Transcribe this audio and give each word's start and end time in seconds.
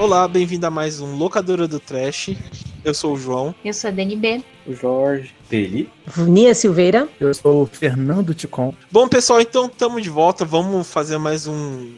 Olá, 0.00 0.26
bem-vindo 0.26 0.66
a 0.66 0.70
mais 0.70 0.98
um 0.98 1.14
Locadora 1.14 1.68
do 1.68 1.78
Trash. 1.78 2.30
Eu 2.82 2.94
sou 2.94 3.12
o 3.12 3.18
João. 3.18 3.54
Eu 3.62 3.74
sou 3.74 3.88
a 3.88 3.90
DNB. 3.90 4.42
O 4.66 4.72
Jorge. 4.72 5.34
Peli. 5.46 5.90
Vunia 6.06 6.54
Silveira. 6.54 7.06
Eu 7.20 7.34
sou 7.34 7.64
o 7.64 7.66
Fernando 7.66 8.32
Ticon. 8.32 8.72
Bom, 8.90 9.06
pessoal, 9.06 9.42
então 9.42 9.66
estamos 9.66 10.02
de 10.02 10.08
volta. 10.08 10.42
Vamos 10.42 10.90
fazer 10.90 11.18
mais 11.18 11.46
um. 11.46 11.92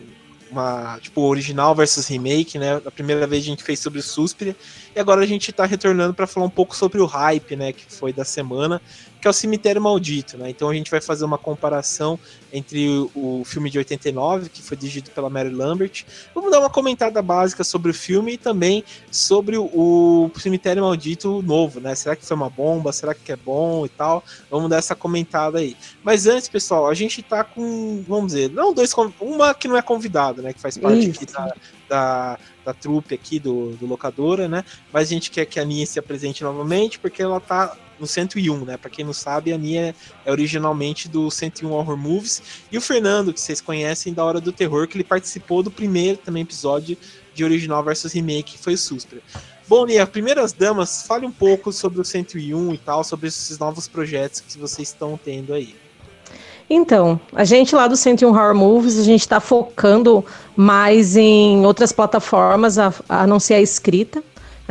Uma, 0.51 0.98
tipo, 1.01 1.20
original 1.23 1.77
versus 1.77 2.09
remake, 2.09 2.59
né? 2.59 2.83
A 2.84 2.91
primeira 2.91 3.25
vez 3.25 3.45
a 3.45 3.47
gente 3.47 3.62
fez 3.62 3.78
sobre 3.78 4.01
o 4.01 4.03
Suspira. 4.03 4.56
E 4.97 4.98
agora 4.98 5.23
a 5.23 5.27
gente 5.27 5.53
tá 5.53 5.64
retornando 5.64 6.12
para 6.12 6.27
falar 6.27 6.47
um 6.47 6.50
pouco 6.50 6.75
sobre 6.75 7.00
o 7.00 7.06
hype, 7.06 7.55
né? 7.55 7.73
Que 7.73 7.84
foi 7.89 8.12
da 8.12 8.25
semana 8.25 8.83
que 9.23 9.29
é 9.29 9.31
o 9.31 9.33
Cemitério 9.33 9.81
Maldito, 9.81 10.37
né? 10.37 10.51
Então 10.51 10.69
a 10.69 10.75
gente 10.75 10.91
vai 10.91 11.01
fazer 11.01 11.25
uma 11.25 11.39
comparação 11.39 12.19
entre 12.53 12.89
o, 12.89 13.11
o, 13.15 13.45
filme 13.45 13.71
de 13.71 13.79
89, 13.79 14.51
que 14.51 14.61
foi 14.61 14.77
dirigido 14.77 15.12
pela 15.12 15.31
Mary 15.31 15.48
Lambert. 15.48 16.05
Vamos 16.35 16.51
dar 16.51 16.59
uma 16.59 16.69
comentada 16.69 17.23
básica 17.23 17.62
sobre 17.62 17.93
o 17.93 17.95
filme 17.95 18.33
e 18.33 18.37
também 18.37 18.83
sobre 19.12 19.57
o, 19.57 19.65
o 19.65 20.31
Cemitério 20.41 20.83
Maldito 20.83 21.41
novo, 21.41 21.79
né? 21.79 21.95
Será 21.95 22.17
que 22.17 22.27
foi 22.27 22.37
uma 22.37 22.51
bomba? 22.51 22.93
Será 22.93 23.15
que 23.15 23.31
é 23.31 23.37
bom 23.37 23.87
e 23.87 23.89
tal? 23.89 24.25
Vamos 24.51 24.69
dar 24.69 24.79
essa 24.79 24.97
comentada 24.97 25.61
aí. 25.61 25.77
Mas 26.03 26.27
antes, 26.27 26.48
pessoal, 26.48 26.89
a 26.89 26.95
gente 26.95 27.23
tá 27.23 27.45
com, 27.45 28.03
vamos 28.09 28.33
dizer, 28.33 28.51
não 28.51 28.75
dois, 28.75 28.92
uma 29.20 29.55
que 29.55 29.69
não 29.69 29.77
é 29.77 29.83
convidada, 29.83 30.42
né? 30.42 30.53
Que 30.53 30.61
faz 30.61 30.77
parte 30.77 31.11
aqui 31.11 31.27
da, 31.27 31.55
da, 31.89 32.39
da 32.64 32.75
trupe 32.75 33.14
aqui 33.14 33.39
do, 33.39 33.77
do 33.77 33.86
locadora, 33.86 34.48
né? 34.48 34.64
Mas 34.92 35.09
a 35.09 35.14
gente 35.14 35.31
quer 35.31 35.47
que 35.47 35.61
a 35.61 35.62
Aninha 35.62 35.86
se 35.86 36.01
apresente 36.01 36.42
novamente, 36.42 36.98
porque 36.98 37.23
ela 37.23 37.39
tá 37.39 37.77
no 38.03 38.06
101, 38.06 38.64
né? 38.64 38.77
Para 38.77 38.91
quem 38.91 39.05
não 39.05 39.12
sabe, 39.12 39.53
a 39.53 39.56
Nia 39.56 39.95
é 40.27 40.31
originalmente 40.31 41.08
do 41.08 41.31
101 41.31 41.70
Horror 41.70 41.97
Movies 41.97 42.42
e 42.70 42.77
o 42.77 42.81
Fernando, 42.81 43.33
que 43.33 43.41
vocês 43.41 43.61
conhecem 43.61 44.12
da 44.12 44.25
Hora 44.25 44.41
do 44.41 44.50
Terror, 44.50 44.89
que 44.89 44.97
ele 44.97 45.05
participou 45.05 45.62
do 45.62 45.70
primeiro 45.70 46.19
também 46.19 46.42
episódio 46.42 46.98
de 47.33 47.45
original 47.45 47.83
versus 47.83 48.12
remake, 48.12 48.55
que 48.55 48.58
foi 48.58 48.75
o 48.75 48.78
Suspra. 48.78 49.20
Bom, 49.69 49.86
Nia, 49.86 50.05
primeiras 50.05 50.53
damas, 50.53 51.06
fale 51.06 51.25
um 51.25 51.30
pouco 51.30 51.73
sobre 51.73 52.00
o 52.00 52.05
101 52.05 52.75
e 52.75 52.78
tal, 52.78 53.05
sobre 53.05 53.28
esses 53.28 53.56
novos 53.56 53.86
projetos 53.86 54.41
que 54.41 54.58
vocês 54.58 54.89
estão 54.89 55.19
tendo 55.23 55.55
aí. 55.55 55.77
Então, 56.69 57.20
a 57.33 57.45
gente 57.45 57.75
lá 57.75 57.86
do 57.86 57.97
101 57.97 58.28
Horror 58.28 58.55
Movies, 58.55 58.98
a 58.98 59.05
gente 59.05 59.20
está 59.20 59.39
focando 59.39 60.25
mais 60.56 61.17
em 61.17 61.64
outras 61.64 61.92
plataformas, 61.92 62.78
a, 62.78 62.92
a 63.08 63.27
não 63.27 63.39
ser 63.39 63.55
a 63.55 63.61
escrita. 63.61 64.23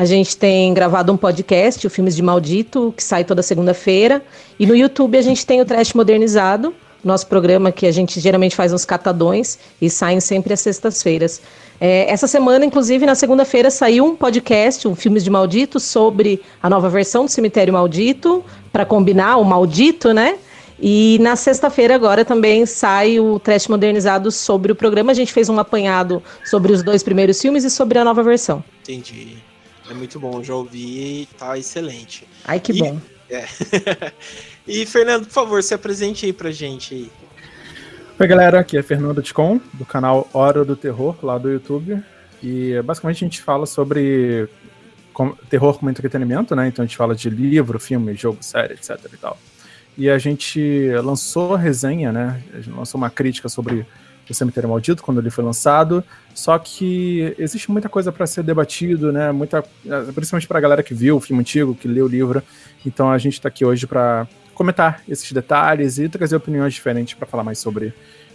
A 0.02 0.06
gente 0.06 0.36
tem 0.36 0.74
gravado 0.74 1.14
um 1.14 1.16
podcast, 1.16 1.86
o 1.86 1.90
Filmes 1.92 2.16
de 2.16 2.24
Maldito, 2.24 2.92
que 2.98 3.04
sai 3.04 3.24
toda 3.24 3.44
segunda-feira. 3.44 4.24
E 4.60 4.66
no 4.66 4.76
YouTube 4.76 5.16
a 5.16 5.22
gente 5.22 5.46
tem 5.46 5.62
o 5.62 5.66
Trash 5.66 5.94
Modernizado, 5.94 6.74
nosso 7.04 7.28
programa 7.28 7.72
que 7.72 7.86
a 7.86 7.92
gente 7.92 8.20
geralmente 8.20 8.56
faz 8.56 8.74
uns 8.74 8.84
catadões 8.84 9.60
e 9.80 9.92
saem 9.92 10.20
sempre 10.20 10.54
às 10.54 10.60
sextas-feiras. 10.62 11.40
É, 11.80 12.12
essa 12.12 12.26
semana, 12.26 12.66
inclusive, 12.66 13.06
na 13.06 13.14
segunda-feira, 13.14 13.70
saiu 13.70 14.06
um 14.06 14.16
podcast, 14.16 14.88
um 14.88 14.96
Filmes 14.96 15.24
de 15.24 15.30
Maldito, 15.30 15.80
sobre 15.80 16.42
a 16.64 16.68
nova 16.68 16.90
versão 16.90 17.26
do 17.26 17.30
Cemitério 17.30 17.72
Maldito, 17.72 18.44
para 18.74 18.88
combinar 18.88 19.38
o 19.38 19.44
maldito, 19.44 20.12
né? 20.16 20.40
E 20.82 21.20
na 21.22 21.36
sexta-feira 21.36 21.94
agora 21.94 22.26
também 22.26 22.66
sai 22.66 23.20
o 23.20 23.38
Trash 23.38 23.68
Modernizado 23.68 24.32
sobre 24.32 24.72
o 24.72 24.76
programa. 24.76 25.12
A 25.12 25.16
gente 25.16 25.32
fez 25.32 25.48
um 25.48 25.60
apanhado 25.60 26.24
sobre 26.44 26.74
os 26.74 26.82
dois 26.82 27.04
primeiros 27.04 27.40
filmes 27.40 27.64
e 27.64 27.70
sobre 27.70 28.00
a 28.00 28.04
nova 28.04 28.24
versão. 28.24 28.64
Entendi. 28.82 29.51
É 29.92 29.94
muito 29.94 30.18
bom, 30.22 30.42
já 30.42 30.56
ouvi 30.56 31.24
e 31.24 31.30
tá 31.38 31.58
excelente. 31.58 32.26
Ai, 32.46 32.62
que 32.62 32.72
e, 32.72 32.80
bom. 32.80 32.98
É. 33.30 33.46
e 34.68 34.86
Fernando, 34.86 35.26
por 35.26 35.32
favor, 35.32 35.64
se 35.64 35.74
apresente 35.74 36.26
aí 36.26 36.34
pra 36.34 36.52
gente 36.52 36.94
aí. 36.94 37.12
Oi, 38.20 38.28
galera, 38.28 38.60
aqui 38.60 38.78
é 38.78 38.84
Fernando 38.84 39.22
Ticon, 39.22 39.60
do 39.74 39.86
canal 39.86 40.30
Hora 40.34 40.66
do 40.66 40.76
Terror, 40.78 41.18
lá 41.24 41.38
do 41.38 41.50
YouTube. 41.50 42.02
E 42.42 42.82
basicamente 42.84 43.24
a 43.24 43.28
gente 43.28 43.42
fala 43.42 43.66
sobre 43.66 44.50
com, 45.14 45.32
terror 45.50 45.78
como 45.78 45.90
entretenimento, 45.90 46.56
né? 46.56 46.68
Então 46.68 46.84
a 46.84 46.86
gente 46.86 46.98
fala 46.98 47.14
de 47.16 47.30
livro, 47.30 47.80
filme, 47.80 48.14
jogo, 48.16 48.38
série, 48.42 48.74
etc 48.74 48.98
e 49.14 49.18
tal. 49.18 49.38
E 49.98 50.10
a 50.10 50.18
gente 50.18 50.90
lançou 51.04 51.56
a 51.56 51.58
resenha, 51.58 52.14
né? 52.14 52.42
A 52.54 52.58
gente 52.58 52.70
lançou 52.70 52.98
uma 52.98 53.10
crítica 53.10 53.50
sobre 53.50 53.86
o 54.32 54.36
Cemitério 54.36 54.70
Maldito 54.70 55.04
quando 55.04 55.20
ele 55.20 55.30
foi 55.30 55.44
lançado. 55.44 56.04
Só 56.34 56.58
que 56.58 57.36
existe 57.38 57.70
muita 57.70 57.90
coisa 57.90 58.12
para 58.12 58.26
ser 58.26 58.44
debatido, 58.44 59.12
né? 59.12 59.32
Muita, 59.32 59.64
principalmente 60.14 60.48
para 60.48 60.58
a 60.58 60.62
galera 60.62 60.84
que 60.84 60.94
viu 60.94 61.18
o 61.18 61.22
filme 61.22 61.42
antigo, 61.42 61.76
que 61.76 61.88
leu 61.88 62.06
o 62.06 62.10
livro. 62.10 62.42
Então 62.86 63.12
a 63.12 63.18
gente 63.18 63.34
está 63.34 63.50
aqui 63.50 63.66
hoje 63.66 63.86
para 63.86 64.28
comentar 64.54 65.02
esses 65.08 65.32
detalhes 65.32 65.98
e 65.98 66.08
trazer 66.08 66.36
opiniões 66.36 66.74
diferentes 66.74 67.14
para 67.14 67.28
falar 67.28 67.44
mais 67.44 67.60
sobre 67.60 67.94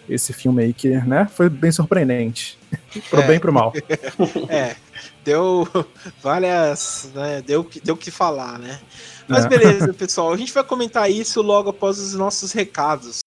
esse 0.09 0.33
filme 0.33 0.63
aí 0.63 0.73
que, 0.73 0.89
né, 0.89 1.29
foi 1.33 1.49
bem 1.49 1.71
surpreendente. 1.73 2.59
pro 3.11 3.21
é. 3.21 3.27
bem 3.27 3.37
e 3.37 3.41
pro 3.41 3.53
mal. 3.53 3.73
é, 4.49 4.77
deu 5.25 5.67
várias, 6.23 7.11
né, 7.15 7.43
deu 7.43 7.69
deu 7.83 7.97
que 7.97 8.11
falar, 8.11 8.59
né? 8.59 8.79
Mas 9.29 9.45
é. 9.45 9.49
beleza, 9.49 9.93
pessoal, 9.95 10.33
a 10.33 10.37
gente 10.37 10.53
vai 10.53 10.65
comentar 10.65 11.11
isso 11.11 11.43
logo 11.43 11.71
após 11.71 11.99
os 11.99 12.15
nossos 12.15 12.53
recados. 12.53 13.21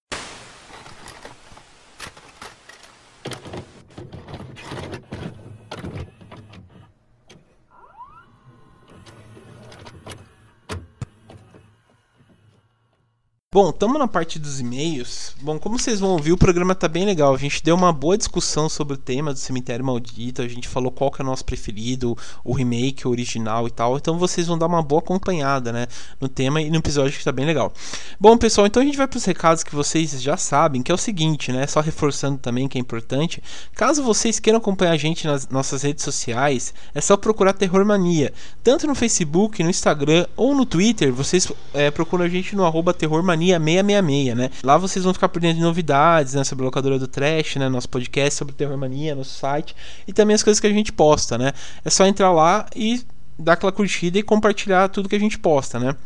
Bom, 13.52 13.70
estamos 13.70 13.98
na 13.98 14.06
parte 14.06 14.38
dos 14.38 14.60
e-mails. 14.60 15.34
Bom, 15.42 15.58
como 15.58 15.76
vocês 15.76 15.98
vão 15.98 16.10
ouvir, 16.10 16.30
o 16.30 16.38
programa 16.38 16.72
tá 16.72 16.86
bem 16.86 17.04
legal. 17.04 17.34
A 17.34 17.36
gente 17.36 17.60
deu 17.64 17.74
uma 17.74 17.92
boa 17.92 18.16
discussão 18.16 18.68
sobre 18.68 18.94
o 18.94 18.96
tema 18.96 19.32
do 19.32 19.40
Cemitério 19.40 19.84
Maldito. 19.84 20.40
A 20.40 20.46
gente 20.46 20.68
falou 20.68 20.92
qual 20.92 21.10
que 21.10 21.20
é 21.20 21.24
o 21.24 21.26
nosso 21.26 21.44
preferido, 21.44 22.16
o 22.44 22.52
remake, 22.52 23.08
o 23.08 23.10
original 23.10 23.66
e 23.66 23.70
tal. 23.72 23.96
Então 23.96 24.16
vocês 24.16 24.46
vão 24.46 24.56
dar 24.56 24.66
uma 24.66 24.80
boa 24.84 25.00
acompanhada, 25.00 25.72
né? 25.72 25.88
No 26.20 26.28
tema 26.28 26.62
e 26.62 26.70
no 26.70 26.76
episódio 26.76 27.18
que 27.18 27.24
tá 27.24 27.32
bem 27.32 27.44
legal. 27.44 27.72
Bom, 28.20 28.38
pessoal, 28.38 28.68
então 28.68 28.80
a 28.80 28.86
gente 28.86 28.96
vai 28.96 29.08
para 29.08 29.16
os 29.16 29.24
recados 29.24 29.64
que 29.64 29.74
vocês 29.74 30.22
já 30.22 30.36
sabem, 30.36 30.80
que 30.80 30.92
é 30.92 30.94
o 30.94 30.98
seguinte, 30.98 31.50
né? 31.50 31.66
Só 31.66 31.80
reforçando 31.80 32.38
também 32.38 32.68
que 32.68 32.78
é 32.78 32.80
importante. 32.80 33.42
Caso 33.74 34.00
vocês 34.04 34.38
queiram 34.38 34.58
acompanhar 34.60 34.92
a 34.92 34.96
gente 34.96 35.26
nas 35.26 35.48
nossas 35.48 35.82
redes 35.82 36.04
sociais, 36.04 36.72
é 36.94 37.00
só 37.00 37.16
procurar 37.16 37.52
Terror 37.54 37.84
Mania. 37.84 38.32
Tanto 38.62 38.86
no 38.86 38.94
Facebook, 38.94 39.60
no 39.60 39.70
Instagram 39.70 40.24
ou 40.36 40.54
no 40.54 40.64
Twitter, 40.64 41.12
vocês 41.12 41.50
é, 41.74 41.90
procuram 41.90 42.24
a 42.24 42.28
gente 42.28 42.54
no 42.54 42.64
arroba 42.64 42.94
Mania 43.40 43.58
666, 43.58 44.36
né? 44.36 44.50
Lá 44.62 44.76
vocês 44.76 45.04
vão 45.04 45.14
ficar 45.14 45.28
por 45.28 45.40
dentro 45.40 45.58
de 45.58 45.62
novidades, 45.62 46.34
né? 46.34 46.44
Sobre 46.44 46.64
a 46.64 46.66
locadora 46.66 46.98
do 46.98 47.08
Trash, 47.08 47.56
né? 47.56 47.68
Nosso 47.68 47.88
podcast 47.88 48.34
sobre 48.34 48.54
Terror 48.54 48.76
Mania, 48.76 49.14
nosso 49.14 49.38
site 49.38 49.74
e 50.06 50.12
também 50.12 50.34
as 50.34 50.42
coisas 50.42 50.60
que 50.60 50.66
a 50.66 50.72
gente 50.72 50.92
posta, 50.92 51.38
né? 51.38 51.52
É 51.84 51.90
só 51.90 52.06
entrar 52.06 52.32
lá 52.32 52.66
e 52.76 53.02
dar 53.38 53.54
aquela 53.54 53.72
curtida 53.72 54.18
e 54.18 54.22
compartilhar 54.22 54.88
tudo 54.88 55.08
que 55.08 55.16
a 55.16 55.20
gente 55.20 55.38
posta, 55.38 55.78
né? 55.78 55.96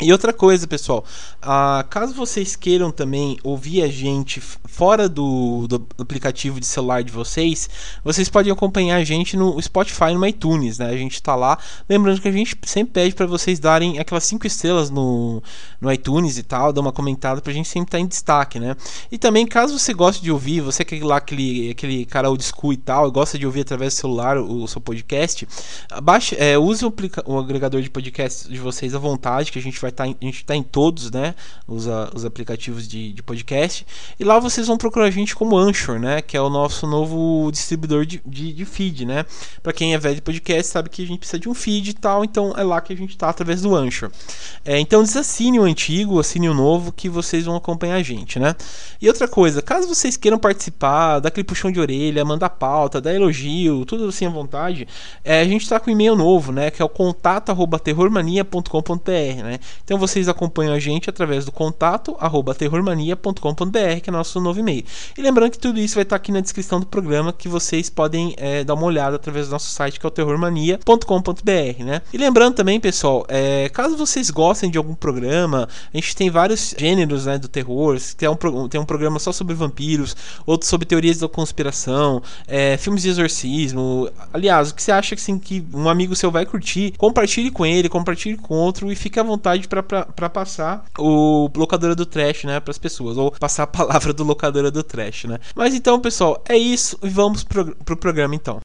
E 0.00 0.12
outra 0.12 0.32
coisa, 0.32 0.64
pessoal, 0.64 1.04
ah, 1.42 1.84
caso 1.90 2.14
vocês 2.14 2.54
queiram 2.54 2.92
também 2.92 3.36
ouvir 3.42 3.82
a 3.82 3.88
gente 3.88 4.40
fora 4.40 5.08
do, 5.08 5.66
do, 5.66 5.88
aplicativo 5.98 6.60
de 6.60 6.66
celular 6.66 7.02
de 7.02 7.10
vocês, 7.10 7.68
vocês 8.04 8.28
podem 8.28 8.52
acompanhar 8.52 8.94
a 8.98 9.02
gente 9.02 9.36
no 9.36 9.60
Spotify, 9.60 10.14
no 10.14 10.24
iTunes, 10.24 10.78
né? 10.78 10.86
A 10.86 10.96
gente 10.96 11.20
tá 11.20 11.34
lá. 11.34 11.58
Lembrando 11.88 12.20
que 12.20 12.28
a 12.28 12.32
gente 12.32 12.56
sempre 12.64 12.92
pede 12.92 13.12
para 13.12 13.26
vocês 13.26 13.58
darem 13.58 13.98
aquelas 13.98 14.22
cinco 14.22 14.46
estrelas 14.46 14.88
no, 14.88 15.42
no 15.80 15.92
iTunes 15.92 16.38
e 16.38 16.44
tal, 16.44 16.72
dar 16.72 16.80
uma 16.80 16.92
comentada 16.92 17.40
pra 17.40 17.52
gente 17.52 17.68
sempre 17.68 17.88
estar 17.88 17.98
tá 17.98 18.02
em 18.02 18.06
destaque, 18.06 18.60
né? 18.60 18.76
E 19.10 19.18
também, 19.18 19.48
caso 19.48 19.76
você 19.76 19.92
goste 19.92 20.22
de 20.22 20.30
ouvir, 20.30 20.60
você 20.60 20.84
que 20.84 20.94
é 20.94 21.04
lá 21.04 21.16
aquele, 21.16 21.72
aquele 21.72 22.06
cara 22.06 22.30
old 22.30 22.44
school 22.44 22.72
e 22.72 22.76
tal, 22.76 23.10
gosta 23.10 23.36
de 23.36 23.44
ouvir 23.44 23.62
através 23.62 23.94
do 23.94 23.96
celular 23.96 24.38
o, 24.38 24.62
o 24.62 24.68
seu 24.68 24.80
podcast, 24.80 25.48
baixe, 26.04 26.36
é, 26.38 26.56
use 26.56 26.84
o, 26.84 26.94
o 27.26 27.36
agregador 27.36 27.82
de 27.82 27.90
podcast 27.90 28.48
de 28.48 28.58
vocês 28.60 28.94
à 28.94 28.98
vontade, 29.00 29.50
que 29.50 29.58
a 29.58 29.62
gente 29.62 29.80
vai 29.80 29.87
vai 29.88 29.90
estar 29.90 30.04
tá 30.04 30.16
a 30.20 30.24
gente 30.24 30.36
está 30.36 30.54
em 30.54 30.62
todos, 30.62 31.10
né? 31.10 31.34
Os, 31.66 31.86
os 32.14 32.24
aplicativos 32.24 32.86
de, 32.86 33.12
de 33.12 33.22
podcast. 33.22 33.86
E 34.18 34.24
lá 34.24 34.38
vocês 34.38 34.66
vão 34.66 34.76
procurar 34.76 35.06
a 35.06 35.10
gente 35.10 35.34
como 35.34 35.56
Anchor, 35.56 35.98
né? 35.98 36.22
Que 36.22 36.36
é 36.36 36.40
o 36.40 36.48
nosso 36.48 36.86
novo 36.86 37.50
distribuidor 37.50 38.06
de, 38.06 38.22
de, 38.24 38.52
de 38.52 38.64
feed, 38.64 39.04
né? 39.04 39.24
Para 39.62 39.72
quem 39.72 39.94
é 39.94 39.98
velho 39.98 40.16
de 40.16 40.22
podcast 40.22 40.70
sabe 40.70 40.88
que 40.88 41.02
a 41.02 41.06
gente 41.06 41.18
precisa 41.18 41.38
de 41.38 41.48
um 41.48 41.54
feed 41.54 41.90
e 41.90 41.94
tal, 41.94 42.24
então 42.24 42.54
é 42.56 42.62
lá 42.62 42.80
que 42.80 42.92
a 42.92 42.96
gente 42.96 43.10
está 43.10 43.28
através 43.28 43.62
do 43.62 43.74
Anchor. 43.74 44.10
É, 44.64 44.78
então 44.78 45.02
desassine 45.02 45.58
o 45.58 45.64
antigo, 45.64 46.20
assine 46.20 46.48
o 46.48 46.54
novo 46.54 46.92
que 46.92 47.08
vocês 47.08 47.44
vão 47.44 47.56
acompanhar 47.56 47.96
a 47.96 48.02
gente, 48.02 48.38
né? 48.38 48.54
E 49.00 49.08
outra 49.08 49.26
coisa, 49.26 49.62
caso 49.62 49.88
vocês 49.88 50.16
queiram 50.16 50.38
participar, 50.38 51.20
dar 51.20 51.28
aquele 51.28 51.44
puxão 51.44 51.70
de 51.70 51.80
orelha, 51.80 52.24
mandar 52.24 52.50
pauta, 52.50 53.00
dar 53.00 53.14
elogio, 53.14 53.84
tudo 53.84 54.08
assim 54.08 54.26
à 54.26 54.30
vontade, 54.30 54.86
é, 55.24 55.40
a 55.40 55.44
gente 55.44 55.62
está 55.62 55.80
com 55.80 55.90
um 55.90 55.94
e-mail 55.94 56.16
novo, 56.16 56.52
né? 56.52 56.70
Que 56.70 56.82
é 56.82 56.84
o 56.84 56.88
contato@terrormania.com.br, 56.88 59.42
né? 59.42 59.58
Então 59.84 59.98
vocês 59.98 60.28
acompanham 60.28 60.74
a 60.74 60.78
gente 60.78 61.08
através 61.08 61.44
do 61.44 61.52
contato 61.52 62.16
arroba 62.20 62.54
terrormania.com.br, 62.54 64.00
que 64.02 64.10
é 64.10 64.12
nosso 64.12 64.40
novo 64.40 64.60
e-mail. 64.60 64.84
E 65.16 65.22
lembrando 65.22 65.50
que 65.52 65.58
tudo 65.58 65.78
isso 65.78 65.94
vai 65.94 66.02
estar 66.02 66.16
aqui 66.16 66.32
na 66.32 66.40
descrição 66.40 66.80
do 66.80 66.86
programa, 66.86 67.32
que 67.32 67.48
vocês 67.48 67.88
podem 67.88 68.34
é, 68.36 68.64
dar 68.64 68.74
uma 68.74 68.84
olhada 68.84 69.16
através 69.16 69.46
do 69.48 69.52
nosso 69.52 69.70
site, 69.70 69.98
que 69.98 70.06
é 70.06 70.08
o 70.08 70.10
terrormania.com.br, 70.10 71.84
né? 71.84 72.02
E 72.12 72.18
lembrando 72.18 72.54
também, 72.54 72.80
pessoal, 72.80 73.24
é, 73.28 73.68
caso 73.68 73.96
vocês 73.96 74.30
gostem 74.30 74.70
de 74.70 74.78
algum 74.78 74.94
programa, 74.94 75.68
a 75.92 75.96
gente 75.96 76.14
tem 76.16 76.30
vários 76.30 76.74
gêneros 76.76 77.26
né, 77.26 77.38
do 77.38 77.48
terror, 77.48 77.98
tem 78.16 78.28
um, 78.28 78.68
tem 78.68 78.80
um 78.80 78.84
programa 78.84 79.18
só 79.18 79.32
sobre 79.32 79.54
vampiros, 79.54 80.16
outro 80.46 80.68
sobre 80.68 80.86
teorias 80.86 81.18
da 81.18 81.28
conspiração, 81.28 82.22
é, 82.46 82.76
filmes 82.76 83.02
de 83.02 83.10
exorcismo. 83.10 84.10
Aliás, 84.32 84.70
o 84.70 84.74
que 84.74 84.82
você 84.82 84.92
acha 84.92 85.14
assim, 85.14 85.38
que 85.38 85.64
um 85.72 85.88
amigo 85.88 86.14
seu 86.16 86.30
vai 86.30 86.46
curtir, 86.46 86.94
compartilhe 86.96 87.50
com 87.50 87.64
ele, 87.64 87.88
compartilhe 87.88 88.36
com 88.36 88.54
outro 88.54 88.90
e 88.90 88.96
fique 88.96 89.18
à 89.18 89.22
vontade 89.22 89.67
para 89.68 90.28
passar 90.28 90.84
o 90.98 91.50
locadora 91.54 91.94
do 91.94 92.06
trash, 92.06 92.44
né, 92.44 92.60
para 92.60 92.70
as 92.70 92.78
pessoas, 92.78 93.16
ou 93.16 93.30
passar 93.32 93.64
a 93.64 93.66
palavra 93.66 94.12
do 94.12 94.24
locadora 94.24 94.70
do 94.70 94.82
trash, 94.82 95.24
né. 95.24 95.38
Mas 95.54 95.74
então, 95.74 96.00
pessoal, 96.00 96.42
é 96.48 96.56
isso 96.56 96.98
e 97.02 97.08
vamos 97.08 97.44
pro, 97.44 97.76
pro 97.76 97.96
programa 97.96 98.34
então. 98.34 98.60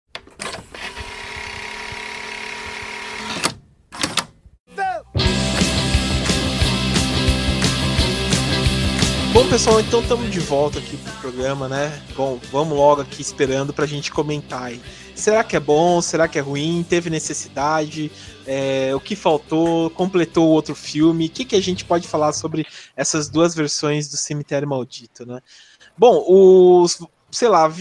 Bom, 9.34 9.50
pessoal, 9.50 9.80
então 9.80 10.00
estamos 10.00 10.30
de 10.30 10.40
volta 10.40 10.78
aqui 10.78 10.96
pro 10.96 11.12
programa, 11.14 11.68
né? 11.68 12.00
Bom, 12.16 12.40
vamos 12.52 12.78
logo 12.78 13.02
aqui 13.02 13.20
esperando 13.20 13.74
pra 13.74 13.88
gente 13.88 14.12
comentar 14.12 14.66
aí. 14.66 14.80
Será 15.16 15.44
que 15.44 15.56
é 15.56 15.60
bom? 15.60 16.02
Será 16.02 16.28
que 16.28 16.38
é 16.38 16.42
ruim? 16.42 16.86
Teve 16.88 17.10
necessidade? 17.10 18.12
É, 18.46 18.92
o 18.96 19.00
que 19.00 19.16
faltou? 19.16 19.90
Completou 19.92 20.48
outro 20.50 20.76
filme? 20.76 21.28
O 21.28 21.30
que, 21.30 21.46
que 21.46 21.56
a 21.56 21.62
gente 21.62 21.86
pode 21.86 22.08
falar 22.08 22.34
sobre 22.34 22.66
essas 22.96 23.30
duas 23.30 23.56
versões 23.56 24.10
do 24.10 24.18
Cemitério 24.18 24.68
Maldito, 24.68 25.26
né? 25.26 25.40
Bom, 25.98 26.24
os. 26.28 27.00
Sei 27.32 27.48
lá, 27.48 27.72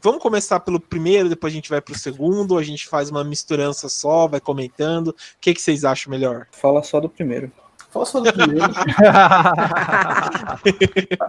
vamos 0.00 0.22
começar 0.22 0.60
pelo 0.60 0.78
primeiro, 0.78 1.28
depois 1.28 1.52
a 1.52 1.56
gente 1.56 1.68
vai 1.68 1.80
pro 1.80 1.98
segundo, 1.98 2.56
a 2.56 2.62
gente 2.62 2.86
faz 2.86 3.10
uma 3.10 3.24
misturança 3.24 3.88
só, 3.88 4.28
vai 4.28 4.40
comentando. 4.40 5.08
O 5.08 5.14
que, 5.40 5.52
que 5.52 5.60
vocês 5.60 5.84
acham 5.84 6.10
melhor? 6.10 6.46
Fala 6.52 6.82
só 6.82 7.00
do 7.00 7.08
primeiro. 7.08 7.50
Fala 7.90 8.06
só 8.06 8.20
do 8.20 8.32
primeiro. 8.32 8.62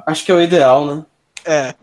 Acho 0.05 0.25
que 0.25 0.31
é 0.31 0.35
o 0.35 0.41
ideal, 0.41 0.85
né? 0.85 1.05
É. 1.45 1.75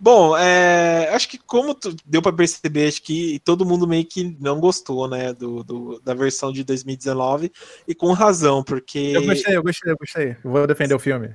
Bom, 0.00 0.34
é, 0.34 1.10
acho 1.12 1.28
que 1.28 1.36
como 1.36 1.74
tu, 1.74 1.94
deu 2.06 2.22
para 2.22 2.32
perceber, 2.32 2.88
acho 2.88 3.02
que 3.02 3.38
todo 3.44 3.66
mundo 3.66 3.86
meio 3.86 4.06
que 4.06 4.34
não 4.40 4.58
gostou, 4.58 5.06
né, 5.06 5.34
do, 5.34 5.62
do, 5.62 6.00
da 6.02 6.14
versão 6.14 6.50
de 6.50 6.64
2019 6.64 7.52
e 7.86 7.94
com 7.94 8.12
razão, 8.12 8.64
porque 8.64 9.12
eu 9.14 9.26
gostei, 9.26 9.56
eu 9.56 9.62
gostei, 9.62 9.92
eu 9.92 9.96
gostei. 9.98 10.36
Vou 10.42 10.66
defender 10.66 10.94
o 10.94 10.98
filme. 10.98 11.34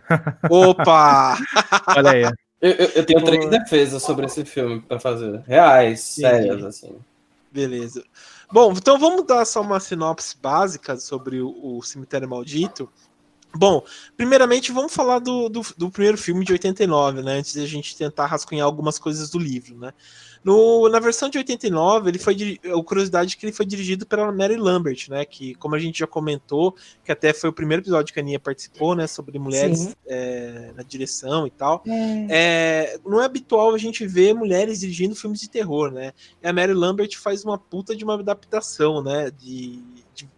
Opa! 0.50 1.38
Olha 1.96 2.12
aí. 2.12 2.24
Eu, 2.60 2.72
eu, 2.72 2.88
eu 2.96 3.06
tenho 3.06 3.24
três 3.24 3.50
defesas 3.50 4.02
sobre 4.02 4.26
esse 4.26 4.44
filme 4.44 4.82
para 4.82 5.00
fazer, 5.00 5.42
reais, 5.46 6.00
sérias, 6.00 6.64
assim. 6.64 6.96
Beleza. 7.52 8.04
Bom, 8.52 8.74
então 8.74 8.98
vamos 8.98 9.26
dar 9.26 9.46
só 9.46 9.62
uma 9.62 9.80
sinopse 9.80 10.36
básica 10.42 10.98
sobre 10.98 11.40
o, 11.40 11.78
o 11.78 11.84
Cemitério 11.84 12.28
Maldito. 12.28 12.90
Bom, 13.58 13.84
primeiramente 14.18 14.72
vamos 14.72 14.94
falar 14.94 15.20
do, 15.20 15.48
do, 15.50 15.62
do, 15.78 15.90
primeiro 15.90 16.18
filme 16.18 16.44
de 16.44 16.52
89, 16.52 17.22
né? 17.22 17.38
Antes 17.38 17.54
de 17.54 17.62
a 17.62 17.68
gente 17.68 17.96
tentar 17.96 18.26
rascunhar 18.26 18.66
algumas 18.66 19.00
coisas 19.00 19.30
do 19.30 19.40
livro, 19.40 19.78
né? 19.78 19.94
No, 20.44 20.88
na 20.90 21.00
versão 21.00 21.28
de 21.28 21.40
89, 21.40 22.08
ele 22.08 22.20
foi 22.20 22.60
a 22.64 22.84
curiosidade 22.84 23.34
é 23.34 23.40
que 23.40 23.46
ele 23.48 23.52
foi 23.52 23.66
dirigido 23.66 24.06
pela 24.06 24.32
Mary 24.32 24.58
Lambert, 24.58 25.08
né? 25.10 25.26
Que, 25.26 25.56
como 25.56 25.74
a 25.74 25.80
gente 25.80 25.98
já 25.98 26.06
comentou, 26.06 26.76
que 27.04 27.12
até 27.12 27.34
foi 27.34 27.50
o 27.50 27.54
primeiro 27.54 27.82
episódio 27.82 28.14
que 28.14 28.20
a 28.20 28.22
Aninha 28.22 28.40
participou, 28.40 28.94
né? 28.94 29.08
Sobre 29.08 29.40
mulheres 29.40 29.96
é, 30.06 30.72
na 30.76 30.84
direção 30.84 31.48
e 31.48 31.50
tal. 31.50 31.82
É. 31.88 32.28
É, 32.30 33.00
não 33.04 33.20
é 33.20 33.26
habitual 33.26 33.74
a 33.74 33.78
gente 33.80 34.06
ver 34.06 34.36
mulheres 34.36 34.82
dirigindo 34.82 35.16
filmes 35.16 35.40
de 35.40 35.50
terror, 35.50 35.90
né? 35.90 36.14
E 36.44 36.48
a 36.48 36.54
Mary 36.54 36.74
Lambert 36.74 37.18
faz 37.18 37.44
uma 37.44 37.58
puta 37.58 37.96
de 37.96 38.04
uma 38.04 38.14
adaptação, 38.14 39.02
né? 39.02 39.32
De, 39.32 39.82
de 40.14 40.30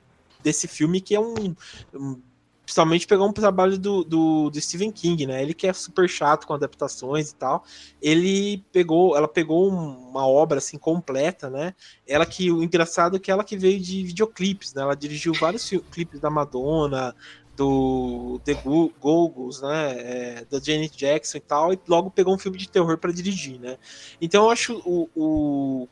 desse 0.41 0.69
filme 0.69 1.01
que 1.01 1.15
é 1.15 1.19
um, 1.19 1.53
um 1.93 2.21
principalmente 2.67 3.07
pegar 3.07 3.23
um 3.23 3.31
trabalho 3.31 3.77
do, 3.77 4.03
do, 4.03 4.49
do, 4.49 4.61
Stephen 4.61 4.91
King, 4.91 5.25
né? 5.25 5.41
Ele 5.41 5.53
que 5.53 5.65
é 5.67 5.71
super 5.71 6.07
chato 6.09 6.45
com 6.45 6.53
adaptações 6.53 7.31
e 7.31 7.35
tal. 7.35 7.63
Ele 8.01 8.61
pegou, 8.73 9.15
ela 9.15 9.27
pegou 9.27 9.69
uma 9.69 10.27
obra 10.27 10.57
assim 10.57 10.77
completa, 10.77 11.49
né? 11.49 11.73
Ela 12.05 12.25
que 12.25 12.51
o 12.51 12.61
engraçado 12.61 13.15
é 13.15 13.19
que 13.19 13.31
ela 13.31 13.45
que 13.45 13.55
veio 13.55 13.79
de 13.79 14.03
videoclipes, 14.03 14.73
né? 14.73 14.81
Ela 14.81 14.97
dirigiu 14.97 15.33
vários 15.33 15.69
clipes 15.89 16.19
da 16.19 16.29
Madonna, 16.29 17.15
do 17.57 18.39
The 18.45 18.53
Googles, 18.53 19.61
né, 19.61 19.95
é, 19.97 20.45
da 20.47 20.59
Janet 20.59 20.95
Jackson 20.95 21.37
e 21.37 21.41
tal, 21.41 21.73
e 21.73 21.79
logo 21.87 22.11
pegou 22.11 22.35
um 22.35 22.37
filme 22.37 22.55
de 22.55 22.69
terror 22.69 22.99
para 22.99 23.11
dirigir, 23.11 23.59
né. 23.59 23.77
Então 24.21 24.45
eu 24.45 24.51
acho 24.51 24.77
o, 24.85 25.09
o 25.15 25.87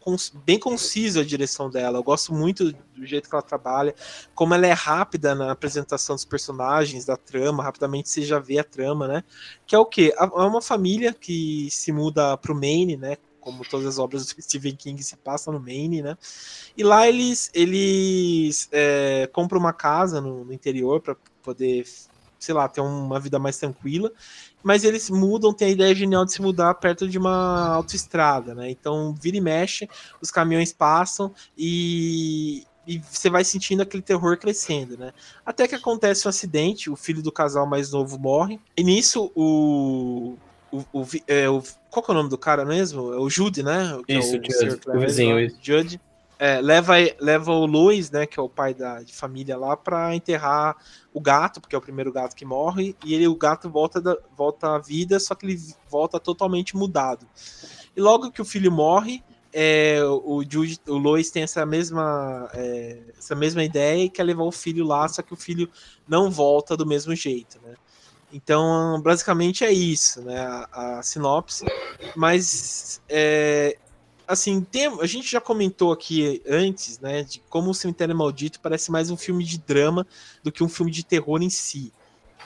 bem 0.46 0.60
conciso 0.60 1.20
a 1.20 1.24
direção 1.24 1.70
dela. 1.70 1.98
Eu 1.98 2.04
gosto 2.04 2.34
muito 2.34 2.72
do 2.72 3.06
jeito 3.06 3.28
que 3.28 3.36
ela 3.36 3.42
trabalha, 3.42 3.96
como 4.36 4.54
ela 4.54 4.68
é 4.68 4.74
rápida 4.74 5.34
na 5.34 5.52
apresentação 5.52 6.16
dos 6.16 6.24
personagens, 6.24 7.04
da 7.04 7.18
trama, 7.18 7.64
rapidamente 7.64 8.10
você 8.10 8.22
já 8.22 8.38
vê 8.38 8.60
a 8.60 8.64
trama, 8.64 9.08
né. 9.08 9.24
Que 9.66 9.76
é 9.76 9.80
o 9.80 9.86
quê? 9.86 10.14
É 10.16 10.24
uma 10.24 10.62
família 10.62 11.14
que 11.14 11.68
se 11.72 11.92
muda 11.92 12.38
para 12.38 12.54
o 12.54 12.56
Maine, 12.56 12.96
né, 12.96 13.18
como 13.46 13.64
todas 13.64 13.86
as 13.86 14.00
obras 14.00 14.26
do 14.26 14.42
Stephen 14.42 14.76
King 14.76 15.02
se 15.04 15.16
passam 15.16 15.54
no 15.54 15.60
Maine, 15.60 16.02
né? 16.02 16.18
E 16.76 16.84
lá 16.84 17.08
eles 17.08 17.52
eles 17.54 18.68
é, 18.72 19.30
compram 19.32 19.60
uma 19.60 19.72
casa 19.72 20.20
no, 20.20 20.44
no 20.44 20.52
interior 20.52 21.00
para 21.00 21.16
poder, 21.44 21.86
sei 22.40 22.56
lá, 22.56 22.68
ter 22.68 22.82
uma 22.82 23.20
vida 23.20 23.38
mais 23.38 23.58
tranquila. 23.58 24.12
Mas 24.64 24.84
eles 24.84 25.12
mudam, 25.12 25.54
tem 25.54 25.68
a 25.68 25.72
ideia 25.72 25.94
genial 25.94 26.26
de 26.26 26.34
se 26.34 26.42
mudar 26.42 26.74
perto 26.74 27.08
de 27.08 27.20
uma 27.20 27.76
autoestrada, 27.76 28.56
né? 28.56 28.72
Então, 28.72 29.14
vira 29.14 29.38
e 29.38 29.42
mexe, 29.42 29.88
os 30.20 30.32
caminhões 30.32 30.74
passam 30.74 31.32
e, 31.56 32.66
e 32.88 32.98
você 32.98 33.30
vai 33.30 33.44
sentindo 33.44 33.84
aquele 33.84 34.02
terror 34.02 34.36
crescendo, 34.40 34.98
né? 34.98 35.14
Até 35.46 35.68
que 35.68 35.76
acontece 35.76 36.28
um 36.28 36.30
acidente, 36.30 36.90
o 36.90 36.96
filho 36.96 37.22
do 37.22 37.32
casal 37.32 37.68
mais 37.68 37.92
novo 37.92 38.18
morre, 38.18 38.60
e 38.76 38.84
nisso 38.84 39.32
o. 39.36 40.36
o, 40.72 40.80
o, 40.94 41.08
é, 41.28 41.50
o 41.50 41.62
qual 41.90 42.06
é 42.08 42.12
o 42.12 42.14
nome 42.16 42.30
do 42.30 42.38
cara 42.38 42.66
mesmo? 42.66 43.14
É 43.14 43.18
o 43.18 43.30
Jude, 43.30 43.64
né? 43.64 43.98
Isso, 44.08 44.36
é 44.36 44.40
o, 44.40 44.70
Jude, 44.70 44.80
o 44.88 45.00
vizinho. 45.00 45.40
Isso. 45.40 45.58
Jude. 45.62 46.02
É, 46.38 46.60
leva, 46.60 46.96
leva 47.20 47.54
o 47.54 47.66
Luiz, 47.66 48.12
né, 48.12 48.26
que 48.26 48.38
é 48.38 48.44
o 48.44 48.50
pai 48.50 48.74
da 48.74 49.02
de 49.02 49.14
família 49.14 49.58
lá, 49.58 49.78
para 49.78 50.14
enterrar 50.14 50.76
o 51.14 51.22
gato, 51.22 51.62
porque 51.62 51.74
é 51.74 51.78
o 51.78 51.82
primeiro 51.82 52.12
gato 52.12 52.36
que 52.36 52.44
morre, 52.44 52.94
e 53.06 53.14
ele, 53.14 53.26
o 53.26 53.36
gato 53.38 53.70
volta, 53.70 54.02
da, 54.02 54.18
volta 54.36 54.76
à 54.76 54.78
vida, 54.78 55.18
só 55.18 55.34
que 55.34 55.46
ele 55.46 55.58
volta 55.90 56.20
totalmente 56.20 56.76
mudado. 56.76 57.26
E 57.96 58.02
logo 58.02 58.32
que 58.32 58.42
o 58.42 58.46
filho 58.46 58.70
morre, 58.70 59.24
é, 59.54 60.04
o, 60.04 60.44
Jude, 60.44 60.78
o 60.86 60.98
Lois 60.98 61.32
tem 61.32 61.44
essa 61.44 61.66
mesma, 61.66 62.50
é, 62.54 63.00
essa 63.18 63.34
mesma 63.34 63.64
ideia 63.64 64.04
e 64.04 64.10
quer 64.10 64.24
levar 64.24 64.44
o 64.44 64.52
filho 64.52 64.86
lá, 64.86 65.08
só 65.08 65.22
que 65.22 65.32
o 65.32 65.38
filho 65.38 65.70
não 66.06 66.30
volta 66.30 66.76
do 66.76 66.86
mesmo 66.86 67.16
jeito, 67.16 67.58
né? 67.64 67.76
Então, 68.36 69.02
basicamente 69.02 69.64
é 69.64 69.72
isso, 69.72 70.22
né? 70.22 70.42
A, 70.42 71.00
a 71.00 71.04
sinopse. 71.04 71.64
Mas 72.18 73.02
é, 73.08 73.78
assim, 74.28 74.60
tem, 74.60 74.88
a 74.88 75.06
gente 75.06 75.32
já 75.32 75.40
comentou 75.40 75.94
aqui 75.94 76.44
antes, 76.46 77.00
né, 77.00 77.24
de 77.24 77.40
como 77.50 77.72
o 77.72 77.74
Cemitério 77.74 78.14
Maldito 78.14 78.60
parece 78.60 78.92
mais 78.92 79.10
um 79.10 79.16
filme 79.16 79.42
de 79.46 79.58
drama 79.58 80.06
do 80.44 80.52
que 80.52 80.66
um 80.66 80.68
filme 80.68 80.92
de 80.92 81.06
terror 81.06 81.42
em 81.42 81.50
si. 81.50 81.94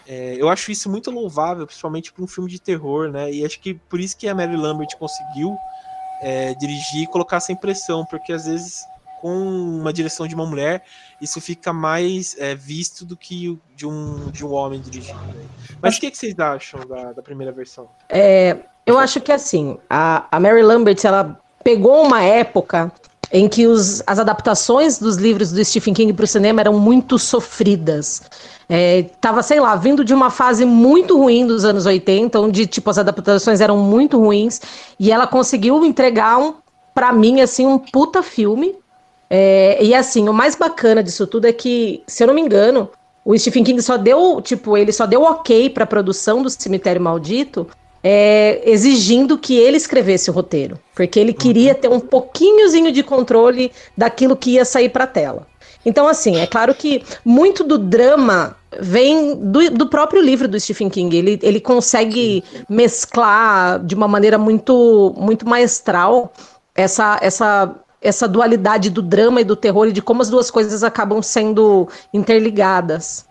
É, 0.08 0.36
eu 0.38 0.48
acho 0.48 0.72
isso 0.72 0.88
muito 0.91 1.10
louvável, 1.10 1.65
principalmente 1.65 2.13
para 2.13 2.24
um 2.24 2.27
filme 2.27 2.51
de 2.51 2.62
terror, 2.62 3.10
né? 3.10 3.31
E 3.31 3.43
acho 3.43 3.60
que 3.60 3.74
por 3.74 4.00
isso 4.00 4.15
que 4.15 4.27
a 4.27 4.36
Mary 4.36 4.55
Lambert 4.55 4.96
conseguiu 5.00 5.58
é, 6.22 6.53
dirigir 6.53 7.01
e 7.01 7.08
colocar 7.08 7.38
essa 7.38 7.51
impressão, 7.51 8.05
porque 8.05 8.31
às 8.31 8.46
vezes 8.46 8.86
com 9.21 9.35
uma 9.79 9.91
direção 9.91 10.27
de 10.27 10.35
uma 10.35 10.45
mulher 10.45 10.83
isso 11.21 11.41
fica 11.41 11.73
mais 11.73 12.35
é, 12.39 12.55
visto 12.55 13.05
do 13.05 13.17
que 13.17 13.57
de 13.75 13.85
um, 13.85 14.29
de 14.31 14.45
um 14.45 14.53
homem 14.53 14.79
dirigindo. 14.79 15.19
Mas 15.81 15.97
o 15.97 15.99
que, 15.99 16.11
que, 16.11 16.17
vocês 16.17 16.38
acham 16.39 16.79
da, 16.88 17.13
da 17.13 17.21
primeira 17.21 17.51
versão? 17.51 17.89
É, 18.07 18.57
eu 18.85 18.97
acho 18.97 19.19
que 19.19 19.31
assim, 19.31 19.77
a, 19.89 20.25
a 20.31 20.39
Mary 20.39 20.61
Lambert, 20.61 20.97
ela 21.03 21.39
pegou 21.63 22.05
uma 22.05 22.23
época 22.23 22.91
em 23.31 23.47
que 23.47 23.67
os, 23.67 24.01
as 24.07 24.17
adaptações 24.17 24.97
dos 24.97 25.17
livros 25.17 25.51
do 25.51 25.63
Stephen 25.63 25.93
King 25.93 26.13
para 26.13 26.23
o 26.23 26.27
cinema 26.27 26.61
eram 26.61 26.79
muito 26.79 27.19
sofridas. 27.19 28.23
É, 28.67 29.03
tava, 29.21 29.43
sei 29.43 29.59
lá, 29.59 29.75
vindo 29.75 30.03
de 30.03 30.13
uma 30.13 30.29
fase 30.29 30.65
muito 30.65 31.17
ruim 31.17 31.45
dos 31.45 31.65
anos 31.65 31.85
80, 31.85 32.39
onde 32.39 32.65
tipo 32.65 32.89
as 32.89 32.97
adaptações 32.97 33.61
eram 33.61 33.77
muito 33.77 34.17
ruins, 34.17 34.61
e 34.99 35.11
ela 35.11 35.27
conseguiu 35.27 35.83
entregar 35.85 36.39
um, 36.39 36.55
para 36.93 37.11
mim 37.13 37.41
assim 37.41 37.65
um 37.65 37.77
puta 37.77 38.23
filme. 38.23 38.75
É, 39.29 39.77
e 39.83 39.93
assim, 39.93 40.27
o 40.27 40.33
mais 40.33 40.55
bacana 40.55 41.03
disso 41.03 41.27
tudo 41.27 41.45
é 41.45 41.53
que, 41.53 42.01
se 42.07 42.24
eu 42.24 42.27
não 42.27 42.33
me 42.33 42.41
engano, 42.41 42.89
o 43.24 43.38
Stephen 43.38 43.63
King 43.63 43.81
só 43.81 43.95
deu, 43.95 44.41
tipo, 44.41 44.75
ele 44.75 44.91
só 44.91 45.05
deu 45.05 45.21
ok 45.21 45.69
para 45.69 45.83
a 45.83 45.88
produção 45.88 46.41
do 46.41 46.50
Cemitério 46.50 47.01
Maldito 47.01 47.67
é, 48.03 48.62
exigindo 48.65 49.38
que 49.38 49.55
ele 49.55 49.77
escrevesse 49.77 50.29
o 50.29 50.33
roteiro, 50.33 50.79
porque 50.95 51.19
ele 51.19 51.33
queria 51.33 51.75
ter 51.75 51.89
um 51.89 52.00
pouquinhozinho 52.00 52.91
de 52.91 53.03
controle 53.03 53.71
daquilo 53.95 54.36
que 54.36 54.51
ia 54.51 54.65
sair 54.65 54.89
para 54.89 55.03
a 55.03 55.07
tela. 55.07 55.48
Então, 55.86 56.07
assim, 56.07 56.38
é 56.38 56.48
claro 56.48 56.74
que 56.75 57.03
muito 57.24 57.63
do 57.63 57.77
drama 57.77 58.55
vem 58.79 59.36
do, 59.36 59.69
do 59.71 59.88
próprio 59.88 60.21
livro 60.21 60.48
do 60.48 60.59
Stephen 60.59 60.89
King. 60.89 61.15
Ele, 61.15 61.39
ele 61.41 61.59
consegue 61.59 62.43
mesclar 62.69 63.83
de 63.83 63.95
uma 63.95 64.07
maneira 64.07 64.38
muito, 64.38 65.13
muito 65.17 65.48
maestral 65.48 66.33
essa, 66.75 67.17
essa, 67.21 67.75
essa 68.01 68.27
dualidade 68.27 68.89
do 68.89 69.01
drama 69.01 69.41
e 69.41 69.44
do 69.44 69.56
terror 69.56 69.88
e 69.88 69.91
de 69.91 70.01
como 70.01 70.22
as 70.22 70.29
duas 70.29 70.50
coisas 70.50 70.84
acabam 70.84 71.22
sendo 71.22 71.88
interligadas. 72.13 73.25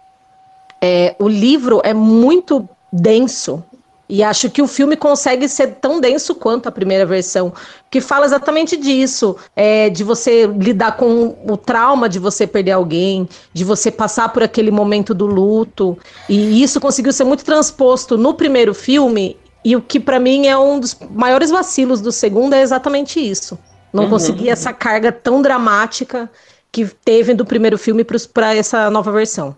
É, 0.80 1.16
o 1.18 1.28
livro 1.28 1.80
é 1.84 1.92
muito 1.92 2.68
denso, 2.92 3.64
e 4.08 4.22
acho 4.22 4.48
que 4.48 4.62
o 4.62 4.66
filme 4.66 4.96
consegue 4.96 5.46
ser 5.48 5.76
tão 5.82 6.00
denso 6.00 6.34
quanto 6.34 6.66
a 6.66 6.72
primeira 6.72 7.04
versão, 7.04 7.52
que 7.90 8.00
fala 8.00 8.24
exatamente 8.24 8.74
disso, 8.74 9.36
é, 9.54 9.90
de 9.90 10.02
você 10.02 10.46
lidar 10.46 10.96
com 10.96 11.36
o 11.46 11.56
trauma 11.58 12.08
de 12.08 12.18
você 12.18 12.46
perder 12.46 12.70
alguém, 12.72 13.28
de 13.52 13.64
você 13.64 13.90
passar 13.90 14.30
por 14.30 14.42
aquele 14.42 14.70
momento 14.70 15.12
do 15.12 15.26
luto. 15.26 15.98
E 16.26 16.62
isso 16.62 16.80
conseguiu 16.80 17.12
ser 17.12 17.24
muito 17.24 17.44
transposto 17.44 18.16
no 18.16 18.32
primeiro 18.32 18.72
filme, 18.72 19.36
e 19.62 19.76
o 19.76 19.82
que 19.82 20.00
para 20.00 20.18
mim 20.18 20.46
é 20.46 20.56
um 20.56 20.80
dos 20.80 20.96
maiores 21.10 21.50
vacilos 21.50 22.00
do 22.00 22.10
segundo 22.10 22.54
é 22.54 22.62
exatamente 22.62 23.20
isso. 23.20 23.58
Não 23.98 24.04
uhum. 24.04 24.10
conseguir 24.10 24.48
essa 24.48 24.72
carga 24.72 25.12
tão 25.12 25.42
dramática 25.42 26.30
que 26.70 26.86
teve 26.86 27.34
do 27.34 27.44
primeiro 27.44 27.76
filme 27.76 28.04
para 28.32 28.54
essa 28.54 28.90
nova 28.90 29.10
versão. 29.10 29.56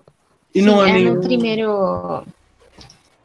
E 0.55 0.63
não 0.63 0.85
Sim, 0.85 0.91
é, 0.91 1.03
é 1.03 1.11
no 1.11 1.21
primeiro 1.21 2.25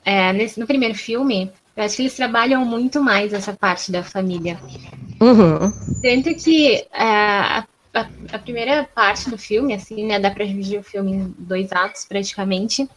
é, 0.05 0.31
nesse, 0.31 0.59
no 0.59 0.67
primeiro 0.67 0.93
filme, 0.93 1.51
eu 1.75 1.83
acho 1.83 1.95
que 1.95 2.03
eles 2.03 2.15
trabalham 2.15 2.63
muito 2.63 3.01
mais 3.01 3.33
essa 3.33 3.51
parte 3.53 3.91
da 3.91 4.03
família. 4.03 4.59
Uhum. 5.19 5.71
Tanto 6.01 6.35
que 6.35 6.75
é, 6.75 6.87
a, 6.93 7.65
a, 7.91 8.07
a, 8.33 8.39
primeira 8.39 8.87
parte 8.93 9.29
do 9.31 9.37
filme, 9.37 9.73
assim, 9.73 10.05
né, 10.05 10.19
dá 10.19 10.29
pra 10.29 10.45
dividir 10.45 10.79
o 10.79 10.83
filme 10.83 11.13
em 11.13 11.35
dois 11.39 11.71
atos 11.71 12.05
praticamente. 12.05 12.87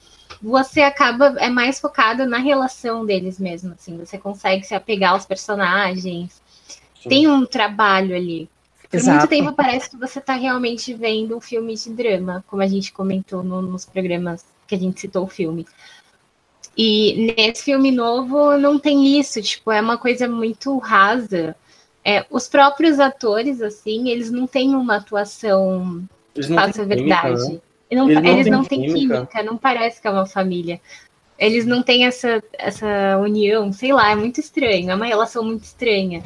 Você 0.42 0.82
acaba 0.82 1.34
é 1.38 1.48
mais 1.48 1.80
focado 1.80 2.26
na 2.26 2.38
relação 2.38 3.06
deles 3.06 3.40
mesmo, 3.40 3.72
assim, 3.72 3.96
você 3.96 4.18
consegue 4.18 4.64
se 4.64 4.74
apegar 4.74 5.12
aos 5.12 5.24
personagens. 5.24 6.42
Sim. 7.02 7.08
Tem 7.08 7.28
um 7.28 7.44
trabalho 7.46 8.14
ali. 8.14 8.48
Por 8.90 8.96
Exato. 8.96 9.18
muito 9.18 9.28
tempo 9.28 9.52
parece 9.52 9.90
que 9.90 9.96
você 9.96 10.18
está 10.18 10.34
realmente 10.34 10.94
vendo 10.94 11.36
um 11.36 11.40
filme 11.40 11.74
de 11.74 11.90
drama, 11.90 12.42
como 12.48 12.62
a 12.62 12.66
gente 12.66 12.90
comentou 12.92 13.42
no, 13.42 13.60
nos 13.60 13.84
programas 13.84 14.44
que 14.66 14.74
a 14.74 14.78
gente 14.78 15.00
citou 15.00 15.24
o 15.24 15.28
filme. 15.28 15.66
E 16.76 17.34
nesse 17.36 17.64
filme 17.64 17.90
novo 17.90 18.56
não 18.56 18.78
tem 18.78 19.18
isso, 19.18 19.42
tipo, 19.42 19.70
é 19.70 19.80
uma 19.80 19.98
coisa 19.98 20.28
muito 20.28 20.78
rasa. 20.78 21.54
É, 22.04 22.24
os 22.30 22.48
próprios 22.48 22.98
atores, 22.98 23.60
assim, 23.60 24.08
eles 24.08 24.30
não 24.30 24.46
têm 24.46 24.74
uma 24.74 24.96
atuação 24.96 26.08
que 26.32 26.42
faça 26.44 26.84
verdade. 26.84 27.42
Química, 27.42 27.62
né? 27.90 27.96
não, 27.96 28.08
eles 28.08 28.22
não, 28.22 28.30
eles 28.30 28.46
não 28.46 28.64
têm 28.64 28.80
química. 28.82 29.14
química, 29.16 29.42
não 29.42 29.56
parece 29.58 30.00
que 30.00 30.06
é 30.06 30.10
uma 30.10 30.24
família. 30.24 30.80
Eles 31.38 31.66
não 31.66 31.82
têm 31.82 32.06
essa, 32.06 32.42
essa 32.52 33.18
união, 33.18 33.72
sei 33.72 33.92
lá, 33.92 34.10
é 34.12 34.14
muito 34.14 34.40
estranho, 34.40 34.90
é 34.90 34.94
uma 34.94 35.06
relação 35.06 35.44
muito 35.44 35.64
estranha. 35.64 36.22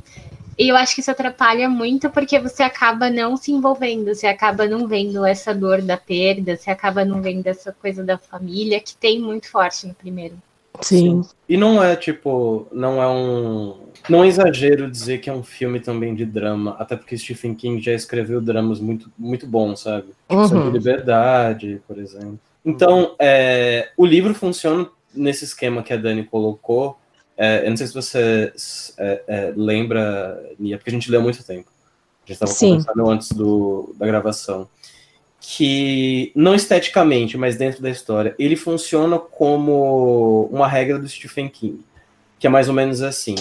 E 0.59 0.68
eu 0.68 0.76
acho 0.76 0.94
que 0.94 1.00
isso 1.00 1.11
atrapalha 1.11 1.68
muito 1.68 2.11
porque 2.11 2.38
você 2.38 2.62
acaba 2.62 3.09
não 3.11 3.37
se 3.37 3.52
envolvendo, 3.52 4.14
você 4.14 4.26
acaba 4.26 4.66
não 4.66 4.87
vendo 4.87 5.25
essa 5.25 5.54
dor 5.54 5.80
da 5.80 5.97
perda, 5.97 6.56
você 6.56 6.71
acaba 6.71 7.04
não 7.04 7.23
vendo 7.23 7.47
essa 7.47 7.73
coisa 7.73 8.04
da 8.04 8.18
família 8.18 8.80
que 8.80 8.94
tem 8.94 9.21
muito 9.21 9.49
forte 9.50 9.87
no 9.87 9.94
primeiro. 9.94 10.37
Sim. 10.80 11.23
E 11.49 11.56
não 11.56 11.82
é 11.82 11.94
tipo, 11.94 12.66
não 12.73 13.02
é 13.02 13.09
um. 13.09 13.76
Não 14.09 14.25
é 14.25 14.28
exagero 14.28 14.90
dizer 14.90 15.18
que 15.18 15.28
é 15.28 15.32
um 15.32 15.42
filme 15.42 15.78
também 15.78 16.14
de 16.14 16.25
drama, 16.25 16.75
até 16.78 16.97
porque 16.97 17.16
Stephen 17.16 17.54
King 17.54 17.80
já 17.80 17.92
escreveu 17.92 18.40
dramas 18.40 18.80
muito, 18.80 19.11
muito 19.18 19.47
bons, 19.47 19.80
sabe? 19.80 20.09
Tipo, 20.28 20.49
Sobre 20.49 20.71
liberdade, 20.71 21.80
por 21.87 21.99
exemplo. 21.99 22.40
Então, 22.64 23.14
é, 23.18 23.90
o 23.97 24.06
livro 24.06 24.35
funciona 24.35 24.88
nesse 25.14 25.44
esquema 25.44 25.82
que 25.82 25.92
a 25.92 25.97
Dani 25.97 26.25
colocou, 26.25 26.99
é, 27.42 27.66
eu 27.66 27.70
não 27.70 27.76
sei 27.76 27.88
se 27.88 27.94
você 27.94 28.52
é, 28.96 29.22
é, 29.26 29.52
lembra, 29.56 30.40
Nia, 30.61 30.78
porque 30.78 30.90
a 30.90 30.92
gente 30.92 31.11
leu 31.11 31.18
há 31.18 31.22
muito 31.25 31.42
tempo. 31.42 31.68
A 32.25 32.32
gente 32.32 32.40
estava 32.40 32.54
conversando 32.54 33.11
antes 33.11 33.32
do, 33.32 33.92
da 33.99 34.06
gravação. 34.06 34.68
Que, 35.40 36.30
não 36.37 36.54
esteticamente, 36.54 37.37
mas 37.37 37.56
dentro 37.56 37.82
da 37.82 37.90
história, 37.90 38.32
ele 38.38 38.54
funciona 38.54 39.18
como 39.18 40.49
uma 40.52 40.68
regra 40.68 41.00
do 41.00 41.08
Stephen 41.08 41.49
King. 41.49 41.80
Que 42.38 42.46
é 42.46 42.50
mais 42.50 42.68
ou 42.68 42.75
menos 42.75 43.02
assim: 43.02 43.34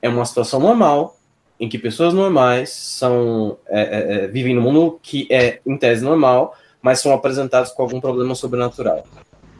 é 0.00 0.08
uma 0.08 0.24
situação 0.24 0.60
normal, 0.60 1.18
em 1.58 1.68
que 1.68 1.80
pessoas 1.80 2.14
normais 2.14 2.70
são 2.70 3.58
é, 3.66 3.80
é, 3.80 4.24
é 4.24 4.28
vivem 4.28 4.54
no 4.54 4.62
mundo 4.62 5.00
que 5.02 5.26
é, 5.28 5.58
em 5.66 5.76
tese, 5.76 6.04
normal, 6.04 6.56
mas 6.80 7.00
são 7.00 7.12
apresentados 7.12 7.72
com 7.72 7.82
algum 7.82 8.00
problema 8.00 8.36
sobrenatural. 8.36 9.04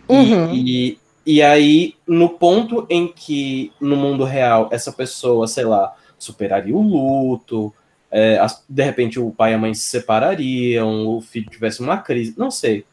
Uhum. 0.08 0.54
E, 0.54 0.90
e 0.90 0.98
aí, 1.42 1.94
no 2.06 2.30
ponto 2.30 2.86
em 2.90 3.06
que 3.06 3.72
no 3.80 3.96
mundo 3.96 4.24
real 4.24 4.68
essa 4.72 4.90
pessoa, 4.90 5.46
sei 5.46 5.64
lá, 5.64 5.94
superaria 6.18 6.74
o 6.74 6.82
luto, 6.82 7.72
é, 8.10 8.38
de 8.68 8.82
repente 8.82 9.20
o 9.20 9.30
pai 9.30 9.52
e 9.52 9.54
a 9.54 9.58
mãe 9.58 9.72
se 9.72 9.88
separariam, 9.88 11.06
o 11.06 11.20
filho 11.20 11.48
tivesse 11.48 11.80
uma 11.80 11.98
crise, 11.98 12.34
não 12.36 12.50
sei. 12.50 12.84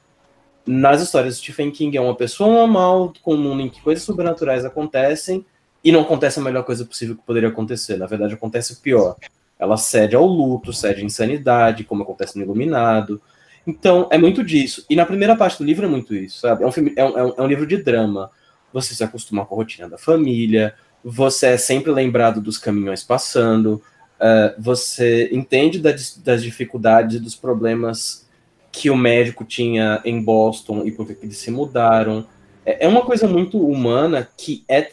Nas 0.65 1.01
histórias 1.01 1.35
de 1.35 1.41
Stephen 1.41 1.71
King 1.71 1.97
é 1.97 2.01
uma 2.01 2.15
pessoa 2.15 2.53
normal, 2.53 3.13
com 3.21 3.33
um 3.33 3.37
mundo 3.37 3.61
em 3.61 3.69
que 3.69 3.81
coisas 3.81 4.03
sobrenaturais 4.03 4.63
acontecem, 4.63 5.43
e 5.83 5.91
não 5.91 6.01
acontece 6.01 6.39
a 6.39 6.43
melhor 6.43 6.63
coisa 6.63 6.85
possível 6.85 7.15
que 7.15 7.23
poderia 7.23 7.49
acontecer. 7.49 7.97
Na 7.97 8.05
verdade, 8.05 8.33
acontece 8.33 8.73
o 8.73 8.77
pior. 8.77 9.15
Ela 9.57 9.77
cede 9.77 10.15
ao 10.15 10.25
luto, 10.25 10.71
cede 10.71 11.01
à 11.01 11.03
insanidade, 11.03 11.83
como 11.83 12.03
acontece 12.03 12.37
no 12.37 12.43
Iluminado. 12.43 13.21
Então, 13.69 14.07
é 14.11 14.17
muito 14.17 14.43
disso. 14.43 14.83
E 14.89 14.95
na 14.95 15.05
primeira 15.05 15.35
parte 15.35 15.59
do 15.59 15.63
livro 15.63 15.85
é 15.85 15.89
muito 15.89 16.15
isso, 16.15 16.39
sabe? 16.39 16.63
É 16.63 16.67
um, 16.67 16.71
filme, 16.71 16.91
é 16.95 17.05
um, 17.05 17.33
é 17.37 17.41
um 17.41 17.45
livro 17.45 17.67
de 17.67 17.77
drama. 17.77 18.31
Você 18.73 18.95
se 18.95 19.03
acostuma 19.03 19.45
com 19.45 19.53
a 19.53 19.57
rotina 19.57 19.87
da 19.87 19.97
família, 19.97 20.73
você 21.03 21.49
é 21.49 21.57
sempre 21.57 21.91
lembrado 21.91 22.41
dos 22.41 22.57
caminhões 22.57 23.03
passando, 23.03 23.75
uh, 24.19 24.55
você 24.57 25.29
entende 25.31 25.77
das, 25.79 26.17
das 26.17 26.41
dificuldades 26.41 27.17
e 27.17 27.19
dos 27.19 27.35
problemas 27.35 28.27
que 28.71 28.89
o 28.89 28.97
médico 28.97 29.45
tinha 29.45 30.01
em 30.03 30.19
Boston 30.19 30.83
e 30.83 30.91
por 30.91 31.05
que 31.05 31.15
eles 31.21 31.37
se 31.37 31.51
mudaram. 31.51 32.25
É, 32.65 32.85
é 32.85 32.87
uma 32.87 33.03
coisa 33.03 33.27
muito 33.27 33.63
humana 33.63 34.27
que 34.35 34.63
é 34.67 34.91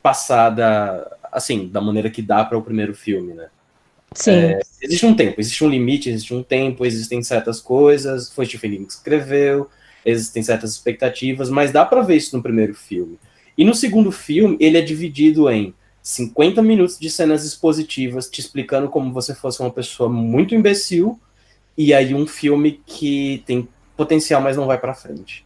passada, 0.00 1.10
assim, 1.32 1.66
da 1.66 1.80
maneira 1.80 2.08
que 2.08 2.22
dá 2.22 2.44
para 2.44 2.56
o 2.56 2.62
primeiro 2.62 2.94
filme, 2.94 3.34
né? 3.34 3.48
Sim. 4.14 4.30
É, 4.30 4.60
existe 4.80 5.06
um 5.06 5.14
tempo, 5.14 5.40
existe 5.40 5.64
um 5.64 5.68
limite, 5.68 6.10
existe 6.10 6.34
um 6.34 6.42
tempo, 6.42 6.84
existem 6.84 7.22
certas 7.22 7.60
coisas, 7.60 8.32
foi 8.32 8.46
Stephen 8.46 8.72
King 8.72 8.86
que 8.86 8.92
escreveu, 8.92 9.68
existem 10.04 10.42
certas 10.42 10.72
expectativas, 10.72 11.48
mas 11.48 11.70
dá 11.70 11.84
para 11.84 12.02
ver 12.02 12.16
isso 12.16 12.36
no 12.36 12.42
primeiro 12.42 12.74
filme. 12.74 13.18
E 13.56 13.64
no 13.64 13.74
segundo 13.74 14.10
filme, 14.10 14.56
ele 14.60 14.78
é 14.78 14.80
dividido 14.80 15.48
em 15.50 15.74
50 16.02 16.62
minutos 16.62 16.98
de 16.98 17.08
cenas 17.08 17.44
expositivas 17.44 18.28
te 18.28 18.40
explicando 18.40 18.88
como 18.88 19.12
você 19.12 19.34
fosse 19.34 19.60
uma 19.60 19.70
pessoa 19.70 20.08
muito 20.08 20.54
imbecil, 20.54 21.20
e 21.76 21.94
aí 21.94 22.14
um 22.14 22.26
filme 22.26 22.80
que 22.84 23.42
tem 23.46 23.68
potencial, 23.96 24.40
mas 24.42 24.56
não 24.56 24.66
vai 24.66 24.78
para 24.78 24.94
frente. 24.94 25.44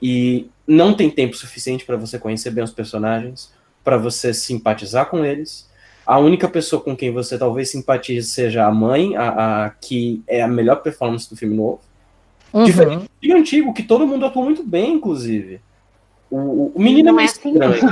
E 0.00 0.48
não 0.66 0.94
tem 0.94 1.10
tempo 1.10 1.36
suficiente 1.36 1.84
para 1.84 1.96
você 1.96 2.18
conhecer 2.18 2.50
bem 2.50 2.64
os 2.64 2.72
personagens, 2.72 3.52
para 3.84 3.96
você 3.96 4.32
simpatizar 4.32 5.06
com 5.06 5.24
eles, 5.24 5.67
a 6.08 6.18
única 6.18 6.48
pessoa 6.48 6.80
com 6.80 6.96
quem 6.96 7.12
você 7.12 7.36
talvez 7.36 7.70
simpatize 7.70 8.30
seja 8.30 8.64
a 8.64 8.72
mãe, 8.72 9.14
a, 9.14 9.66
a 9.66 9.70
que 9.70 10.22
é 10.26 10.40
a 10.40 10.48
melhor 10.48 10.76
performance 10.76 11.28
do 11.28 11.36
filme 11.36 11.54
novo. 11.54 11.80
Uhum. 12.50 12.64
Diferente 12.64 13.02
do 13.02 13.10
filme 13.20 13.40
antigo, 13.40 13.74
que 13.74 13.82
todo 13.82 14.06
mundo 14.06 14.24
atuou 14.24 14.46
muito 14.46 14.62
bem, 14.62 14.94
inclusive. 14.94 15.60
O, 16.30 16.72
o 16.74 16.80
menino 16.80 17.10
é 17.10 17.12
Não 17.12 17.20
é 17.20 17.24
assim, 17.24 17.52
estranho. 17.52 17.82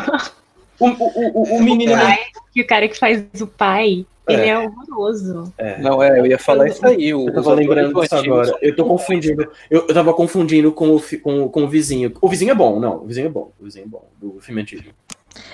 O, 0.78 0.88
o, 0.88 1.28
o, 1.34 1.56
o 1.56 1.62
menino. 1.62 1.92
O 1.92 1.96
pai, 1.96 2.18
que 2.52 2.60
o 2.62 2.66
cara 2.66 2.88
que 2.88 2.98
faz 2.98 3.24
o 3.40 3.46
pai, 3.46 4.06
é. 4.26 4.32
ele 4.32 4.48
é 4.48 4.58
horroroso. 4.58 5.52
É. 5.58 5.78
Não, 5.78 6.02
é, 6.02 6.18
eu 6.18 6.26
ia 6.26 6.38
falar 6.38 6.68
isso 6.68 6.86
aí. 6.86 7.12
O, 7.12 7.28
eu 7.28 7.34
tava 7.34 7.54
lembrando 7.54 8.00
disso 8.00 8.14
agora. 8.14 8.58
Eu 8.62 8.74
tô 8.74 8.84
confundindo. 8.86 9.50
Eu, 9.70 9.86
eu 9.88 9.94
tava 9.94 10.14
confundindo 10.14 10.72
com 10.72 10.96
o, 10.96 11.02
com, 11.22 11.48
com 11.48 11.64
o 11.64 11.68
vizinho. 11.68 12.14
O 12.20 12.28
vizinho 12.30 12.50
é 12.50 12.54
bom, 12.54 12.80
não. 12.80 13.02
O 13.02 13.06
vizinho 13.06 13.26
é 13.26 13.30
bom. 13.30 13.52
O 13.60 13.64
vizinho 13.64 13.84
é 13.84 13.88
bom, 13.88 14.06
do 14.18 14.40
filme 14.40 14.62
antigo. 14.62 14.90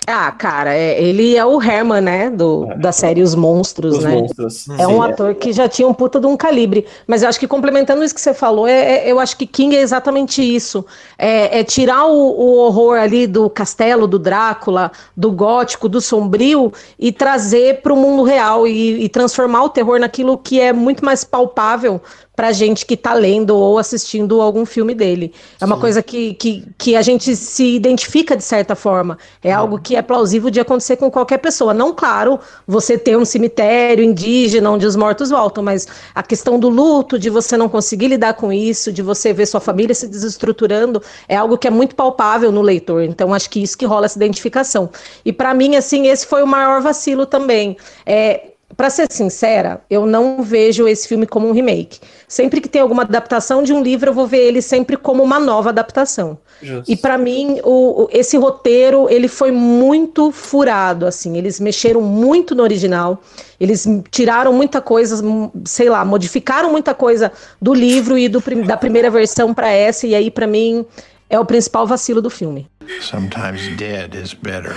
Ah, 0.07 0.33
cara, 0.33 0.75
é, 0.75 1.01
ele 1.01 1.37
é 1.37 1.45
o 1.45 1.63
Herman, 1.63 2.01
né? 2.01 2.31
Do, 2.31 2.67
é, 2.71 2.77
da 2.77 2.91
série 2.91 3.23
Os 3.23 3.35
Monstros, 3.35 3.99
Os 3.99 4.05
né? 4.05 4.15
Monstros. 4.15 4.69
É 4.79 4.87
um 4.87 5.01
ator 5.01 5.35
que 5.35 5.53
já 5.53 5.69
tinha 5.69 5.87
um 5.87 5.95
puta 5.95 6.19
de 6.19 6.27
um 6.27 6.37
calibre. 6.37 6.87
Mas 7.07 7.23
eu 7.23 7.29
acho 7.29 7.39
que 7.39 7.47
complementando 7.47 8.03
isso 8.03 8.15
que 8.15 8.21
você 8.21 8.35
falou, 8.35 8.67
é, 8.67 9.07
é 9.07 9.13
eu 9.13 9.21
acho 9.21 9.37
que 9.37 9.47
King 9.47 9.77
é 9.77 9.81
exatamente 9.81 10.43
isso. 10.43 10.85
É, 11.17 11.61
é 11.61 11.65
tirar 11.65 12.07
o, 12.07 12.13
o, 12.13 12.57
horror 12.59 12.99
ali 12.99 13.29
do 13.29 13.49
castelo, 13.49 14.09
do 14.09 14.19
Drácula, 14.19 14.91
do 15.17 15.31
gótico, 15.31 15.89
do 15.89 16.01
sombrio 16.01 16.73
e 16.99 17.13
trazer 17.13 17.81
para 17.81 17.93
o 17.93 17.97
mundo 17.97 18.25
real 18.25 18.67
e, 18.67 19.05
e 19.05 19.09
transformar 19.09 19.63
o 19.65 19.69
terror 19.69 20.01
naquilo 20.01 20.37
que 20.37 20.61
é 20.61 20.73
muito 20.73 21.05
mais 21.05 21.23
palpável 21.23 22.01
pra 22.35 22.51
gente 22.51 22.87
que 22.87 22.97
tá 22.97 23.13
lendo 23.13 23.55
ou 23.55 23.79
assistindo 23.79 24.41
algum 24.41 24.65
filme 24.65 24.95
dele. 24.95 25.35
É 25.61 25.65
uma 25.67 25.77
Sim. 25.77 25.81
coisa 25.81 26.03
que, 26.03 26.35
que, 26.35 26.65
que 26.79 26.97
a 26.97 27.03
gente 27.03 27.37
se 27.37 27.77
identifica 27.77 28.35
de 28.37 28.43
certa 28.43 28.75
forma. 28.75 29.19
É 29.43 29.53
algo 29.53 29.79
que 29.79 29.97
é 29.97 30.03
plausível 30.03 30.49
de 30.51 30.59
acontecer 30.59 30.97
com 30.97 31.11
qualquer 31.11 31.39
pessoa. 31.39 31.75
Não, 31.75 31.93
claro, 31.93 32.41
você 32.67 32.97
ter 32.97 33.19
um 33.19 33.25
cemitério 33.25 34.03
indígena 34.03 34.71
onde 34.71 34.87
os 34.87 34.97
mortos 34.97 35.29
voltam, 35.29 35.63
mas 35.63 35.87
a 36.15 36.23
questão 36.23 36.59
do 36.59 36.71
luto, 36.71 37.19
de 37.19 37.29
você 37.29 37.57
não 37.57 37.69
conseguir 37.69 38.09
lidar 38.09 38.35
com 38.35 38.51
isso, 38.51 38.91
de 38.91 39.03
você 39.03 39.33
ver 39.33 39.47
sua 39.47 39.61
família 39.61 39.95
se 39.95 40.09
desestruturando, 40.09 41.03
é 41.29 41.37
algo 41.37 41.59
que 41.59 41.69
é 41.69 41.71
muito 41.71 41.95
palpável 41.95 42.51
no 42.51 42.63
leitor. 42.63 43.03
Então, 43.03 43.35
acho 43.35 43.51
que 43.51 43.63
isso 43.63 43.77
que 43.77 43.85
rola 43.85 44.07
essa 44.07 44.19
identificação. 44.19 44.89
E 45.25 45.33
para 45.33 45.53
mim, 45.53 45.77
assim, 45.77 46.07
esse 46.07 46.27
foi 46.27 46.43
o 46.43 46.47
maior 46.47 46.81
vacilo 46.81 47.27
também. 47.27 47.77
É, 48.07 48.52
para 48.77 48.91
ser 48.91 49.07
sincera, 49.11 49.83
eu 49.91 50.07
não 50.07 50.43
vejo 50.43 50.89
esse 50.89 51.07
filme 51.07 51.27
como 51.27 51.49
um 51.49 51.53
remake. 51.53 52.01
Sempre 52.27 52.61
que 52.61 52.69
tem 52.69 52.81
alguma 52.81 53.03
adaptação 53.03 53.63
de 53.63 53.73
um 53.73 53.83
livro, 53.83 54.11
eu 54.11 54.15
vou 54.15 54.27
ver 54.27 54.39
ele 54.39 54.63
sempre 54.63 54.97
como 54.97 55.23
uma 55.23 55.39
nova 55.39 55.71
adaptação. 55.71 56.39
Justo. 56.63 56.91
E 56.91 56.97
para 56.97 57.19
mim, 57.19 57.61
o, 57.63 58.05
o, 58.05 58.09
esse 58.11 58.37
roteiro 58.37 59.09
ele 59.11 59.29
foi 59.29 59.51
muito 59.51 60.31
furado, 60.31 61.07
assim. 61.07 61.37
Eles 61.37 61.61
mexeram 61.61 62.01
muito 62.01 62.55
no 62.55 62.63
original. 62.63 63.23
Eles 63.61 63.87
tiraram 64.11 64.53
muita 64.53 64.81
coisa, 64.81 65.23
sei 65.65 65.89
lá, 65.89 66.05
modificaram 66.05 66.71
muita 66.71 66.95
coisa 66.95 67.33
do 67.61 67.75
livro 67.75 68.17
e 68.17 68.29
do, 68.29 68.43
da 68.67 68.77
primeira 68.77 69.11
versão 69.11 69.53
para 69.53 69.71
essa. 69.71 70.07
E 70.07 70.15
aí, 70.15 70.31
para 70.31 70.47
mim, 70.47 70.87
é 71.29 71.39
o 71.39 71.45
principal 71.45 71.87
vacilo 71.87 72.23
do 72.23 72.31
filme. 72.31 72.69
Sometimes 73.01 73.77
dead 73.77 74.15
is 74.15 74.35
better. 74.35 74.77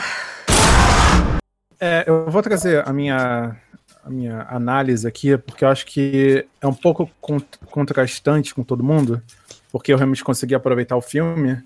É, 1.80 2.04
eu 2.08 2.26
vou 2.30 2.42
trazer 2.42 2.88
a 2.88 2.94
minha 2.94 3.56
a 4.06 4.10
minha 4.10 4.46
análise 4.50 5.08
aqui, 5.08 5.36
porque 5.36 5.66
eu 5.66 5.70
acho 5.70 5.86
que 5.88 6.46
é 6.62 6.68
um 6.68 6.74
pouco 6.74 7.10
contrastante 7.72 8.54
com 8.54 8.64
todo 8.64 8.84
mundo, 8.84 9.20
porque 9.72 9.92
eu 9.92 9.98
realmente 9.98 10.24
consegui 10.24 10.54
aproveitar 10.54 10.96
o 10.96 11.02
filme, 11.02 11.58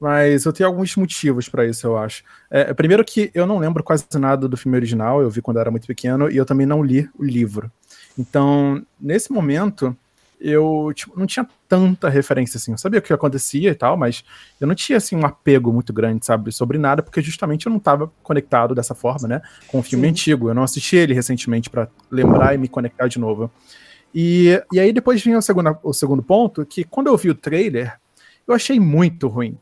mas 0.00 0.46
eu 0.46 0.52
tenho 0.52 0.68
alguns 0.68 0.96
motivos 0.96 1.46
para 1.46 1.66
isso, 1.66 1.86
eu 1.86 1.98
acho. 1.98 2.24
É, 2.50 2.72
primeiro 2.72 3.04
que 3.04 3.30
eu 3.34 3.46
não 3.46 3.58
lembro 3.58 3.84
quase 3.84 4.06
nada 4.14 4.48
do 4.48 4.56
filme 4.56 4.78
original, 4.78 5.20
eu 5.20 5.28
vi 5.28 5.42
quando 5.42 5.58
eu 5.58 5.60
era 5.60 5.70
muito 5.70 5.86
pequeno, 5.86 6.30
e 6.30 6.36
eu 6.38 6.46
também 6.46 6.66
não 6.66 6.82
li 6.82 7.08
o 7.18 7.22
livro. 7.22 7.70
Então, 8.18 8.82
nesse 8.98 9.30
momento, 9.30 9.94
eu 10.40 10.92
tipo, 10.94 11.18
não 11.18 11.26
tinha 11.26 11.46
tanta 11.68 12.08
referência 12.08 12.58
assim. 12.58 12.72
Eu 12.72 12.78
sabia 12.78 13.00
o 13.00 13.02
que 13.02 13.12
acontecia 13.12 13.70
e 13.70 13.74
tal, 13.74 13.96
mas 13.96 14.24
eu 14.60 14.66
não 14.66 14.74
tinha 14.74 14.98
assim 14.98 15.16
um 15.16 15.24
apego 15.24 15.72
muito 15.72 15.92
grande, 15.92 16.24
sabe, 16.24 16.52
sobre 16.52 16.78
nada, 16.78 17.02
porque 17.02 17.22
justamente 17.22 17.66
eu 17.66 17.70
não 17.70 17.78
estava 17.78 18.10
conectado 18.22 18.74
dessa 18.74 18.94
forma, 18.94 19.26
né, 19.28 19.42
com 19.68 19.78
o 19.78 19.82
filme 19.82 20.06
Sim. 20.06 20.10
antigo. 20.10 20.48
Eu 20.48 20.54
não 20.54 20.62
assisti 20.62 20.96
ele 20.96 21.14
recentemente 21.14 21.70
para 21.70 21.88
lembrar 22.10 22.54
e 22.54 22.58
me 22.58 22.68
conectar 22.68 23.08
de 23.08 23.18
novo. 23.18 23.50
E, 24.14 24.62
e 24.72 24.78
aí 24.78 24.92
depois 24.92 25.22
vinha 25.22 25.38
o 25.38 25.42
segundo, 25.42 25.76
o 25.82 25.92
segundo 25.92 26.22
ponto, 26.22 26.64
que 26.64 26.84
quando 26.84 27.08
eu 27.08 27.16
vi 27.16 27.30
o 27.30 27.34
trailer, 27.34 27.98
eu 28.46 28.54
achei 28.54 28.78
muito 28.78 29.26
ruim. 29.26 29.58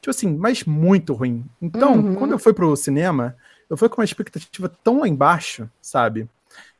Tipo 0.00 0.10
assim, 0.10 0.36
mas 0.36 0.64
muito 0.64 1.12
ruim. 1.12 1.44
Então, 1.60 1.94
uhum. 1.94 2.14
quando 2.14 2.32
eu 2.32 2.38
fui 2.38 2.52
pro 2.52 2.74
cinema, 2.74 3.36
eu 3.70 3.76
fui 3.76 3.88
com 3.88 4.00
uma 4.00 4.04
expectativa 4.04 4.68
tão 4.82 5.00
lá 5.00 5.08
embaixo, 5.08 5.68
sabe? 5.80 6.28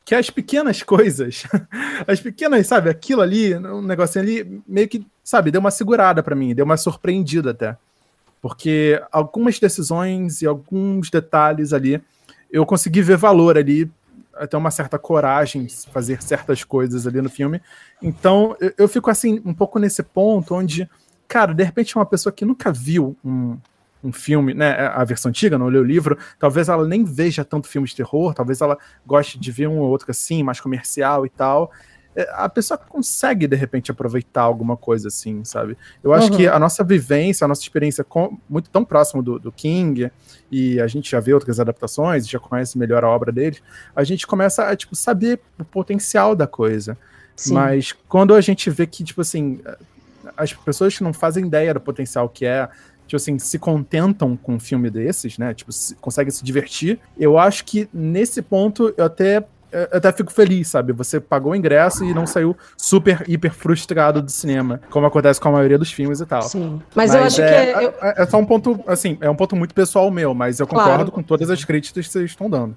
Que 0.05 0.15
as 0.15 0.31
pequenas 0.31 0.83
coisas, 0.83 1.45
as 2.07 2.21
pequenas, 2.21 2.67
sabe, 2.67 2.91
aquilo 2.91 3.21
ali, 3.23 3.55
um 3.57 3.83
negocinho 3.83 4.25
ali, 4.25 4.63
meio 4.67 4.89
que, 4.89 5.07
sabe, 5.23 5.51
deu 5.51 5.61
uma 5.61 5.71
segurada 5.71 6.23
para 6.23 6.35
mim, 6.35 6.55
deu 6.55 6.65
uma 6.65 6.77
surpreendida 6.77 7.51
até. 7.51 7.77
Porque 8.41 9.01
algumas 9.13 9.59
decisões 9.61 10.43
e 10.43 10.47
alguns 10.47 11.11
detalhes 11.11 11.73
ali, 11.73 12.03
eu 12.51 12.67
consegui 12.67 13.01
ver 13.01 13.17
valor 13.17 13.57
ali, 13.57 13.89
até 14.35 14.57
uma 14.57 14.71
certa 14.71 14.99
coragem 14.99 15.69
fazer 15.93 16.23
certas 16.23 16.65
coisas 16.65 17.07
ali 17.07 17.21
no 17.21 17.31
filme. 17.31 17.61
Então, 18.03 18.57
eu, 18.61 18.73
eu 18.79 18.89
fico 18.89 19.11
assim, 19.11 19.41
um 19.45 19.55
pouco 19.55 19.79
nesse 19.79 20.03
ponto 20.03 20.55
onde, 20.55 20.89
cara, 21.29 21.55
de 21.55 21.63
repente 21.63 21.95
uma 21.95 22.07
pessoa 22.07 22.33
que 22.33 22.45
nunca 22.45 22.73
viu 22.73 23.17
um, 23.25 23.57
um 24.03 24.13
filme, 24.13 24.53
né, 24.53 24.73
a 24.73 25.05
versão 25.05 25.29
antiga, 25.29 25.57
não 25.57 25.69
leu 25.69 25.83
o 25.83 25.85
livro, 25.85 26.19
talvez 26.39 26.69
ela 26.69 26.87
nem 26.87 27.05
veja 27.05 27.45
tanto 27.45 27.69
filme 27.69 27.87
de 27.87 27.95
terror, 27.95 28.35
talvez 28.35 28.61
ela 28.61 28.77
goste 29.07 29.39
de 29.39 29.53
ver 29.53 29.69
um 29.69 29.79
ou 29.79 29.89
outro 29.89 30.11
assim, 30.11 30.43
mais 30.43 30.61
comercial 30.61 31.25
e 31.25 31.31
tal. 31.31 31.71
É, 32.15 32.29
a 32.35 32.49
pessoa 32.49 32.77
consegue, 32.77 33.47
de 33.47 33.57
repente, 33.57 33.91
aproveitar 33.91 34.43
alguma 34.43 34.77
coisa 34.77 35.09
assim, 35.09 35.45
sabe? 35.45 35.79
Eu 36.03 36.13
acho 36.13 36.31
uhum. 36.31 36.37
que 36.37 36.47
a 36.47 36.59
nossa 36.59 36.85
vivência, 36.85 37.45
a 37.45 37.49
nossa 37.49 37.63
experiência 37.63 38.05
com, 38.05 38.39
muito 38.49 38.69
tão 38.69 38.85
próximo 38.85 39.23
do, 39.23 39.39
do, 39.39 39.51
King, 39.51 40.11
e 40.51 40.79
a 40.81 40.87
gente 40.87 41.11
já 41.11 41.21
vê 41.21 41.33
outras 41.33 41.59
adaptações, 41.59 42.29
já 42.29 42.39
conhece 42.39 42.77
melhor 42.77 43.03
a 43.03 43.09
obra 43.09 43.33
dele, 43.33 43.59
a 43.97 44.05
gente 44.05 44.27
começa 44.27 44.65
a, 44.65 44.77
tipo, 44.77 44.95
saber 44.95 45.41
o 45.59 45.65
potencial 45.65 46.37
da 46.37 46.47
coisa. 46.47 46.99
Sim. 47.35 47.55
Mas 47.55 47.93
quando 48.09 48.35
a 48.35 48.41
gente 48.43 48.69
vê 48.69 48.87
que, 48.87 49.03
tipo 49.03 49.23
assim, 49.23 49.61
as 50.37 50.53
pessoas 50.53 50.97
que 50.97 51.03
não 51.03 51.13
fazem 51.13 51.47
ideia 51.47 51.73
do 51.73 51.81
potencial 51.81 52.29
que 52.29 52.45
é 52.45 52.69
tipo 53.13 53.17
assim, 53.17 53.39
se 53.39 53.59
contentam 53.59 54.37
com 54.37 54.55
um 54.55 54.61
filme 54.61 54.89
desses, 54.89 55.37
né? 55.37 55.53
Tipo, 55.53 55.71
se, 55.71 55.95
conseguem 55.97 56.31
se 56.31 56.43
divertir. 56.43 56.99
Eu 57.19 57.39
acho 57.39 57.65
que 57.65 57.89
nesse 57.93 58.41
ponto 58.41 58.93
eu 58.97 59.05
até 59.05 59.45
eu 59.71 59.99
até 59.99 60.13
fico 60.13 60.31
feliz, 60.31 60.69
sabe? 60.69 60.93
Você 60.93 61.19
pagou 61.19 61.53
o 61.53 61.57
ingresso 61.57 62.05
e 62.05 62.13
não 62.13 62.27
saiu 62.27 62.55
super, 62.77 63.25
hiper 63.27 63.55
frustrado 63.55 64.21
do 64.21 64.31
cinema, 64.31 64.83
como 64.91 65.07
acontece 65.07 65.41
com 65.41 65.49
a 65.49 65.53
maioria 65.53 65.79
dos 65.79 65.91
filmes 65.91 66.21
e 66.21 66.27
tal. 66.27 66.43
Sim. 66.43 66.83
Mas, 66.95 67.11
mas 67.11 67.15
eu 67.15 67.23
acho 67.25 67.41
é, 67.41 67.49
que. 67.49 67.79
É, 67.79 67.85
eu... 67.87 67.95
é, 68.23 68.27
só 68.27 68.37
um 68.37 68.45
ponto, 68.45 68.81
assim, 68.87 69.17
é 69.23 69.31
um 69.31 69.35
ponto 69.35 69.57
muito 69.57 69.75
pessoal 69.75 70.11
meu, 70.11 70.35
mas 70.35 70.61
eu 70.61 70.67
concordo 70.67 70.97
claro. 70.97 71.13
com 71.13 71.23
todas 71.23 71.49
as 71.49 71.65
críticas 71.65 72.07
que 72.07 72.13
vocês 72.13 72.31
estão 72.31 72.51
dando. 72.51 72.77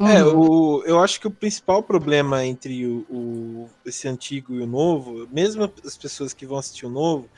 É, 0.00 0.24
o, 0.24 0.82
eu 0.86 1.00
acho 1.00 1.20
que 1.20 1.26
o 1.26 1.30
principal 1.30 1.82
problema 1.82 2.44
entre 2.44 2.86
o, 2.86 3.06
o, 3.10 3.70
esse 3.84 4.06
antigo 4.08 4.54
e 4.54 4.60
o 4.60 4.66
novo, 4.66 5.28
mesmo 5.32 5.70
as 5.84 5.96
pessoas 5.96 6.32
que 6.32 6.46
vão 6.46 6.58
assistir 6.58 6.86
o 6.86 6.90
novo, 6.90 7.28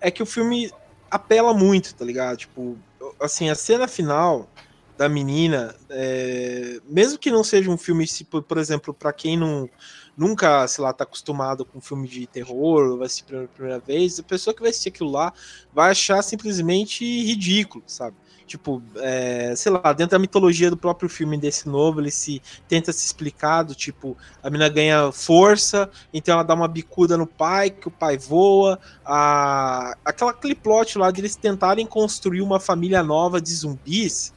é 0.00 0.10
que 0.10 0.22
o 0.22 0.26
filme 0.26 0.70
apela 1.10 1.52
muito, 1.52 1.94
tá 1.94 2.04
ligado? 2.04 2.36
Tipo, 2.36 2.76
assim, 3.20 3.48
a 3.48 3.54
cena 3.54 3.88
final 3.88 4.48
da 4.96 5.08
menina, 5.08 5.74
é, 5.90 6.80
mesmo 6.88 7.18
que 7.18 7.30
não 7.30 7.44
seja 7.44 7.70
um 7.70 7.76
filme, 7.76 8.06
por 8.48 8.56
exemplo, 8.56 8.94
para 8.94 9.12
quem 9.12 9.36
não 9.36 9.68
nunca, 10.16 10.66
sei 10.66 10.82
lá, 10.82 10.92
tá 10.92 11.04
acostumado 11.04 11.64
com 11.64 11.80
filme 11.80 12.08
de 12.08 12.26
terror, 12.26 12.96
vai 12.96 13.06
assistir 13.06 13.24
pela 13.24 13.46
primeira 13.46 13.78
vez, 13.78 14.18
a 14.18 14.22
pessoa 14.22 14.54
que 14.54 14.62
vai 14.62 14.70
assistir 14.70 14.88
aquilo 14.88 15.10
lá 15.10 15.32
vai 15.74 15.90
achar 15.90 16.22
simplesmente 16.22 17.04
ridículo, 17.04 17.84
sabe? 17.86 18.16
Tipo, 18.46 18.80
é, 18.96 19.54
sei 19.56 19.72
lá, 19.72 19.92
dentro 19.92 20.12
da 20.12 20.18
mitologia 20.18 20.70
do 20.70 20.76
próprio 20.76 21.08
filme 21.08 21.36
desse 21.36 21.68
novo, 21.68 22.00
ele 22.00 22.10
se 22.10 22.40
tenta 22.68 22.92
se 22.92 23.04
explicar 23.04 23.64
do 23.64 23.74
tipo, 23.74 24.16
a 24.42 24.48
menina 24.48 24.68
ganha 24.68 25.10
força, 25.10 25.90
então 26.14 26.34
ela 26.34 26.42
dá 26.44 26.54
uma 26.54 26.68
bicuda 26.68 27.16
no 27.16 27.26
pai, 27.26 27.70
que 27.70 27.88
o 27.88 27.90
pai 27.90 28.16
voa, 28.16 28.78
a, 29.04 29.96
aquela, 30.04 30.30
aquele 30.30 30.54
plot 30.54 30.96
lá 30.96 31.10
de 31.10 31.20
eles 31.20 31.34
tentarem 31.34 31.84
construir 31.84 32.40
uma 32.40 32.60
família 32.60 33.02
nova 33.02 33.40
de 33.40 33.52
zumbis, 33.52 34.32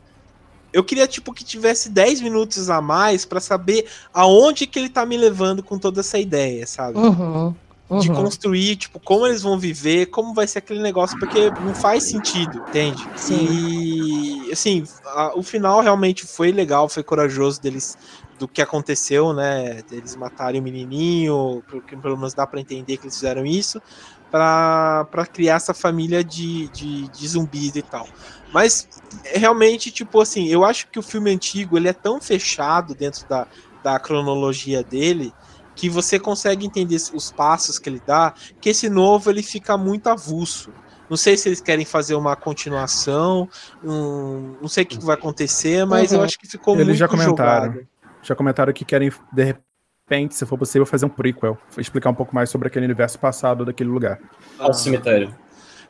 eu 0.72 0.84
queria, 0.84 1.08
tipo, 1.08 1.34
que 1.34 1.44
tivesse 1.44 1.90
10 1.90 2.22
minutos 2.22 2.70
a 2.70 2.82
mais 2.82 3.26
para 3.26 3.40
saber 3.40 3.88
aonde 4.14 4.68
que 4.68 4.78
ele 4.78 4.90
tá 4.90 5.06
me 5.06 5.18
levando 5.18 5.64
com 5.64 5.80
toda 5.80 6.00
essa 6.00 6.20
ideia, 6.20 6.66
sabe? 6.68 6.98
Uhum. 6.98 7.56
Uhum. 7.90 8.00
de 8.00 8.10
construir, 8.10 8.76
tipo, 8.76 9.00
como 9.00 9.26
eles 9.26 9.42
vão 9.42 9.58
viver, 9.58 10.06
como 10.08 10.32
vai 10.32 10.46
ser 10.46 10.60
aquele 10.60 10.80
negócio, 10.80 11.18
porque 11.18 11.50
não 11.62 11.74
faz 11.74 12.04
sentido, 12.04 12.64
entende? 12.70 13.04
Sim. 13.16 13.48
E, 13.50 14.52
assim, 14.52 14.84
a, 15.06 15.36
o 15.36 15.42
final 15.42 15.82
realmente 15.82 16.24
foi 16.24 16.52
legal, 16.52 16.88
foi 16.88 17.02
corajoso 17.02 17.60
deles, 17.60 17.98
do 18.38 18.48
que 18.48 18.62
aconteceu, 18.62 19.34
né? 19.34 19.84
Eles 19.92 20.16
matarem 20.16 20.62
o 20.62 20.64
menininho, 20.64 21.64
porque 21.68 21.96
pelo 21.98 22.16
menos 22.16 22.34
dá 22.34 22.48
para 22.48 22.62
entender 22.62 22.98
que 22.98 23.06
eles 23.06 23.16
fizeram 23.16 23.46
isso, 23.46 23.82
para 24.32 25.26
criar 25.34 25.56
essa 25.56 25.74
família 25.74 26.24
de, 26.24 26.70
de, 26.70 27.08
de 27.10 27.28
zumbis 27.28 27.76
e 27.76 27.82
tal. 27.82 28.08
Mas, 28.54 28.88
realmente, 29.26 29.92
tipo 29.92 30.22
assim, 30.22 30.48
eu 30.48 30.64
acho 30.64 30.88
que 30.88 31.00
o 31.00 31.04
filme 31.04 31.32
antigo, 31.32 31.76
ele 31.76 31.90
é 31.90 31.94
tão 31.94 32.22
fechado 32.22 32.96
dentro 32.96 33.28
da, 33.28 33.46
da 33.84 34.00
cronologia 34.00 34.84
dele, 34.84 35.34
que 35.80 35.90
você 35.90 36.20
consegue 36.20 36.66
entender 36.66 36.98
os 37.14 37.32
passos 37.32 37.80
que 37.80 37.88
ele 37.88 38.02
dá, 38.06 38.34
que 38.60 38.68
esse 38.68 38.90
novo 38.90 39.30
ele 39.30 39.42
fica 39.42 39.78
muito 39.78 40.08
avulso. 40.08 40.74
Não 41.10 41.16
sei 41.16 41.38
se 41.38 41.48
eles 41.48 41.62
querem 41.62 41.86
fazer 41.86 42.16
uma 42.16 42.36
continuação, 42.36 43.48
um, 43.82 44.58
não 44.62 44.68
sei 44.68 44.84
o 44.84 44.86
que 44.86 45.00
vai 45.00 45.16
acontecer, 45.16 45.86
mas 45.86 46.12
uhum. 46.12 46.18
eu 46.18 46.24
acho 46.26 46.38
que 46.38 46.46
ficou 46.46 46.76
eles 46.76 46.88
muito 46.88 46.98
já 46.98 47.08
comentaram, 47.08 47.72
jogado. 47.72 47.88
Já 48.22 48.36
comentaram 48.36 48.74
que 48.74 48.84
querem, 48.84 49.10
de 49.32 49.44
repente, 49.44 50.36
se 50.36 50.46
for 50.46 50.58
possível, 50.58 50.86
fazer 50.86 51.06
um 51.06 51.10
prequel, 51.10 51.58
explicar 51.78 52.10
um 52.10 52.14
pouco 52.14 52.36
mais 52.36 52.50
sobre 52.50 52.68
aquele 52.68 52.84
universo 52.84 53.18
passado 53.18 53.64
daquele 53.64 53.90
lugar. 53.90 54.20
Ao 54.60 54.74
cemitério. 54.74 55.34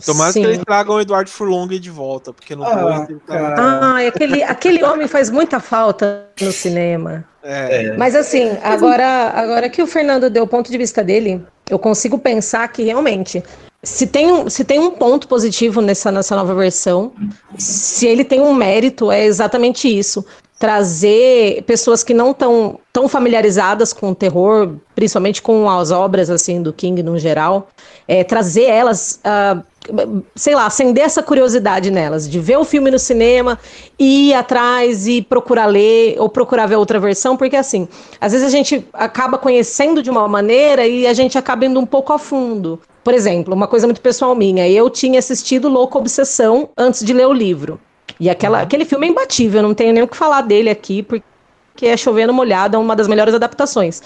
Tomara 0.06 0.32
Sim. 0.32 0.42
que 0.42 0.48
eles 0.48 0.60
tragam 0.64 0.96
o 0.96 1.02
Eduardo 1.02 1.30
Furlong 1.30 1.68
de 1.68 1.90
volta, 1.90 2.32
porque 2.32 2.56
no 2.56 2.64
ah, 2.64 3.06
tá... 3.28 3.36
Ah, 3.58 4.08
aquele, 4.08 4.42
aquele 4.44 4.84
homem 4.84 5.08
faz 5.08 5.30
muita 5.30 5.60
falta 5.60 6.26
no 6.40 6.52
cinema. 6.52 7.26
É. 7.44 7.86
é. 7.86 7.98
Mas 7.98 8.16
assim, 8.16 8.58
agora, 8.64 9.32
agora 9.36 9.70
que 9.70 9.82
o 9.82 9.88
Fernando 9.88 10.30
deu 10.30 10.44
o 10.44 10.48
ponto 10.48 10.72
de 10.72 10.78
vista 10.78 11.04
dele, 11.04 11.46
eu 11.70 11.78
consigo 11.78 12.18
pensar 12.18 12.68
que 12.70 12.84
realmente 12.84 13.44
se 13.82 14.08
tem, 14.08 14.32
um, 14.32 14.50
se 14.50 14.64
tem 14.64 14.80
um 14.80 14.92
ponto 14.92 15.28
positivo 15.28 15.82
nessa, 15.82 16.12
nessa 16.12 16.36
nova 16.36 16.54
versão, 16.54 17.14
se 17.58 18.06
ele 18.06 18.26
tem 18.26 18.42
um 18.42 18.54
mérito, 18.54 19.12
é 19.12 19.26
exatamente 19.26 19.88
isso. 19.88 20.26
trazer 20.58 21.64
pessoas 21.64 22.04
que 22.04 22.14
não 22.14 22.32
estão 22.32 22.78
tão 22.92 23.08
familiarizadas 23.08 23.94
com 23.94 24.12
o 24.12 24.16
terror, 24.16 24.76
principalmente 24.94 25.42
com 25.42 25.70
as 25.70 25.90
obras 25.90 26.30
assim 26.30 26.62
do 26.62 26.74
King 26.74 27.02
no 27.02 27.18
geral, 27.18 27.70
é, 28.06 28.26
trazer 28.26 28.66
elas, 28.66 29.22
uh, 29.24 29.64
sei 30.36 30.56
lá, 30.56 30.66
acender 30.66 31.04
essa 31.04 31.22
curiosidade 31.22 31.92
nelas, 31.92 32.30
de 32.30 32.40
ver 32.40 32.58
o 32.58 32.66
filme 32.66 32.92
no 32.92 33.00
cinema, 33.00 33.60
ir 33.98 34.34
atrás 34.34 35.08
e 35.08 35.22
procurar 35.22 35.66
ler 35.66 36.16
ou 36.20 36.30
procurar 36.30 36.66
ver 36.66 36.76
outra 36.76 37.00
versão, 37.00 37.36
porque 37.36 37.56
assim, 37.56 37.88
às 38.20 38.32
vezes 38.32 38.48
a 38.48 38.50
gente 38.50 38.86
acaba 38.94 39.38
conhecendo 39.38 40.02
de 40.02 40.10
uma 40.10 40.28
maneira 40.28 40.88
e 40.88 41.08
a 41.08 41.14
gente 41.14 41.38
acaba 41.38 41.66
indo 41.66 41.80
um 41.80 41.86
pouco 41.86 42.14
a 42.14 42.20
fundo. 42.20 42.80
Por 43.04 43.14
exemplo, 43.14 43.54
uma 43.54 43.68
coisa 43.68 43.88
muito 43.88 44.02
pessoal 44.02 44.36
minha, 44.36 44.70
eu 44.70 44.90
tinha 44.90 45.20
assistido 45.20 45.70
Louco 45.70 45.98
Obsessão 45.98 46.70
antes 46.78 47.04
de 47.04 47.14
ler 47.14 47.28
o 47.28 47.34
livro. 47.34 47.80
E 48.20 48.30
aquela, 48.30 48.58
uhum. 48.58 48.64
aquele 48.64 48.86
filme 48.86 49.08
é 49.08 49.10
imbatível, 49.10 49.62
não 49.62 49.74
tenho 49.74 49.94
nem 49.94 50.04
o 50.04 50.08
que 50.08 50.18
falar 50.18 50.42
dele 50.42 50.70
aqui, 50.70 51.02
porque 51.02 51.24
é 51.82 51.96
Chovendo 51.96 52.34
Molhado, 52.34 52.76
é 52.76 52.80
uma 52.80 52.96
das 52.96 53.08
melhores 53.08 53.34
adaptações. 53.34 54.02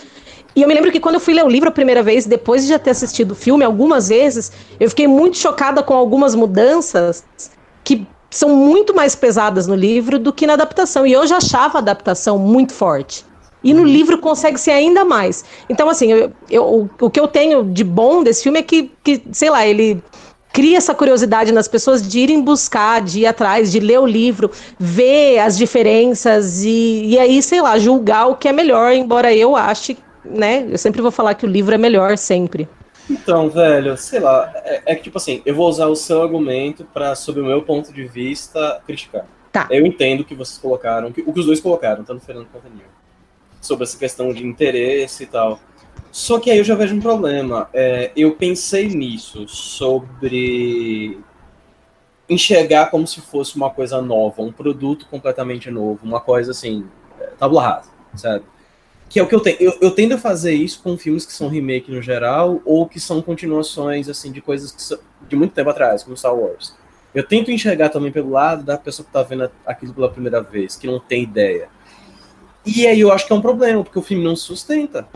E 0.55 0.61
eu 0.61 0.67
me 0.67 0.73
lembro 0.73 0.91
que 0.91 0.99
quando 0.99 1.15
eu 1.15 1.21
fui 1.21 1.33
ler 1.33 1.43
o 1.43 1.49
livro 1.49 1.69
a 1.69 1.71
primeira 1.71 2.03
vez, 2.03 2.25
depois 2.25 2.63
de 2.63 2.69
já 2.69 2.79
ter 2.79 2.91
assistido 2.91 3.31
o 3.31 3.35
filme 3.35 3.63
algumas 3.63 4.09
vezes, 4.09 4.51
eu 4.79 4.89
fiquei 4.89 5.07
muito 5.07 5.37
chocada 5.37 5.81
com 5.81 5.93
algumas 5.93 6.35
mudanças 6.35 7.23
que 7.83 8.07
são 8.29 8.49
muito 8.49 8.95
mais 8.95 9.15
pesadas 9.15 9.67
no 9.67 9.75
livro 9.75 10.17
do 10.17 10.31
que 10.31 10.47
na 10.47 10.53
adaptação. 10.53 11.05
E 11.05 11.11
eu 11.11 11.25
já 11.25 11.37
achava 11.37 11.77
a 11.77 11.81
adaptação 11.81 12.37
muito 12.37 12.73
forte. 12.73 13.25
E 13.63 13.73
no 13.73 13.81
uhum. 13.81 13.87
livro 13.87 14.17
consegue 14.17 14.59
ser 14.59 14.71
ainda 14.71 15.05
mais. 15.05 15.45
Então, 15.69 15.89
assim, 15.89 16.11
eu, 16.11 16.31
eu, 16.49 16.89
o 16.99 17.09
que 17.09 17.19
eu 17.19 17.27
tenho 17.27 17.63
de 17.63 17.83
bom 17.83 18.23
desse 18.23 18.43
filme 18.43 18.59
é 18.59 18.63
que, 18.63 18.91
que 19.03 19.23
sei 19.31 19.49
lá, 19.49 19.65
ele 19.65 20.03
cria 20.51 20.77
essa 20.77 20.93
curiosidade 20.93 21.51
nas 21.51 21.67
pessoas 21.67 22.07
de 22.07 22.19
irem 22.19 22.41
buscar, 22.41 23.01
de 23.01 23.21
ir 23.21 23.25
atrás, 23.25 23.71
de 23.71 23.79
ler 23.79 23.99
o 23.99 24.05
livro, 24.05 24.51
ver 24.77 25.39
as 25.39 25.57
diferenças 25.57 26.63
e, 26.63 27.05
e 27.05 27.19
aí, 27.19 27.41
sei 27.41 27.61
lá, 27.61 27.79
julgar 27.79 28.27
o 28.27 28.35
que 28.35 28.47
é 28.47 28.53
melhor, 28.53 28.93
embora 28.93 29.33
eu 29.33 29.55
ache, 29.55 29.97
né? 30.25 30.67
Eu 30.69 30.77
sempre 30.77 31.01
vou 31.01 31.11
falar 31.11 31.35
que 31.35 31.45
o 31.45 31.49
livro 31.49 31.73
é 31.73 31.77
melhor, 31.77 32.17
sempre. 32.17 32.67
Então, 33.09 33.49
velho, 33.49 33.97
sei 33.97 34.19
lá, 34.19 34.51
é, 34.63 34.81
é 34.85 34.95
que 34.95 35.03
tipo 35.03 35.17
assim, 35.17 35.41
eu 35.45 35.53
vou 35.53 35.67
usar 35.67 35.87
o 35.87 35.95
seu 35.95 36.21
argumento 36.21 36.85
para, 36.93 37.15
sob 37.15 37.41
o 37.41 37.45
meu 37.45 37.61
ponto 37.61 37.91
de 37.91 38.05
vista, 38.05 38.81
criticar. 38.85 39.25
Tá. 39.51 39.67
Eu 39.69 39.85
entendo 39.85 40.21
o 40.21 40.25
que 40.25 40.33
vocês 40.33 40.57
colocaram, 40.57 41.09
o 41.09 41.13
que 41.13 41.21
os 41.21 41.45
dois 41.45 41.59
colocaram, 41.59 42.03
tanto 42.03 42.21
o 42.21 42.25
Fernando 42.25 42.47
quanto 42.51 42.65
o 42.65 42.69
Nil, 42.69 42.85
sobre 43.61 43.83
essa 43.83 43.97
questão 43.97 44.33
de 44.33 44.45
interesse 44.45 45.23
e 45.23 45.27
tal. 45.27 45.59
Só 46.11 46.39
que 46.39 46.49
aí 46.49 46.57
eu 46.57 46.63
já 46.63 46.75
vejo 46.75 46.95
um 46.95 47.01
problema. 47.01 47.69
É, 47.73 48.11
eu 48.15 48.35
pensei 48.35 48.87
nisso, 48.87 49.47
sobre 49.47 51.19
enxergar 52.29 52.89
como 52.89 53.05
se 53.05 53.21
fosse 53.21 53.55
uma 53.55 53.69
coisa 53.69 54.01
nova, 54.01 54.41
um 54.41 54.51
produto 54.51 55.07
completamente 55.09 55.69
novo, 55.69 55.99
uma 56.03 56.21
coisa 56.21 56.51
assim, 56.51 56.85
é, 57.19 57.25
tabula 57.37 57.61
rasa, 57.61 57.89
sabe? 58.15 58.45
Que 59.13 59.19
é 59.19 59.23
o 59.23 59.27
que 59.27 59.35
eu 59.35 59.39
tenho. 59.39 59.57
Eu, 59.61 59.77
eu 59.79 59.91
tendo 59.91 60.15
a 60.15 60.17
fazer 60.17 60.53
isso 60.53 60.81
com 60.81 60.97
filmes 60.97 61.25
que 61.25 61.31
são 61.31 61.47
remake 61.47 61.89
no 61.89 62.01
geral, 62.01 62.61
ou 62.65 62.87
que 62.87 62.99
são 62.99 63.21
continuações, 63.21 64.09
assim, 64.09 64.31
de 64.31 64.41
coisas 64.41 64.71
que 64.71 64.81
são 64.81 64.99
de 65.29 65.35
muito 65.35 65.53
tempo 65.53 65.69
atrás, 65.69 66.03
como 66.03 66.17
Star 66.17 66.35
Wars. 66.35 66.75
Eu 67.13 67.25
tento 67.25 67.51
enxergar 67.51 67.89
também 67.89 68.11
pelo 68.11 68.31
lado 68.31 68.63
da 68.63 68.77
pessoa 68.77 69.05
que 69.05 69.13
tá 69.13 69.21
vendo 69.21 69.49
aquilo 69.65 69.93
pela 69.93 70.09
primeira 70.09 70.41
vez, 70.41 70.75
que 70.75 70.87
não 70.87 70.99
tem 70.99 71.23
ideia. 71.23 71.69
E 72.65 72.87
aí 72.87 72.99
eu 72.99 73.11
acho 73.11 73.27
que 73.27 73.31
é 73.31 73.35
um 73.35 73.41
problema, 73.41 73.83
porque 73.83 73.99
o 73.99 74.01
filme 74.01 74.23
não 74.23 74.35
se 74.35 74.43
sustenta 74.43 75.07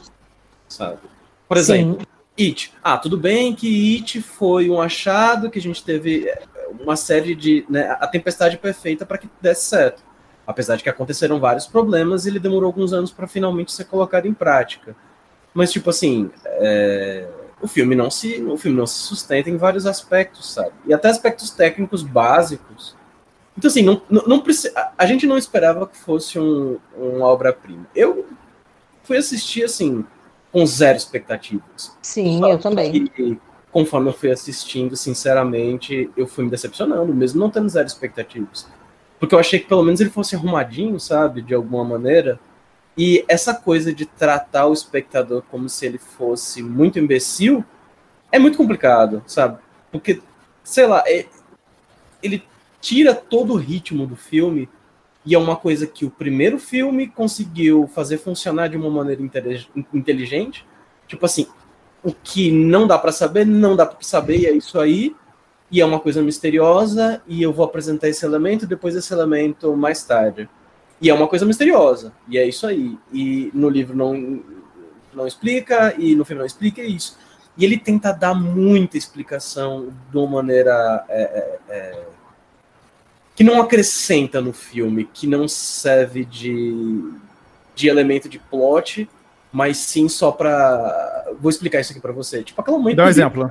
sabe? 0.67 0.99
Por 1.47 1.57
exemplo, 1.57 1.99
Sim. 1.99 2.45
It. 2.45 2.73
Ah, 2.83 2.97
tudo 2.97 3.17
bem 3.17 3.55
que 3.55 3.95
It 3.95 4.21
foi 4.21 4.69
um 4.69 4.81
achado 4.81 5.49
que 5.49 5.57
a 5.57 5.61
gente 5.61 5.83
teve 5.83 6.27
é, 6.27 6.43
uma 6.79 6.95
série 6.95 7.33
de. 7.33 7.65
Né, 7.69 7.89
a 7.99 8.07
tempestade 8.07 8.57
perfeita 8.57 9.05
para 9.05 9.17
que 9.17 9.29
desse 9.41 9.65
certo. 9.65 10.03
Apesar 10.47 10.77
de 10.77 10.83
que 10.83 10.89
aconteceram 10.89 11.41
vários 11.41 11.67
problemas, 11.67 12.25
ele 12.25 12.39
demorou 12.39 12.67
alguns 12.67 12.93
anos 12.93 13.11
para 13.11 13.27
finalmente 13.27 13.73
ser 13.73 13.83
colocado 13.83 14.25
em 14.27 14.33
prática. 14.33 14.95
Mas, 15.53 15.73
tipo 15.73 15.89
assim, 15.89 16.31
é, 16.45 17.27
o, 17.61 17.67
filme 17.67 17.95
não 17.95 18.09
se, 18.09 18.41
o 18.43 18.57
filme 18.57 18.77
não 18.77 18.87
se 18.87 18.99
sustenta 18.99 19.49
em 19.49 19.57
vários 19.57 19.85
aspectos, 19.85 20.53
sabe? 20.53 20.71
E 20.85 20.93
até 20.93 21.09
aspectos 21.09 21.49
técnicos 21.49 22.01
básicos. 22.01 22.95
Então, 23.57 23.67
assim, 23.67 23.81
não, 23.81 24.01
não, 24.09 24.23
não 24.25 24.39
precisa, 24.39 24.71
a 24.97 25.05
gente 25.05 25.27
não 25.27 25.37
esperava 25.37 25.85
que 25.85 25.97
fosse 25.97 26.39
um, 26.39 26.77
uma 26.95 27.25
obra-prima. 27.25 27.85
Eu 27.93 28.25
fui 29.03 29.17
assistir, 29.17 29.65
assim, 29.65 30.05
com 30.51 30.65
zero 30.65 30.97
expectativas. 30.97 31.91
Sim, 32.01 32.39
Só 32.39 32.51
eu 32.51 32.59
também. 32.59 33.05
Que, 33.07 33.37
conforme 33.69 34.09
eu 34.09 34.13
fui 34.13 34.31
assistindo, 34.31 34.95
sinceramente, 34.95 36.09
eu 36.15 36.25
fui 36.25 36.45
me 36.45 36.49
decepcionando, 36.49 37.13
mesmo 37.13 37.39
não 37.39 37.49
tendo 37.49 37.67
zero 37.67 37.87
expectativas. 37.87 38.67
Porque 39.19 39.33
eu 39.33 39.39
achei 39.39 39.59
que 39.59 39.67
pelo 39.67 39.83
menos 39.83 39.99
ele 39.99 40.09
fosse 40.09 40.35
arrumadinho, 40.35 40.99
sabe, 40.99 41.41
de 41.41 41.53
alguma 41.53 41.83
maneira. 41.83 42.39
E 42.97 43.23
essa 43.27 43.53
coisa 43.53 43.93
de 43.93 44.05
tratar 44.05 44.67
o 44.67 44.73
espectador 44.73 45.43
como 45.49 45.69
se 45.69 45.85
ele 45.85 45.97
fosse 45.97 46.63
muito 46.63 46.99
imbecil 46.99 47.63
é 48.31 48.39
muito 48.39 48.57
complicado, 48.57 49.23
sabe? 49.25 49.59
Porque, 49.91 50.21
sei 50.63 50.85
lá, 50.85 51.03
é, 51.05 51.25
ele 52.21 52.43
tira 52.81 53.13
todo 53.13 53.53
o 53.53 53.57
ritmo 53.57 54.05
do 54.05 54.15
filme 54.15 54.69
e 55.25 55.35
é 55.35 55.37
uma 55.37 55.55
coisa 55.55 55.85
que 55.85 56.05
o 56.05 56.09
primeiro 56.09 56.57
filme 56.57 57.07
conseguiu 57.07 57.87
fazer 57.93 58.17
funcionar 58.17 58.69
de 58.69 58.77
uma 58.77 58.89
maneira 58.89 59.21
inteligente. 59.93 60.65
Tipo 61.07 61.25
assim, 61.25 61.47
o 62.03 62.13
que 62.13 62.51
não 62.51 62.87
dá 62.87 62.97
para 62.97 63.11
saber, 63.11 63.45
não 63.45 63.75
dá 63.75 63.85
para 63.85 64.01
saber, 64.01 64.39
e 64.39 64.45
é 64.45 64.51
isso 64.53 64.79
aí. 64.79 65.15
E 65.69 65.81
é 65.81 65.85
uma 65.85 65.99
coisa 65.99 66.21
misteriosa, 66.21 67.21
e 67.27 67.43
eu 67.43 67.51
vou 67.51 67.65
apresentar 67.65 68.07
esse 68.07 68.25
elemento, 68.25 68.65
depois 68.65 68.95
esse 68.95 69.13
elemento 69.13 69.75
mais 69.75 70.03
tarde. 70.03 70.49
E 71.01 71.09
é 71.09 71.13
uma 71.13 71.27
coisa 71.27 71.45
misteriosa, 71.45 72.13
e 72.27 72.37
é 72.37 72.47
isso 72.47 72.65
aí. 72.65 72.97
E 73.11 73.51
no 73.53 73.69
livro 73.69 73.95
não, 73.95 74.41
não 75.13 75.27
explica, 75.27 75.93
e 75.97 76.15
no 76.15 76.23
filme 76.23 76.39
não 76.39 76.45
explica, 76.45 76.81
é 76.81 76.85
isso. 76.85 77.17
E 77.57 77.65
ele 77.65 77.77
tenta 77.77 78.11
dar 78.11 78.33
muita 78.33 78.97
explicação 78.97 79.89
de 80.09 80.17
uma 80.17 80.27
maneira 80.27 81.03
é, 81.09 81.21
é, 81.21 81.59
é 81.69 82.03
que 83.35 83.43
não 83.43 83.61
acrescenta 83.61 84.41
no 84.41 84.53
filme, 84.53 85.07
que 85.13 85.27
não 85.27 85.47
serve 85.47 86.25
de, 86.25 87.11
de 87.75 87.87
elemento 87.87 88.27
de 88.27 88.39
plot, 88.39 89.07
mas 89.51 89.77
sim 89.77 90.09
só 90.09 90.31
para 90.31 91.25
Vou 91.39 91.49
explicar 91.49 91.79
isso 91.79 91.91
aqui 91.91 92.01
para 92.01 92.11
você. 92.11 92.43
Tipo, 92.43 92.61
aquela 92.61 92.79
mãe. 92.79 92.95
Dá 92.95 93.05
um 93.05 93.09
exemplo. 93.09 93.47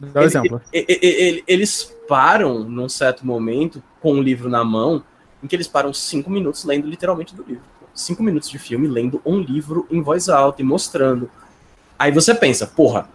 Dá 0.00 0.20
um 0.20 0.24
exemplo. 0.24 0.62
Eles 0.72 1.94
param 2.08 2.64
num 2.64 2.88
certo 2.88 3.26
momento 3.26 3.82
com 4.00 4.12
o 4.12 4.22
livro 4.22 4.48
na 4.48 4.64
mão, 4.64 5.02
em 5.42 5.46
que 5.46 5.54
eles 5.54 5.68
param 5.68 5.92
cinco 5.92 6.30
minutos 6.30 6.64
lendo 6.64 6.86
literalmente 6.86 7.34
do 7.34 7.42
livro. 7.42 7.62
Cinco 7.94 8.22
minutos 8.22 8.48
de 8.48 8.58
filme 8.58 8.88
lendo 8.88 9.20
um 9.24 9.38
livro 9.38 9.86
em 9.90 10.00
voz 10.00 10.28
alta 10.28 10.62
e 10.62 10.64
mostrando. 10.64 11.30
Aí 11.98 12.10
você 12.10 12.34
pensa, 12.34 12.66
porra, 12.66 13.08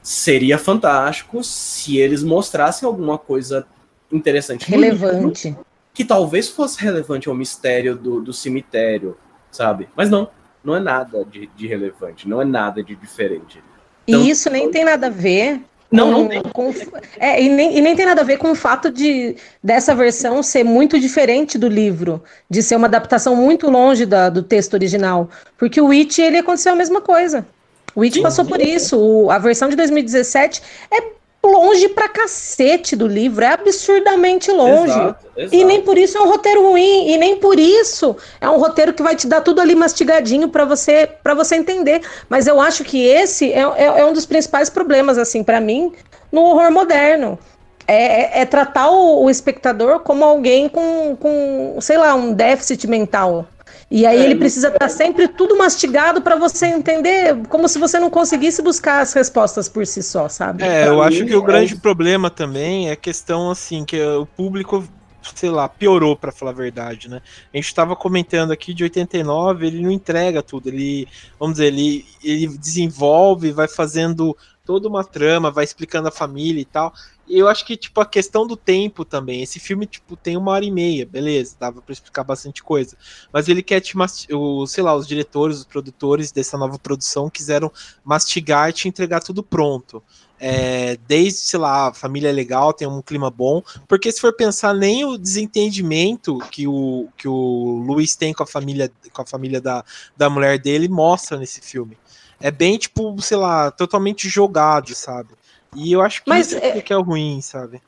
seria 0.00 0.58
fantástico 0.58 1.42
se 1.42 1.98
eles 1.98 2.22
mostrassem 2.22 2.86
alguma 2.86 3.18
coisa 3.18 3.66
interessante. 4.12 4.70
Relevante 4.70 5.56
que 5.98 6.04
talvez 6.04 6.48
fosse 6.48 6.80
relevante 6.80 7.28
ao 7.28 7.34
mistério 7.34 7.96
do, 7.96 8.20
do 8.20 8.32
cemitério, 8.32 9.18
sabe? 9.50 9.88
Mas 9.96 10.08
não, 10.08 10.30
não 10.62 10.76
é 10.76 10.78
nada 10.78 11.24
de, 11.24 11.48
de 11.56 11.66
relevante, 11.66 12.28
não 12.28 12.40
é 12.40 12.44
nada 12.44 12.84
de 12.84 12.94
diferente. 12.94 13.60
Então, 14.06 14.22
e 14.22 14.30
isso 14.30 14.48
nem 14.48 14.70
tem 14.70 14.84
nada 14.84 15.08
a 15.08 15.10
ver 15.10 15.60
não, 15.90 16.10
não 16.10 16.28
tem. 16.28 16.42
Com, 16.42 16.72
é, 17.18 17.42
e, 17.42 17.48
nem, 17.48 17.78
e 17.78 17.80
nem 17.80 17.96
tem 17.96 18.04
nada 18.04 18.20
a 18.20 18.24
ver 18.24 18.36
com 18.36 18.50
o 18.50 18.54
fato 18.54 18.90
de 18.90 19.36
dessa 19.62 19.94
versão 19.94 20.42
ser 20.42 20.64
muito 20.64 21.00
diferente 21.00 21.56
do 21.56 21.68
livro, 21.68 22.22
de 22.48 22.62
ser 22.62 22.76
uma 22.76 22.86
adaptação 22.86 23.34
muito 23.34 23.70
longe 23.70 24.04
da, 24.04 24.28
do 24.28 24.42
texto 24.42 24.74
original. 24.74 25.30
Porque 25.56 25.80
o 25.80 25.90
It, 25.90 26.20
ele 26.20 26.38
aconteceu 26.38 26.72
a 26.72 26.76
mesma 26.76 27.00
coisa. 27.00 27.46
O 27.94 28.02
It 28.02 28.20
passou 28.20 28.44
por 28.44 28.60
isso. 28.60 28.98
O, 28.98 29.30
a 29.30 29.38
versão 29.38 29.68
de 29.68 29.76
2017 29.76 30.62
é 30.90 31.17
longe 31.44 31.88
pra 31.88 32.08
cacete 32.08 32.96
do 32.96 33.06
livro, 33.06 33.44
é 33.44 33.52
absurdamente 33.52 34.50
longe. 34.50 34.92
Exato, 34.92 35.26
exato. 35.36 35.54
E 35.54 35.64
nem 35.64 35.82
por 35.82 35.96
isso 35.96 36.18
é 36.18 36.20
um 36.20 36.28
roteiro 36.28 36.68
ruim, 36.68 37.10
e 37.10 37.16
nem 37.16 37.36
por 37.36 37.58
isso 37.58 38.16
é 38.40 38.48
um 38.48 38.58
roteiro 38.58 38.92
que 38.92 39.02
vai 39.02 39.14
te 39.14 39.26
dar 39.26 39.40
tudo 39.40 39.60
ali 39.60 39.74
mastigadinho 39.74 40.48
para 40.48 40.64
você 40.64 41.08
para 41.22 41.34
você 41.34 41.56
entender. 41.56 42.02
Mas 42.28 42.46
eu 42.46 42.60
acho 42.60 42.84
que 42.84 43.04
esse 43.06 43.52
é, 43.52 43.60
é, 43.60 43.84
é 44.00 44.04
um 44.04 44.12
dos 44.12 44.26
principais 44.26 44.68
problemas, 44.68 45.16
assim, 45.16 45.42
para 45.42 45.60
mim, 45.60 45.92
no 46.32 46.42
horror 46.42 46.70
moderno. 46.70 47.38
É, 47.86 48.40
é, 48.40 48.42
é 48.42 48.44
tratar 48.44 48.90
o, 48.90 49.24
o, 49.24 49.30
espectador 49.30 50.00
como 50.00 50.22
alguém 50.22 50.68
com, 50.68 51.16
com, 51.16 51.78
sei 51.80 51.96
lá, 51.96 52.14
um 52.14 52.34
déficit 52.34 52.86
mental. 52.86 53.46
E 53.90 54.04
aí 54.04 54.18
é, 54.18 54.24
ele 54.24 54.36
precisa 54.36 54.68
estar 54.68 54.78
tá 54.80 54.88
sempre 54.88 55.28
tudo 55.28 55.56
mastigado 55.56 56.20
para 56.20 56.36
você 56.36 56.66
entender, 56.66 57.36
como 57.48 57.66
se 57.68 57.78
você 57.78 57.98
não 57.98 58.10
conseguisse 58.10 58.60
buscar 58.60 59.00
as 59.00 59.12
respostas 59.14 59.68
por 59.68 59.86
si 59.86 60.02
só, 60.02 60.28
sabe? 60.28 60.62
É, 60.62 60.88
eu 60.88 61.02
acho 61.02 61.24
que 61.24 61.34
o 61.34 61.42
grande 61.42 61.74
problema 61.76 62.28
também 62.30 62.90
é 62.90 62.92
a 62.92 62.96
questão 62.96 63.50
assim 63.50 63.84
que 63.84 64.00
o 64.00 64.26
público 64.26 64.84
sei 65.34 65.50
lá, 65.50 65.68
piorou 65.68 66.16
para 66.16 66.32
falar 66.32 66.52
a 66.52 66.54
verdade, 66.54 67.08
né? 67.08 67.20
A 67.52 67.56
gente 67.56 67.66
estava 67.66 67.94
comentando 67.94 68.50
aqui 68.50 68.72
de 68.72 68.84
89, 68.84 69.66
ele 69.66 69.82
não 69.82 69.90
entrega 69.90 70.42
tudo, 70.42 70.68
ele, 70.68 71.06
vamos 71.38 71.56
dizer, 71.56 71.66
ele, 71.66 72.06
ele 72.22 72.48
desenvolve, 72.48 73.52
vai 73.52 73.68
fazendo 73.68 74.36
toda 74.64 74.88
uma 74.88 75.04
trama, 75.04 75.50
vai 75.50 75.64
explicando 75.64 76.08
a 76.08 76.12
família 76.12 76.60
e 76.60 76.64
tal. 76.64 76.92
Eu 77.28 77.48
acho 77.48 77.64
que, 77.66 77.76
tipo, 77.76 78.00
a 78.00 78.06
questão 78.06 78.46
do 78.46 78.56
tempo 78.56 79.04
também. 79.04 79.42
Esse 79.42 79.60
filme, 79.60 79.86
tipo, 79.86 80.16
tem 80.16 80.36
uma 80.36 80.52
hora 80.52 80.64
e 80.64 80.70
meia, 80.70 81.04
beleza, 81.04 81.56
dava 81.58 81.82
para 81.82 81.92
explicar 81.92 82.24
bastante 82.24 82.62
coisa. 82.62 82.96
Mas 83.32 83.48
ele 83.48 83.62
quer 83.62 83.80
te 83.80 83.94
o, 84.32 84.66
sei 84.66 84.82
lá, 84.82 84.94
os 84.94 85.06
diretores, 85.06 85.58
os 85.58 85.64
produtores 85.64 86.32
dessa 86.32 86.56
nova 86.56 86.78
produção 86.78 87.28
quiseram 87.28 87.70
mastigar 88.04 88.70
e 88.70 88.72
te 88.72 88.88
entregar 88.88 89.20
tudo 89.20 89.42
pronto. 89.42 90.02
É, 90.40 90.96
desde, 91.08 91.40
sei 91.40 91.58
lá, 91.58 91.88
a 91.88 91.94
família 91.94 92.28
é 92.28 92.32
legal, 92.32 92.72
tem 92.72 92.86
um 92.86 93.02
clima 93.02 93.28
bom, 93.28 93.60
porque 93.88 94.10
se 94.12 94.20
for 94.20 94.32
pensar, 94.32 94.72
nem 94.72 95.04
o 95.04 95.18
desentendimento 95.18 96.38
que 96.50 96.66
o, 96.66 97.08
que 97.16 97.26
o 97.26 97.82
Luiz 97.84 98.14
tem 98.14 98.32
com 98.32 98.44
a 98.44 98.46
família, 98.46 98.90
com 99.12 99.22
a 99.22 99.26
família 99.26 99.60
da, 99.60 99.84
da 100.16 100.30
mulher 100.30 100.58
dele 100.58 100.88
mostra 100.88 101.36
nesse 101.36 101.60
filme. 101.60 101.98
É 102.40 102.52
bem, 102.52 102.78
tipo, 102.78 103.20
sei 103.20 103.36
lá, 103.36 103.70
totalmente 103.72 104.28
jogado, 104.28 104.94
sabe? 104.94 105.30
E 105.74 105.92
eu 105.92 106.00
acho 106.00 106.22
que 106.22 106.28
mas, 106.28 106.48
isso 106.48 106.56
é... 106.56 106.80
que 106.80 106.92
é 106.92 106.96
o 106.96 107.02
ruim, 107.02 107.40
sabe? 107.40 107.80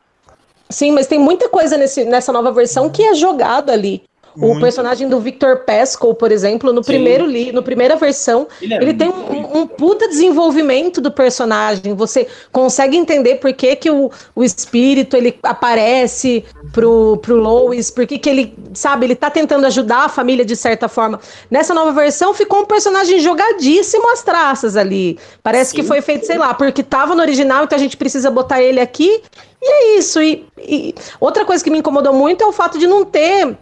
Sim, 0.68 0.92
mas 0.92 1.06
tem 1.06 1.18
muita 1.18 1.48
coisa 1.48 1.76
nesse, 1.76 2.04
nessa 2.04 2.32
nova 2.32 2.52
versão 2.52 2.88
que 2.88 3.02
é 3.02 3.14
jogada 3.14 3.72
ali. 3.72 4.04
Muito. 4.36 4.58
O 4.58 4.60
personagem 4.60 5.08
do 5.08 5.18
Victor 5.20 5.58
Pesco, 5.58 6.14
por 6.14 6.30
exemplo, 6.30 6.72
no 6.72 6.82
Sim. 6.82 6.92
primeiro 6.92 7.26
li, 7.26 7.52
no 7.52 7.62
primeira 7.62 7.96
versão, 7.96 8.46
ele, 8.60 8.74
é 8.74 8.76
ele 8.76 8.94
tem 8.94 9.08
um, 9.08 9.60
um, 9.60 9.66
puta 9.66 10.08
desenvolvimento 10.08 11.00
do 11.00 11.10
personagem. 11.10 11.94
Você 11.94 12.28
consegue 12.52 12.96
entender 12.96 13.36
por 13.36 13.52
que, 13.52 13.74
que 13.76 13.90
o, 13.90 14.10
o 14.34 14.44
espírito 14.44 15.16
ele 15.16 15.36
aparece 15.42 16.44
pro, 16.72 17.16
pro 17.18 17.36
Lois, 17.36 17.90
por 17.90 18.06
que, 18.06 18.18
que 18.18 18.30
ele, 18.30 18.54
sabe, 18.72 19.06
ele 19.06 19.16
tá 19.16 19.30
tentando 19.30 19.66
ajudar 19.66 20.04
a 20.04 20.08
família 20.08 20.44
de 20.44 20.54
certa 20.54 20.88
forma. 20.88 21.20
Nessa 21.50 21.74
nova 21.74 21.92
versão 21.92 22.32
ficou 22.32 22.60
um 22.60 22.66
personagem 22.66 23.20
jogadíssimo 23.20 24.10
às 24.12 24.22
traças 24.22 24.76
ali. 24.76 25.18
Parece 25.42 25.72
Sim. 25.72 25.78
que 25.78 25.82
foi 25.82 26.00
feito, 26.00 26.26
sei 26.26 26.38
lá, 26.38 26.54
porque 26.54 26.82
tava 26.82 27.14
no 27.14 27.22
original, 27.22 27.64
então 27.64 27.76
a 27.76 27.80
gente 27.80 27.96
precisa 27.96 28.30
botar 28.30 28.62
ele 28.62 28.80
aqui. 28.80 29.22
E 29.62 29.72
é 29.72 29.98
isso. 29.98 30.22
E, 30.22 30.46
e 30.58 30.94
outra 31.18 31.44
coisa 31.44 31.62
que 31.62 31.70
me 31.70 31.78
incomodou 31.78 32.14
muito 32.14 32.42
é 32.42 32.46
o 32.46 32.52
fato 32.52 32.78
de 32.78 32.86
não 32.86 33.04
ter 33.04 33.56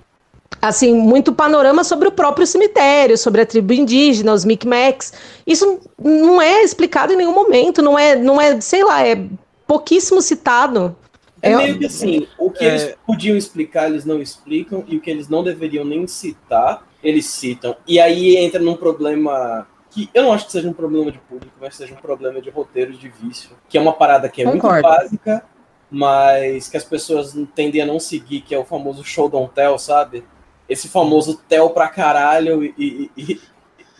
assim, 0.61 0.95
muito 0.95 1.33
panorama 1.33 1.85
sobre 1.85 2.09
o 2.09 2.13
próprio 2.13 2.47
cemitério, 2.47 3.17
sobre 3.17 3.43
a 3.43 3.47
tribo 3.47 3.73
indígena, 3.73 4.33
os 4.33 4.45
Micmacs. 4.45 5.13
Isso 5.47 5.81
não 5.99 6.41
é 6.41 6.63
explicado 6.63 7.13
em 7.13 7.17
nenhum 7.17 7.35
momento, 7.35 7.83
não 7.83 7.99
é, 7.99 8.17
não 8.17 8.41
é, 8.41 8.61
sei 8.61 8.85
lá, 8.85 9.07
é 9.07 9.25
pouquíssimo 9.67 10.21
citado. 10.21 10.97
É, 11.41 11.57
meio 11.57 11.79
que 11.79 11.87
assim, 11.87 12.27
o 12.37 12.51
que 12.51 12.65
é... 12.65 12.69
eles 12.69 12.97
podiam 13.07 13.37
explicar, 13.37 13.89
eles 13.89 14.05
não 14.05 14.21
explicam, 14.21 14.85
e 14.89 14.97
o 14.97 15.01
que 15.01 15.11
eles 15.11 15.29
não 15.29 15.45
deveriam 15.45 15.85
nem 15.85 16.07
citar, 16.07 16.85
eles 17.03 17.27
citam. 17.27 17.77
E 17.87 18.01
aí 18.01 18.37
entra 18.37 18.61
num 18.61 18.75
problema 18.75 19.67
que 19.91 20.11
eu 20.13 20.23
não 20.23 20.33
acho 20.33 20.47
que 20.47 20.53
seja 20.53 20.69
um 20.69 20.73
problema 20.73 21.13
de 21.13 21.19
público, 21.19 21.55
mas 21.61 21.77
seja 21.77 21.95
um 21.95 21.99
problema 21.99 22.41
de 22.41 22.51
roteiro 22.51 22.93
de 22.93 23.09
vício, 23.09 23.51
que 23.69 23.79
é 23.79 23.81
uma 23.81 23.93
parada 23.93 24.29
que 24.29 24.43
é 24.43 24.45
Concordo. 24.45 24.75
muito 24.75 24.83
básica, 24.83 25.45
mas 25.91 26.69
que 26.69 26.77
as 26.77 26.85
pessoas 26.85 27.35
tendem 27.55 27.81
a 27.81 27.87
não 27.87 28.01
seguir, 28.01 28.41
que 28.41 28.55
é 28.55 28.59
o 28.59 28.65
famoso 28.65 29.05
show 29.05 29.29
don't 29.29 29.53
tell, 29.55 29.79
sabe? 29.79 30.25
Esse 30.68 30.88
famoso 30.88 31.40
tel 31.48 31.70
pra 31.70 31.88
caralho 31.88 32.62
e, 32.62 33.11
e, 33.16 33.40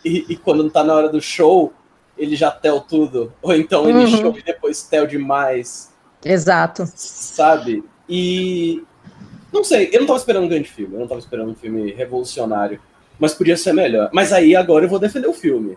e, 0.05 0.25
e, 0.29 0.35
quando 0.37 0.69
tá 0.69 0.83
na 0.83 0.93
hora 0.93 1.09
do 1.09 1.21
show, 1.21 1.73
ele 2.17 2.35
já 2.35 2.51
tel 2.51 2.81
tudo. 2.81 3.33
Ou 3.41 3.53
então 3.53 3.89
ele 3.89 3.99
uhum. 3.99 4.07
show 4.07 4.37
e 4.37 4.43
depois 4.43 4.83
tel 4.83 5.07
demais. 5.07 5.91
Exato. 6.23 6.83
Sabe? 6.95 7.83
E. 8.07 8.83
Não 9.51 9.63
sei, 9.63 9.89
eu 9.91 10.01
não 10.01 10.07
tava 10.07 10.19
esperando 10.19 10.43
um 10.43 10.49
grande 10.49 10.69
filme, 10.69 10.93
eu 10.93 10.99
não 10.99 11.07
tava 11.07 11.19
esperando 11.19 11.49
um 11.49 11.55
filme 11.55 11.91
revolucionário, 11.91 12.79
mas 13.17 13.33
podia 13.33 13.57
ser 13.57 13.73
melhor. 13.73 14.11
Mas 14.13 14.31
aí 14.31 14.55
agora 14.55 14.85
eu 14.85 14.89
vou 14.89 14.99
defender 14.99 15.27
o 15.27 15.33
filme, 15.33 15.75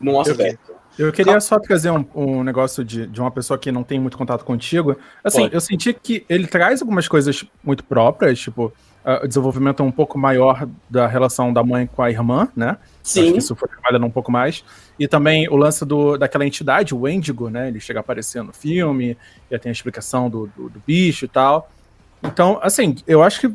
num 0.00 0.20
aspecto. 0.20 0.70
Eu 0.96 1.10
queria 1.10 1.40
só 1.40 1.58
trazer 1.58 1.90
um, 1.90 2.04
um 2.14 2.44
negócio 2.44 2.84
de, 2.84 3.06
de, 3.06 3.20
uma 3.20 3.30
pessoa 3.30 3.58
que 3.58 3.72
não 3.72 3.82
tem 3.82 3.98
muito 3.98 4.18
contato 4.18 4.44
contigo. 4.44 4.96
Assim, 5.24 5.42
Pode. 5.42 5.54
eu 5.54 5.60
senti 5.60 5.92
que 5.92 6.24
ele 6.28 6.46
traz 6.46 6.82
algumas 6.82 7.08
coisas 7.08 7.44
muito 7.64 7.82
próprias, 7.82 8.38
tipo, 8.38 8.72
o 9.04 9.26
desenvolvimento 9.26 9.82
um 9.82 9.90
pouco 9.90 10.18
maior 10.18 10.68
da 10.88 11.06
relação 11.06 11.52
da 11.52 11.62
mãe 11.62 11.86
com 11.86 12.02
a 12.02 12.10
irmã, 12.10 12.48
né? 12.54 12.76
Sim. 13.02 13.22
Acho 13.22 13.32
que 13.32 13.38
isso 13.38 13.56
foi 13.56 13.68
trabalhando 13.68 14.06
um 14.06 14.10
pouco 14.10 14.30
mais. 14.30 14.62
E 14.98 15.08
também 15.08 15.48
o 15.48 15.56
lance 15.56 15.84
do, 15.84 16.18
daquela 16.18 16.46
entidade, 16.46 16.94
o 16.94 17.00
Wendigo, 17.00 17.48
né? 17.48 17.68
Ele 17.68 17.80
chega 17.80 18.00
a 18.00 18.02
aparecer 18.02 18.42
no 18.42 18.52
filme, 18.52 19.16
e 19.50 19.58
tem 19.58 19.70
a 19.70 19.72
explicação 19.72 20.28
do, 20.28 20.50
do, 20.54 20.68
do 20.68 20.82
bicho 20.86 21.24
e 21.24 21.28
tal. 21.28 21.70
Então, 22.22 22.58
assim, 22.62 22.96
eu 23.06 23.22
acho 23.22 23.40
que 23.40 23.54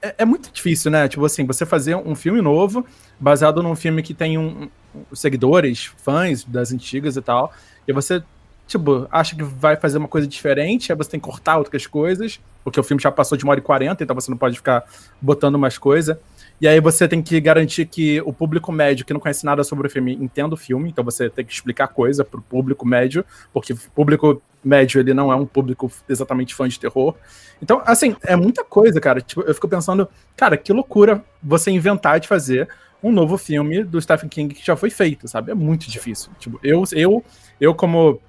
é, 0.00 0.14
é, 0.18 0.24
muito 0.24 0.50
difícil, 0.52 0.90
né? 0.90 1.08
Tipo 1.08 1.24
assim, 1.24 1.44
você 1.44 1.66
fazer 1.66 1.96
um 1.96 2.14
filme 2.14 2.40
novo, 2.40 2.86
baseado 3.18 3.62
num 3.62 3.74
filme 3.74 4.02
que 4.02 4.14
tem 4.14 4.38
um, 4.38 4.68
um, 4.94 5.14
seguidores, 5.14 5.90
fãs 5.96 6.44
das 6.44 6.72
antigas 6.72 7.16
e 7.16 7.22
tal, 7.22 7.52
e 7.86 7.92
você 7.92 8.22
tipo, 8.66 9.06
acha 9.10 9.36
que 9.36 9.42
vai 9.42 9.76
fazer 9.76 9.98
uma 9.98 10.08
coisa 10.08 10.26
diferente, 10.26 10.92
aí 10.92 10.96
você 10.96 11.10
tem 11.10 11.20
que 11.20 11.26
cortar 11.26 11.58
outras 11.58 11.86
coisas, 11.86 12.40
porque 12.64 12.78
o 12.78 12.82
filme 12.82 13.02
já 13.02 13.10
passou 13.10 13.36
de 13.36 13.44
uma 13.44 13.50
hora 13.50 13.60
e 13.60 13.62
quarenta, 13.62 14.02
então 14.02 14.14
você 14.14 14.30
não 14.30 14.38
pode 14.38 14.56
ficar 14.56 14.84
botando 15.20 15.58
mais 15.58 15.76
coisa. 15.76 16.20
E 16.60 16.68
aí 16.68 16.80
você 16.80 17.08
tem 17.08 17.20
que 17.20 17.40
garantir 17.40 17.86
que 17.86 18.20
o 18.22 18.32
público 18.32 18.70
médio, 18.70 19.04
que 19.04 19.12
não 19.12 19.20
conhece 19.20 19.44
nada 19.44 19.64
sobre 19.64 19.88
o 19.88 19.90
filme, 19.90 20.14
entenda 20.14 20.54
o 20.54 20.56
filme, 20.56 20.90
então 20.90 21.04
você 21.04 21.28
tem 21.28 21.44
que 21.44 21.52
explicar 21.52 21.88
coisa 21.88 22.24
pro 22.24 22.40
público 22.40 22.86
médio, 22.86 23.24
porque 23.52 23.72
o 23.72 23.78
público 23.94 24.40
médio, 24.64 25.00
ele 25.00 25.12
não 25.12 25.32
é 25.32 25.36
um 25.36 25.44
público 25.44 25.90
exatamente 26.08 26.54
fã 26.54 26.68
de 26.68 26.78
terror. 26.78 27.16
Então, 27.60 27.82
assim, 27.84 28.14
é 28.22 28.36
muita 28.36 28.64
coisa, 28.64 29.00
cara. 29.00 29.20
Tipo, 29.20 29.42
eu 29.42 29.54
fico 29.54 29.68
pensando, 29.68 30.08
cara, 30.36 30.56
que 30.56 30.72
loucura 30.72 31.24
você 31.42 31.70
inventar 31.70 32.20
de 32.20 32.28
fazer 32.28 32.68
um 33.02 33.10
novo 33.10 33.36
filme 33.36 33.82
do 33.82 34.00
Stephen 34.00 34.28
King 34.28 34.54
que 34.54 34.64
já 34.64 34.76
foi 34.76 34.90
feito, 34.90 35.26
sabe? 35.26 35.50
É 35.50 35.54
muito 35.54 35.90
difícil. 35.90 36.30
Tipo, 36.38 36.60
eu, 36.62 36.84
eu, 36.92 37.24
eu 37.60 37.74
como 37.74 38.20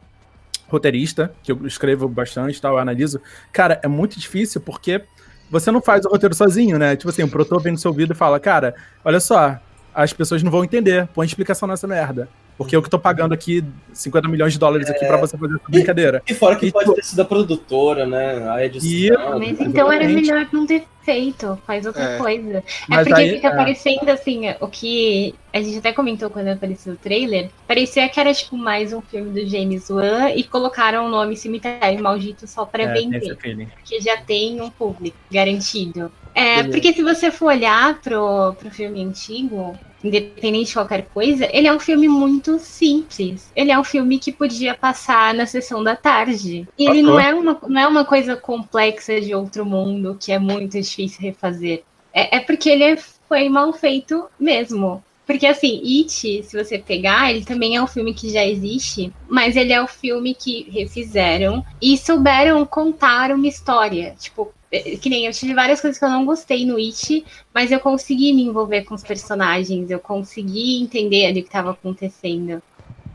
roteirista, 0.73 1.33
que 1.41 1.51
eu 1.51 1.65
escrevo 1.65 2.07
bastante, 2.07 2.61
tal, 2.61 2.73
eu 2.73 2.79
analiso, 2.79 3.21
cara, 3.51 3.79
é 3.83 3.87
muito 3.87 4.19
difícil 4.19 4.59
porque 4.61 5.03
você 5.49 5.71
não 5.71 5.81
faz 5.81 6.05
o 6.05 6.09
roteiro 6.09 6.33
sozinho, 6.33 6.77
né? 6.77 6.95
Tipo 6.95 7.09
assim, 7.09 7.23
o 7.23 7.29
produtor 7.29 7.61
vem 7.61 7.73
no 7.73 7.77
seu 7.77 7.91
ouvido 7.91 8.13
e 8.13 8.15
fala, 8.15 8.39
cara, 8.39 8.75
olha 9.05 9.19
só, 9.19 9.59
as 9.93 10.11
pessoas 10.11 10.41
não 10.41 10.51
vão 10.51 10.63
entender, 10.63 11.07
põe 11.13 11.25
explicação 11.25 11.67
nessa 11.67 11.87
merda. 11.87 12.27
Porque 12.63 12.75
eu 12.75 12.81
que 12.81 12.89
tô 12.89 12.97
pagando 12.97 13.33
aqui 13.33 13.63
50 13.91 14.27
milhões 14.27 14.53
de 14.53 14.59
dólares 14.59 14.89
aqui 14.89 15.03
é... 15.03 15.07
para 15.07 15.17
você 15.17 15.37
fazer 15.37 15.55
essa 15.55 15.69
brincadeira. 15.69 16.23
E, 16.27 16.31
e 16.31 16.35
fora 16.35 16.55
que 16.55 16.67
e, 16.67 16.71
pode 16.71 16.95
ter 16.95 17.03
sido 17.03 17.21
a 17.21 17.25
produtora, 17.25 18.05
né? 18.05 18.49
A 18.49 18.65
edição. 18.65 19.37
Mas 19.37 19.59
então 19.59 19.91
era 19.91 20.07
melhor 20.07 20.47
não 20.51 20.65
ter 20.65 20.85
feito, 21.03 21.59
faz 21.67 21.85
outra 21.85 22.03
é. 22.03 22.17
coisa. 22.17 22.57
É 22.59 22.63
Mas 22.87 23.07
porque 23.07 23.21
aí, 23.21 23.29
fica 23.35 23.49
é. 23.49 23.55
parecendo 23.55 24.09
assim, 24.09 24.43
o 24.59 24.67
que 24.67 25.35
a 25.51 25.61
gente 25.61 25.77
até 25.77 25.91
comentou 25.91 26.29
quando 26.29 26.47
apareceu 26.47 26.93
o 26.93 26.97
trailer, 26.97 27.49
parecia 27.67 28.07
que 28.07 28.19
era 28.19 28.33
tipo 28.33 28.57
mais 28.57 28.93
um 28.93 29.01
filme 29.01 29.29
do 29.29 29.47
James 29.49 29.89
Wan 29.89 30.31
e 30.31 30.43
colocaram 30.43 31.05
o 31.05 31.09
nome 31.09 31.35
Cemitério 31.35 32.01
Maldito 32.01 32.47
só 32.47 32.65
para 32.65 32.83
é, 32.83 32.93
vender. 32.93 33.35
Porque 33.35 34.01
já 34.01 34.17
tem 34.17 34.61
um 34.61 34.69
público 34.69 35.17
garantido. 35.29 36.11
É, 36.33 36.63
porque 36.63 36.93
se 36.93 37.03
você 37.03 37.29
for 37.29 37.47
olhar 37.47 37.99
pro, 38.01 38.55
pro 38.57 38.71
filme 38.71 39.03
antigo, 39.03 39.77
independente 40.03 40.67
de 40.67 40.73
qualquer 40.73 41.05
coisa, 41.13 41.47
ele 41.51 41.67
é 41.67 41.73
um 41.73 41.79
filme 41.79 42.07
muito 42.07 42.59
simples. 42.59 43.51
Ele 43.55 43.71
é 43.71 43.79
um 43.79 43.83
filme 43.83 44.19
que 44.19 44.31
podia 44.31 44.75
passar 44.75 45.33
na 45.33 45.45
sessão 45.45 45.83
da 45.83 45.95
tarde. 45.95 46.67
E 46.77 46.89
ele 46.89 47.01
não 47.01 47.19
é 47.19 47.33
uma, 47.33 47.59
não 47.67 47.81
é 47.81 47.87
uma 47.87 48.05
coisa 48.05 48.35
complexa 48.35 49.21
de 49.21 49.33
outro 49.33 49.65
mundo 49.65 50.17
que 50.19 50.31
é 50.31 50.39
muito 50.39 50.79
difícil 50.79 51.21
refazer. 51.21 51.83
É, 52.13 52.37
é 52.37 52.39
porque 52.39 52.69
ele 52.69 52.97
foi 53.27 53.49
mal 53.49 53.71
feito 53.73 54.29
mesmo. 54.39 55.03
Porque 55.25 55.47
assim, 55.47 55.81
It, 55.83 56.43
se 56.43 56.63
você 56.63 56.77
pegar, 56.77 57.31
ele 57.31 57.45
também 57.45 57.75
é 57.77 57.81
um 57.81 57.87
filme 57.87 58.13
que 58.13 58.29
já 58.29 58.45
existe, 58.45 59.11
mas 59.27 59.55
ele 59.55 59.71
é 59.71 59.79
o 59.79 59.85
um 59.85 59.87
filme 59.87 60.35
que 60.35 60.69
refizeram 60.69 61.65
e 61.81 61.97
souberam 61.97 62.65
contar 62.65 63.31
uma 63.31 63.47
história. 63.47 64.15
Tipo, 64.19 64.53
que 65.01 65.09
nem 65.09 65.25
eu 65.25 65.31
tive 65.31 65.53
várias 65.53 65.79
coisas 65.79 65.99
que 65.99 66.05
eu 66.05 66.09
não 66.09 66.25
gostei 66.25 66.65
no 66.65 66.77
It, 66.77 67.25
mas 67.53 67.71
eu 67.71 67.79
consegui 67.79 68.33
me 68.33 68.43
envolver 68.43 68.83
com 68.83 68.95
os 68.95 69.03
personagens, 69.03 69.89
eu 69.91 69.99
consegui 69.99 70.81
entender 70.81 71.25
ali 71.25 71.39
o 71.39 71.43
que 71.43 71.49
estava 71.49 71.71
acontecendo. 71.71 72.61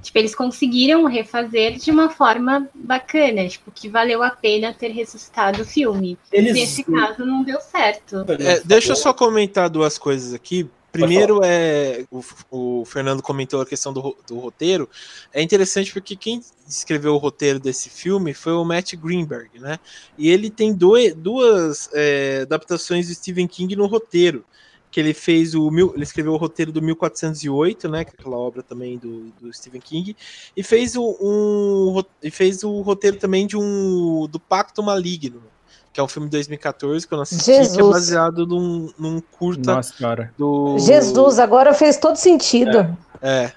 Tipo, 0.01 0.19
eles 0.19 0.35
conseguiram 0.35 1.05
refazer 1.07 1.77
de 1.77 1.91
uma 1.91 2.09
forma 2.09 2.69
bacana, 2.73 3.49
tipo, 3.49 3.71
que 3.73 3.89
valeu 3.89 4.23
a 4.23 4.31
pena 4.31 4.73
ter 4.73 4.93
ressuscitado 4.93 5.63
o 5.63 5.65
filme. 5.65 6.17
Eles... 6.33 6.53
Nesse 6.53 6.85
caso, 6.85 7.27
não 7.27 7.43
deu 7.43 7.61
certo. 7.61 8.25
É, 8.41 8.61
deixa 8.65 8.93
eu 8.93 8.97
só 8.97 9.13
comentar 9.13 9.69
duas 9.69 9.99
coisas 9.99 10.33
aqui. 10.33 10.69
Primeiro 10.91 11.41
é 11.45 12.07
o, 12.11 12.25
o, 12.51 12.85
Fernando 12.85 13.23
comentou 13.23 13.61
a 13.61 13.67
questão 13.67 13.93
do, 13.93 14.17
do, 14.27 14.39
roteiro. 14.39 14.89
É 15.33 15.43
interessante 15.43 15.93
porque 15.93 16.17
quem 16.17 16.43
escreveu 16.67 17.15
o 17.15 17.19
roteiro 17.19 17.59
desse 17.59 17.91
filme 17.91 18.33
foi 18.33 18.53
o 18.53 18.65
Matt 18.65 18.95
Greenberg, 18.95 19.59
né? 19.61 19.79
E 20.17 20.31
ele 20.31 20.51
tem 20.51 20.73
dois, 20.75 21.15
duas 21.15 21.91
é, 21.93 22.41
adaptações 22.43 23.07
de 23.07 23.15
Stephen 23.15 23.47
King 23.47 23.77
no 23.77 23.87
roteiro. 23.87 24.45
Que 24.91 25.01
ele 25.01 25.13
fez 25.13 25.55
o. 25.55 25.71
Ele 25.95 26.03
escreveu 26.03 26.33
o 26.33 26.39
roteiro 26.39 26.73
do 26.73 26.81
1408, 26.81 27.89
né? 27.91 28.05
Que 28.07 28.13
é 28.13 28.15
aquela 28.19 28.39
obra 28.39 28.63
também 28.63 28.97
do, 28.97 29.25
do 29.39 29.53
Stephen 29.53 29.83
King. 29.83 30.17
E 30.57 30.63
fez 30.63 30.97
o, 30.97 31.19
um, 31.21 32.03
e 32.23 32.31
fez 32.31 32.65
o 32.65 32.81
roteiro 32.81 33.19
também 33.19 33.47
de 33.47 33.55
um. 33.55 34.27
do 34.27 34.41
Pacto 34.41 34.83
Maligno 34.83 35.43
que 35.99 36.01
é 36.01 36.05
um 36.05 36.09
filme 36.09 36.29
de 36.29 36.33
2014 36.33 37.09
que 37.09 37.13
eu 37.13 37.17
não 37.17 37.25
assisti, 37.25 37.47
Jesus. 37.47 37.75
que 37.75 37.83
é 37.83 37.85
baseado 37.85 38.47
num, 38.47 38.89
num 38.97 39.21
curta 39.21 39.75
Nossa, 39.75 39.93
cara. 39.99 40.33
do. 40.39 40.79
Jesus, 40.79 41.41
agora 41.41 41.75
fez 41.75 41.97
todo 41.97 42.15
sentido. 42.15 42.97
É. 43.21 43.47
é. 43.47 43.53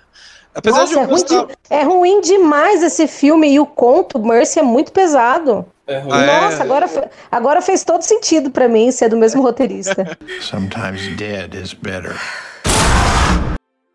Apesar 0.56 0.80
Nossa, 0.80 0.94
de 0.94 1.00
é, 1.00 1.06
gostar... 1.06 1.36
ruim 1.36 1.48
de... 1.48 1.56
é 1.70 1.84
ruim 1.84 2.22
demais 2.22 2.82
esse 2.82 3.06
filme 3.06 3.48
e 3.48 3.60
o 3.60 3.66
conto 3.68 4.18
Mercy 4.18 4.58
é 4.58 4.64
muito 4.64 4.92
pesado. 4.92 5.68
É 5.86 6.00
ruim. 6.00 6.10
Nossa, 6.10 6.58
é... 6.58 6.62
agora, 6.62 7.12
agora 7.32 7.62
fez 7.62 7.84
todo 7.84 8.02
sentido 8.02 8.50
para 8.50 8.68
mim 8.68 8.92
ser 8.92 9.10
do 9.10 9.18
mesmo 9.18 9.44
roteirista. 9.44 10.18
Sometimes 10.42 11.16
dead 11.16 11.54
is 11.54 11.74
better. 11.74 12.20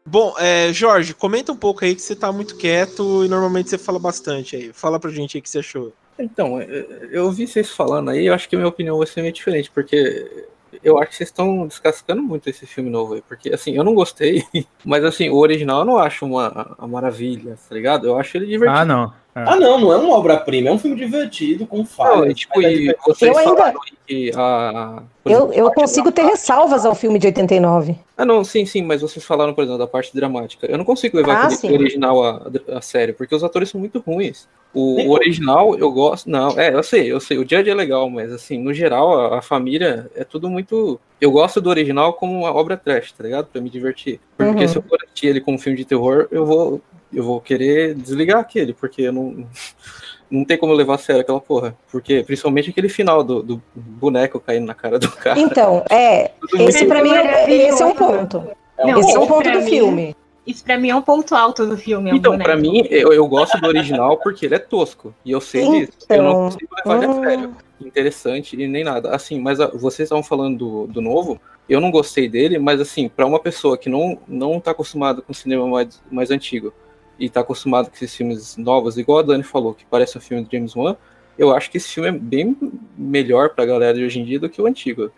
Bom, 0.07 0.37
é, 0.39 0.73
Jorge, 0.73 1.13
comenta 1.15 1.51
um 1.51 1.57
pouco 1.57 1.85
aí 1.85 1.97
que 1.97 2.01
você 2.01 2.15
tá 2.15 2.31
muito 2.31 2.57
quieto 2.57 3.25
e 3.25 3.29
normalmente 3.29 3.71
você 3.71 3.77
fala 3.77 3.99
bastante 3.99 4.55
aí. 4.55 4.73
Fala 4.73 5.01
pra 5.01 5.11
gente 5.11 5.37
aí 5.37 5.41
o 5.41 5.43
que 5.43 5.51
você 5.51 5.59
achou. 5.59 5.93
Então, 6.19 6.61
é, 6.61 6.87
eu 7.11 7.25
ouvi 7.27 7.47
vocês 7.47 7.71
falando 7.71 8.11
aí, 8.11 8.27
eu 8.27 8.35
acho 8.35 8.49
que 8.49 8.57
minha 8.57 8.69
opinião 8.69 8.99
vai 8.99 9.07
ser 9.07 9.23
meio 9.23 9.33
diferente, 9.33 9.71
porque 9.71 10.47
eu 10.83 10.99
acho 10.99 11.11
que 11.11 11.17
vocês 11.17 11.29
estão 11.29 11.67
descascando 11.67 12.23
muito 12.23 12.49
esse 12.49 12.67
filme 12.67 12.91
novo 12.91 13.15
aí, 13.15 13.23
porque 13.23 13.53
assim, 13.53 13.75
eu 13.77 13.85
não 13.85 13.95
gostei, 13.95 14.45
mas 14.85 15.05
assim, 15.05 15.29
o 15.29 15.37
original 15.37 15.81
eu 15.81 15.85
não 15.85 15.99
acho 15.99 16.25
uma, 16.25 16.77
uma 16.79 16.89
maravilha, 16.89 17.57
tá 17.69 17.75
ligado? 17.75 18.07
Eu 18.07 18.19
acho 18.19 18.37
ele 18.37 18.47
divertido. 18.47 18.79
Ah, 18.79 18.85
não. 18.85 19.13
É. 19.37 19.45
Ah, 19.47 19.55
não, 19.55 19.79
não 19.79 19.93
é 19.93 19.99
uma 19.99 20.17
obra-prima, 20.17 20.71
é 20.71 20.73
um 20.73 20.79
filme 20.79 20.97
divertido, 20.97 21.67
com 21.67 21.85
falhas. 21.85 22.33
Tipo, 22.33 22.63
é 22.63 22.95
vocês 23.07 23.31
eu 23.31 23.37
ainda... 23.37 23.75
que 24.07 24.33
a. 24.35 25.03
Eu, 25.27 25.53
eu 25.53 25.71
consigo 25.73 26.11
ter 26.11 26.23
ressalvas 26.23 26.87
ao 26.87 26.95
filme 26.95 27.19
de 27.19 27.27
89. 27.27 27.99
Ah, 28.17 28.25
não, 28.25 28.43
sim, 28.43 28.65
sim, 28.65 28.81
mas 28.81 29.03
vocês 29.03 29.23
falaram, 29.23 29.53
por 29.53 29.63
exemplo, 29.63 29.79
da 29.79 29.87
parte 29.87 30.15
dramática. 30.15 30.67
Eu 30.67 30.79
não 30.79 30.87
consigo 30.87 31.19
levar 31.19 31.35
ah, 31.35 31.47
aquele 31.49 31.75
original 31.75 32.25
a, 32.25 32.51
a, 32.79 32.81
sério, 32.81 33.13
porque 33.13 33.35
os 33.35 33.45
atores 33.45 33.69
são 33.69 33.79
muito 33.79 33.99
ruins. 33.99 34.49
O, 34.73 35.03
o, 35.03 35.11
original 35.11 35.77
eu 35.77 35.93
gosto. 35.93 36.31
Não, 36.31 36.59
é, 36.59 36.73
eu 36.73 36.83
sei, 36.83 37.13
eu 37.13 37.21
sei. 37.21 37.37
O 37.37 37.43
Judge 37.43 37.69
é 37.69 37.75
legal, 37.75 38.09
mas 38.09 38.33
assim, 38.33 38.57
no 38.59 38.73
geral, 38.73 39.35
a, 39.35 39.39
a, 39.41 39.43
família 39.43 40.11
é 40.15 40.25
tudo 40.25 40.49
muito. 40.49 40.99
Eu 41.21 41.31
gosto 41.31 41.61
do 41.61 41.69
original 41.69 42.15
como 42.15 42.41
uma 42.41 42.55
obra 42.55 42.75
trash, 42.75 43.13
tá 43.13 43.23
ligado? 43.23 43.49
Pra 43.49 43.61
me 43.61 43.69
divertir. 43.69 44.19
Porque 44.35 44.63
uhum. 44.63 44.69
se 44.69 44.77
eu 44.77 44.83
for 44.83 44.99
assistir 45.03 45.27
ele 45.27 45.43
como 45.43 45.59
filme 45.59 45.77
de 45.77 45.85
terror, 45.85 46.27
eu 46.31 46.47
vou 46.47 46.81
eu 47.13 47.23
vou 47.23 47.41
querer 47.41 47.95
desligar 47.95 48.41
aquele, 48.41 48.73
porque 48.73 49.03
eu 49.03 49.13
não, 49.13 49.47
não 50.31 50.45
tem 50.45 50.59
como 50.59 50.73
levar 50.73 50.95
a 50.95 50.99
sério 50.99 51.23
aquela 51.23 51.41
porra. 51.41 51.77
Porque, 51.91 52.23
principalmente 52.25 52.71
aquele 52.71 52.89
final 52.89 53.23
do, 53.23 53.43
do 53.43 53.63
boneco 53.75 54.41
caindo 54.41 54.67
na 54.67 54.75
cara 54.75 54.99
do 54.99 55.11
cara. 55.13 55.39
Então, 55.39 55.85
é. 55.91 56.33
Esse 56.59 56.85
pra 56.87 57.03
mim, 57.03 57.13
é, 57.13 57.69
esse 57.69 57.83
é 57.83 57.87
um 57.87 57.95
ponto. 57.95 58.49
Não, 58.79 59.01
esse 59.01 59.15
é 59.15 59.19
um 59.19 59.27
ponto 59.27 59.51
do 59.51 59.61
mim, 59.61 59.69
filme. 59.69 60.17
Isso 60.47 60.63
pra 60.63 60.79
mim 60.79 60.91
é 60.91 60.95
um 60.95 61.03
ponto 61.03 61.35
alto 61.35 61.67
do 61.67 61.77
filme. 61.77 62.11
É 62.11 62.13
um 62.13 62.17
então, 62.17 62.33
boneco. 62.33 62.51
pra 62.51 62.57
mim, 62.57 62.87
eu, 62.89 63.13
eu 63.13 63.27
gosto 63.27 63.59
do 63.61 63.67
original 63.67 64.17
porque 64.19 64.47
ele 64.47 64.55
é 64.55 64.59
tosco. 64.59 65.13
E 65.25 65.33
eu 65.33 65.41
sei 65.41 65.63
então, 65.63 65.79
disso. 65.81 65.93
Eu 66.09 66.23
não 66.23 66.35
consigo 66.35 66.75
levar 66.77 67.03
ele 67.03 67.13
a 67.13 67.15
sério. 67.15 67.57
Interessante 67.81 68.61
e 68.61 68.69
nem 68.69 68.85
nada. 68.85 69.11
Assim, 69.15 69.41
mas 69.41 69.61
a, 69.61 69.67
vocês 69.69 70.07
estavam 70.07 70.23
falando 70.23 70.57
do, 70.59 70.87
do 70.87 71.01
novo. 71.01 71.41
Eu 71.69 71.81
não 71.81 71.91
gostei 71.91 72.29
dele, 72.29 72.61
mas 72.61 72.81
assim, 72.81 73.09
para 73.09 73.27
uma 73.27 73.41
pessoa 73.41 73.77
que 73.77 73.89
não, 73.89 74.19
não 74.29 74.61
tá 74.61 74.71
acostumada 74.71 75.21
com 75.21 75.35
cinema 75.35 75.67
mais, 75.67 76.01
mais 76.09 76.31
antigo, 76.31 76.73
e 77.19 77.29
tá 77.29 77.41
acostumado 77.41 77.89
com 77.89 77.95
esses 77.95 78.15
filmes 78.15 78.57
novos, 78.57 78.99
igual 78.99 79.21
a 79.21 79.23
Dani 79.23 79.43
falou, 79.43 79.75
que 79.75 79.85
parece 79.87 80.19
um 80.19 80.21
filme 80.21 80.45
do 80.45 80.51
James 80.51 80.75
Wan, 80.77 80.97
eu 81.39 81.55
acho 81.55 81.71
que 81.71 81.77
esse 81.77 81.89
filme 81.89 82.09
é 82.09 82.13
bem 82.13 82.57
melhor 82.97 83.51
pra 83.51 83.67
galera 83.67 83.95
de 83.95 84.05
hoje 84.05 84.21
em 84.21 84.25
dia 84.25 84.41
do 84.41 84.49
que 84.49 84.61
o 84.61 84.67
antigo. 84.67 85.11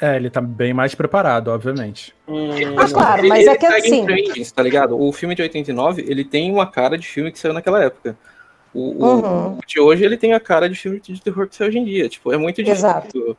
É, 0.00 0.16
ele 0.16 0.28
tá 0.28 0.40
bem 0.40 0.74
mais 0.74 0.94
preparado, 0.94 1.48
obviamente. 1.48 2.14
Hum, 2.28 2.50
ah, 2.76 2.88
claro, 2.88 3.20
ele, 3.22 3.28
mas 3.28 3.46
é 3.46 3.56
que 3.56 3.66
assim... 3.66 4.04
Trends, 4.04 4.52
tá 4.52 4.62
ligado? 4.62 5.00
O 5.00 5.12
filme 5.12 5.34
de 5.34 5.42
89, 5.42 6.04
ele 6.06 6.24
tem 6.24 6.50
uma 6.50 6.66
cara 6.66 6.98
de 6.98 7.06
filme 7.06 7.32
que 7.32 7.38
saiu 7.38 7.54
naquela 7.54 7.82
época. 7.82 8.16
O, 8.72 9.04
uhum. 9.04 9.58
o 9.58 9.60
de 9.66 9.80
hoje, 9.80 10.04
ele 10.04 10.16
tem 10.16 10.32
a 10.32 10.40
cara 10.40 10.68
de 10.68 10.74
filme 10.74 11.00
de 11.00 11.20
terror 11.22 11.48
que 11.48 11.54
saiu 11.54 11.68
hoje 11.68 11.78
em 11.78 11.84
dia. 11.84 12.08
Tipo, 12.08 12.32
é 12.32 12.36
muito 12.36 12.56
difícil 12.56 12.88
Exato. 12.88 13.36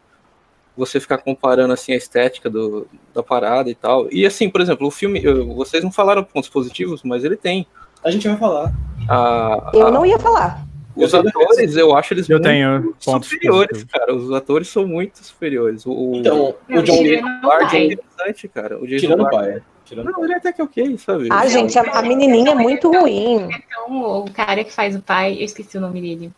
você 0.76 1.00
ficar 1.00 1.18
comparando, 1.18 1.74
assim, 1.74 1.94
a 1.94 1.98
estética 1.98 2.50
do, 2.50 2.88
da 3.14 3.22
parada 3.22 3.70
e 3.70 3.76
tal. 3.76 4.08
E, 4.12 4.26
assim, 4.26 4.50
por 4.50 4.62
exemplo, 4.62 4.88
o 4.88 4.92
filme... 4.92 5.22
Vocês 5.56 5.84
não 5.84 5.92
falaram 5.92 6.24
pontos 6.24 6.50
positivos, 6.50 7.04
mas 7.04 7.24
ele 7.24 7.36
tem. 7.36 7.68
A 8.06 8.12
gente 8.12 8.28
vai 8.28 8.38
falar. 8.38 8.72
Ah, 9.10 9.72
eu 9.74 9.92
não 9.92 10.06
ia 10.06 10.20
falar. 10.20 10.64
Os 10.96 11.14
atores, 11.14 11.76
eu 11.76 11.96
acho 11.98 12.14
eles 12.14 12.30
eu 12.30 12.40
tenho 12.40 12.96
superiores, 13.00 13.84
cara. 13.84 14.16
Os 14.16 14.32
atores 14.32 14.68
são 14.70 14.88
muito 14.88 15.18
superiores. 15.26 15.86
O, 15.86 16.14
então, 16.16 16.56
o 16.70 16.82
John 16.84 17.04
Ward 17.44 17.76
é 17.76 17.86
interessante, 17.86 18.48
cara. 18.48 18.78
O 18.78 18.88
Jason 18.88 19.08
Tirando 19.08 19.24
o 19.24 19.30
pai. 19.30 19.62
Tirando 19.84 20.12
não, 20.12 20.24
ele 20.24 20.34
é 20.34 20.38
até 20.38 20.54
que 20.54 20.62
ok, 20.62 20.98
sabe? 21.00 21.28
Ah, 21.32 21.48
gente, 21.48 21.78
a, 21.78 21.82
a 21.82 22.02
menininha 22.04 22.52
é 22.52 22.56
muito 22.56 22.92
ruim. 22.92 23.50
Então, 23.50 24.24
o 24.24 24.32
cara 24.32 24.64
que 24.64 24.72
faz 24.72 24.96
o 24.96 25.02
pai, 25.02 25.34
eu 25.34 25.44
esqueci 25.44 25.78
o 25.78 25.82
nome 25.82 26.00
dele. 26.00 26.32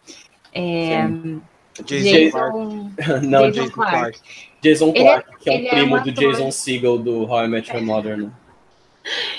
É... 0.54 1.08
Jason, 1.86 2.32
Jason, 2.32 2.92
Não, 3.24 3.52
Jason, 3.52 3.70
Clark. 3.70 3.92
Clark. 3.92 4.20
Jason 4.62 4.94
Clark, 4.94 5.30
é, 5.30 5.38
que 5.38 5.50
é 5.50 5.54
o 5.54 5.70
primo 5.70 5.98
é 5.98 6.02
do 6.02 6.12
Jason 6.12 6.50
Segel 6.50 6.98
do 6.98 7.26
How 7.26 7.44
I 7.44 7.48
Met 7.48 7.72
Your 7.72 7.84
Mother, 7.84 8.18
né? 8.18 8.32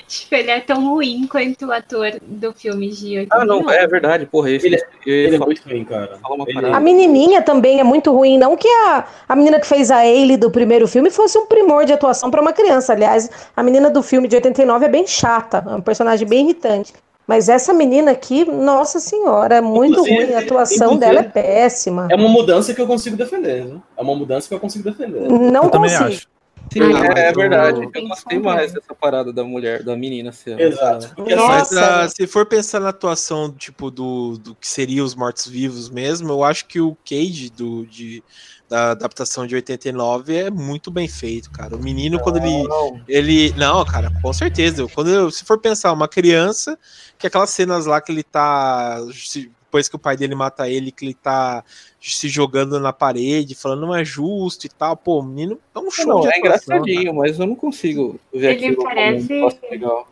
Tipo, 0.06 0.34
ele 0.34 0.50
é 0.50 0.60
tão 0.60 0.88
ruim 0.88 1.26
quanto 1.26 1.66
o 1.66 1.72
ator 1.72 2.12
do 2.22 2.52
filme 2.52 2.88
de 2.88 3.18
89. 3.18 3.28
Ah, 3.30 3.44
não, 3.44 3.70
é 3.70 3.86
verdade, 3.86 4.26
porra. 4.26 4.50
Esse, 4.50 4.66
ele, 4.66 4.76
é, 4.76 4.80
ele 5.06 5.36
é 5.36 5.38
muito 5.38 5.62
ruim, 5.68 5.84
cara. 5.84 6.18
Ele... 6.46 6.66
A 6.66 6.80
menininha 6.80 7.42
também 7.42 7.80
é 7.80 7.84
muito 7.84 8.12
ruim. 8.12 8.38
Não 8.38 8.56
que 8.56 8.68
a, 8.68 9.06
a 9.28 9.36
menina 9.36 9.60
que 9.60 9.66
fez 9.66 9.90
a 9.90 9.98
Ailey 9.98 10.36
do 10.36 10.50
primeiro 10.50 10.86
filme 10.86 11.10
fosse 11.10 11.38
um 11.38 11.46
primor 11.46 11.84
de 11.84 11.92
atuação 11.92 12.30
para 12.30 12.40
uma 12.40 12.52
criança. 12.52 12.92
Aliás, 12.92 13.30
a 13.56 13.62
menina 13.62 13.90
do 13.90 14.02
filme 14.02 14.28
de 14.28 14.36
89 14.36 14.86
é 14.86 14.88
bem 14.88 15.06
chata, 15.06 15.64
é 15.66 15.74
um 15.74 15.80
personagem 15.80 16.26
bem 16.26 16.44
irritante. 16.44 16.92
Mas 17.28 17.50
essa 17.50 17.74
menina 17.74 18.12
aqui, 18.12 18.46
nossa 18.46 18.98
senhora, 18.98 19.56
é 19.56 19.60
muito 19.60 19.92
inclusive, 19.92 20.24
ruim. 20.24 20.34
A 20.34 20.38
atuação 20.38 20.96
dela 20.96 21.20
é 21.20 21.22
péssima. 21.22 22.08
É 22.10 22.16
uma 22.16 22.28
mudança 22.28 22.72
que 22.72 22.80
eu 22.80 22.86
consigo 22.86 23.18
defender. 23.18 23.66
Né? 23.66 23.76
É 23.98 24.00
uma 24.00 24.16
mudança 24.16 24.48
que 24.48 24.54
eu 24.54 24.58
consigo 24.58 24.90
defender. 24.90 25.28
Não 25.28 25.64
eu 25.64 25.70
consigo. 25.70 26.26
Sim, 26.72 26.80
é, 26.80 27.28
é, 27.28 27.32
verdade. 27.32 27.88
Eu 27.94 28.08
gostei 28.08 28.38
mais 28.38 28.72
dessa 28.72 28.94
parada 28.94 29.32
da 29.32 29.44
mulher, 29.44 29.82
da 29.82 29.96
menina 29.96 30.32
ser. 30.32 30.58
Exato. 30.60 31.14
Porque 31.14 31.34
Mas, 31.34 31.70
uh, 31.70 32.08
se 32.14 32.26
for 32.26 32.46
pensar 32.46 32.80
na 32.80 32.90
atuação, 32.90 33.52
tipo, 33.52 33.90
do, 33.90 34.38
do 34.38 34.54
que 34.54 34.66
seria 34.66 35.02
os 35.02 35.14
mortos-vivos 35.14 35.88
mesmo, 35.88 36.30
eu 36.30 36.44
acho 36.44 36.66
que 36.66 36.80
o 36.80 36.96
Cage 37.04 37.50
do, 37.50 37.86
de, 37.86 38.22
da 38.68 38.90
adaptação 38.90 39.46
de 39.46 39.54
89 39.54 40.36
é 40.36 40.50
muito 40.50 40.90
bem 40.90 41.08
feito, 41.08 41.50
cara. 41.50 41.74
O 41.74 41.82
menino, 41.82 42.16
não, 42.16 42.22
quando 42.22 42.36
ele. 42.36 42.62
Não. 42.68 43.00
ele. 43.08 43.52
Não, 43.56 43.84
cara, 43.84 44.12
com 44.20 44.32
certeza. 44.32 44.86
Quando 44.88 45.10
eu, 45.10 45.30
se 45.30 45.44
for 45.44 45.58
pensar, 45.58 45.92
uma 45.92 46.08
criança, 46.08 46.78
que 47.18 47.26
aquelas 47.26 47.50
cenas 47.50 47.86
lá 47.86 48.00
que 48.00 48.12
ele 48.12 48.22
tá. 48.22 49.00
Se, 49.12 49.50
depois 49.68 49.86
que 49.86 49.96
o 49.96 49.98
pai 49.98 50.16
dele 50.16 50.34
mata 50.34 50.68
ele, 50.68 50.90
que 50.90 51.04
ele 51.04 51.14
tá 51.14 51.62
se 52.00 52.28
jogando 52.28 52.80
na 52.80 52.92
parede, 52.92 53.54
falando 53.54 53.82
não 53.82 53.94
é 53.94 54.02
justo 54.02 54.64
e 54.64 54.68
tal. 54.70 54.96
Pô, 54.96 55.20
o 55.20 55.22
menino 55.22 55.60
é 55.74 55.78
um 55.78 55.90
show 55.90 56.06
não, 56.06 56.20
de 56.22 56.28
É 56.28 56.38
engraçadinho, 56.38 57.14
mas 57.14 57.38
eu 57.38 57.46
não 57.46 57.54
consigo 57.54 58.18
ver 58.32 58.54
ele 58.54 58.66
aquilo 58.66 58.82
parece... 58.82 59.28
legal. 59.70 60.08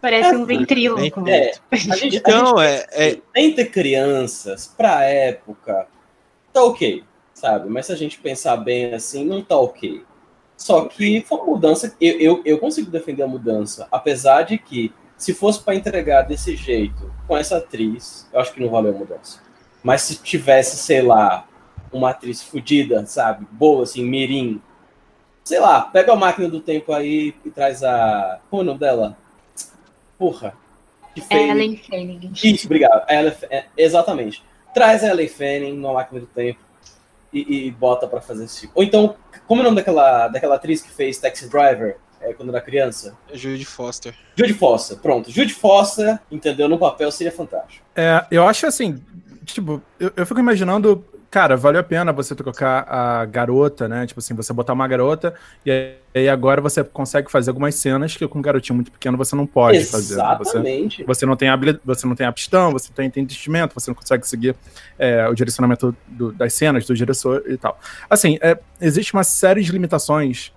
Parece 0.00 0.34
é, 0.34 0.36
um 0.36 0.44
ventríloco. 0.44 1.28
É, 1.28 1.52
gente, 1.72 2.18
então, 2.18 2.60
é, 2.60 2.86
é... 2.92 3.18
Entre 3.34 3.64
crianças, 3.64 4.72
pra 4.76 5.02
época, 5.02 5.88
tá 6.52 6.62
ok, 6.62 7.02
sabe? 7.32 7.68
Mas 7.68 7.86
se 7.86 7.92
a 7.92 7.96
gente 7.96 8.18
pensar 8.18 8.56
bem 8.58 8.94
assim, 8.94 9.24
não 9.24 9.42
tá 9.42 9.56
ok. 9.56 10.02
Só 10.56 10.84
que 10.84 11.22
foi 11.22 11.38
uma 11.38 11.46
mudança, 11.46 11.96
eu, 12.00 12.20
eu, 12.20 12.42
eu 12.44 12.58
consigo 12.58 12.90
defender 12.90 13.24
a 13.24 13.26
mudança, 13.26 13.88
apesar 13.90 14.42
de 14.42 14.56
que 14.56 14.92
se 15.24 15.32
fosse 15.32 15.58
para 15.62 15.74
entregar 15.74 16.20
desse 16.20 16.54
jeito, 16.54 17.10
com 17.26 17.34
essa 17.34 17.56
atriz, 17.56 18.28
eu 18.30 18.40
acho 18.40 18.52
que 18.52 18.60
não 18.60 18.68
valeu 18.68 18.94
a 18.94 18.98
mudança. 18.98 19.40
Mas 19.82 20.02
se 20.02 20.16
tivesse, 20.16 20.76
sei 20.76 21.00
lá, 21.00 21.48
uma 21.90 22.10
atriz 22.10 22.42
fodida, 22.42 23.06
sabe? 23.06 23.46
Boa, 23.50 23.84
assim, 23.84 24.04
mirim. 24.04 24.60
Sei 25.42 25.58
lá, 25.58 25.80
pega 25.80 26.12
a 26.12 26.16
máquina 26.16 26.46
do 26.46 26.60
tempo 26.60 26.92
aí 26.92 27.34
e 27.42 27.50
traz 27.50 27.82
a. 27.82 28.38
Como 28.50 28.60
é 28.60 28.64
o 28.64 28.66
nome 28.66 28.80
dela? 28.80 29.16
Porra. 30.18 30.54
Que 31.14 31.22
fez... 31.22 31.48
Ellen 31.48 31.78
Fanning. 31.78 32.30
Isso, 32.44 32.66
obrigado. 32.66 33.10
Ellen... 33.10 33.32
É, 33.48 33.64
exatamente. 33.78 34.44
Traz 34.74 35.02
a 35.02 35.08
Ellen 35.08 35.28
Fanning 35.28 35.78
na 35.78 35.90
máquina 35.90 36.20
do 36.20 36.26
tempo 36.26 36.60
e, 37.32 37.68
e 37.68 37.70
bota 37.70 38.06
para 38.06 38.20
fazer 38.20 38.44
esse 38.44 38.70
Ou 38.74 38.82
então, 38.82 39.16
como 39.46 39.62
é 39.62 39.62
o 39.62 39.64
nome 39.64 39.76
daquela, 39.76 40.28
daquela 40.28 40.56
atriz 40.56 40.82
que 40.82 40.90
fez 40.90 41.16
Taxi 41.16 41.48
Driver? 41.48 41.96
É, 42.24 42.32
quando 42.32 42.48
era 42.50 42.60
criança? 42.60 43.16
É 43.30 43.36
Jude 43.36 43.64
Foster. 43.64 44.14
Jude 44.36 44.54
Foster, 44.54 44.96
pronto. 44.98 45.30
Jude 45.30 45.54
Foster, 45.54 46.18
entendeu? 46.30 46.68
No 46.68 46.78
papel 46.78 47.10
seria 47.10 47.32
fantástico. 47.32 47.84
É, 47.94 48.24
eu 48.30 48.46
acho 48.46 48.66
assim, 48.66 49.02
tipo, 49.44 49.82
eu, 49.98 50.12
eu 50.16 50.26
fico 50.26 50.40
imaginando 50.40 51.04
cara, 51.34 51.56
valeu 51.56 51.80
a 51.80 51.82
pena 51.82 52.12
você 52.12 52.32
trocar 52.32 52.86
a 52.88 53.24
garota, 53.24 53.88
né? 53.88 54.06
Tipo 54.06 54.20
assim, 54.20 54.34
você 54.34 54.52
botar 54.52 54.72
uma 54.72 54.86
garota 54.86 55.34
e 55.66 55.96
aí 56.14 56.28
agora 56.28 56.60
você 56.60 56.84
consegue 56.84 57.28
fazer 57.28 57.50
algumas 57.50 57.74
cenas 57.74 58.16
que 58.16 58.28
com 58.28 58.38
um 58.38 58.42
garotinho 58.42 58.76
muito 58.76 58.92
pequeno 58.92 59.18
você 59.18 59.34
não 59.34 59.44
pode 59.44 59.78
Exatamente. 59.78 59.90
fazer. 59.90 60.54
Exatamente. 60.54 60.96
Você, 60.98 61.04
você, 61.04 61.26
não 61.26 61.34
tem 61.34 61.48
habilidade, 61.48 61.82
você 61.84 62.06
não 62.06 62.14
tem 62.14 62.24
aptidão, 62.24 62.70
você 62.70 62.92
tem 62.92 63.06
entendimento, 63.06 63.74
você 63.74 63.90
não 63.90 63.96
consegue 63.96 64.28
seguir 64.28 64.54
é, 64.96 65.26
o 65.26 65.34
direcionamento 65.34 65.96
do, 66.06 66.30
das 66.30 66.54
cenas, 66.54 66.86
do 66.86 66.94
diretor 66.94 67.42
e 67.48 67.56
tal. 67.56 67.80
Assim, 68.08 68.38
é, 68.40 68.56
existe 68.80 69.12
uma 69.12 69.24
série 69.24 69.60
de 69.60 69.72
limitações 69.72 70.52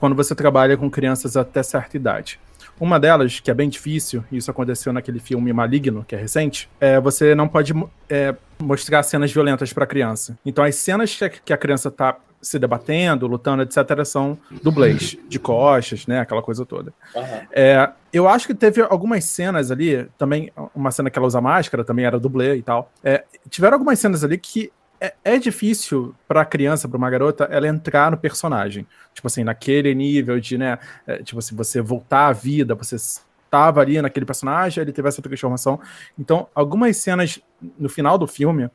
quando 0.00 0.16
você 0.16 0.34
trabalha 0.34 0.76
com 0.76 0.90
crianças 0.90 1.36
até 1.36 1.62
certa 1.62 1.96
idade. 1.96 2.40
Uma 2.80 2.98
delas, 2.98 3.38
que 3.38 3.50
é 3.50 3.54
bem 3.54 3.68
difícil, 3.68 4.24
e 4.32 4.38
isso 4.38 4.50
aconteceu 4.50 4.90
naquele 4.90 5.20
filme 5.20 5.52
Maligno, 5.52 6.02
que 6.08 6.14
é 6.14 6.18
recente, 6.18 6.68
é 6.80 6.98
você 6.98 7.34
não 7.34 7.46
pode 7.46 7.74
é, 8.08 8.34
mostrar 8.58 9.02
cenas 9.02 9.30
violentas 9.30 9.70
para 9.70 9.84
a 9.84 9.86
criança. 9.86 10.38
Então, 10.46 10.64
as 10.64 10.76
cenas 10.76 11.18
que 11.44 11.52
a 11.52 11.58
criança 11.58 11.88
está 11.88 12.16
se 12.40 12.58
debatendo, 12.58 13.26
lutando, 13.26 13.62
etc., 13.62 14.02
são 14.04 14.38
dublês, 14.62 15.18
de 15.28 15.38
costas, 15.38 16.06
né? 16.06 16.20
Aquela 16.20 16.40
coisa 16.40 16.64
toda. 16.64 16.90
Uhum. 17.14 17.22
É, 17.52 17.90
eu 18.10 18.26
acho 18.26 18.46
que 18.46 18.54
teve 18.54 18.80
algumas 18.80 19.26
cenas 19.26 19.70
ali, 19.70 20.08
também, 20.16 20.50
uma 20.74 20.90
cena 20.90 21.10
que 21.10 21.18
ela 21.18 21.28
usa 21.28 21.38
máscara, 21.38 21.84
também 21.84 22.06
era 22.06 22.18
dublê 22.18 22.56
e 22.56 22.62
tal. 22.62 22.90
É, 23.04 23.24
tiveram 23.50 23.74
algumas 23.74 23.98
cenas 23.98 24.24
ali 24.24 24.38
que 24.38 24.72
é, 25.00 25.14
é 25.24 25.38
difícil 25.38 26.14
para 26.28 26.44
criança, 26.44 26.88
para 26.88 26.98
uma 26.98 27.08
garota, 27.08 27.44
ela 27.44 27.66
entrar 27.66 28.10
no 28.10 28.18
personagem. 28.18 28.86
Tipo 29.14 29.26
assim, 29.26 29.42
naquele 29.42 29.94
nível 29.94 30.38
de, 30.38 30.58
né? 30.58 30.78
É, 31.06 31.22
tipo 31.22 31.38
assim, 31.38 31.56
você 31.56 31.80
voltar 31.80 32.26
à 32.26 32.32
vida, 32.32 32.74
você 32.74 32.96
estava 32.96 33.80
ali 33.80 34.00
naquele 34.00 34.26
personagem, 34.26 34.82
ele 34.82 34.92
teve 34.92 35.08
essa 35.08 35.22
transformação. 35.22 35.80
Então, 36.18 36.46
algumas 36.54 36.96
cenas 36.98 37.40
no 37.78 37.88
final 37.88 38.18
do 38.18 38.26
filme, 38.26 38.70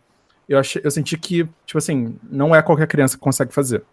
eu, 0.49 0.59
achei, 0.59 0.81
eu 0.83 0.91
senti 0.91 1.17
que, 1.17 1.47
tipo 1.65 1.77
assim, 1.77 2.17
não 2.23 2.55
é 2.55 2.61
qualquer 2.61 2.87
criança 2.87 3.17
que 3.17 3.23
consegue 3.23 3.53
fazer. 3.53 3.83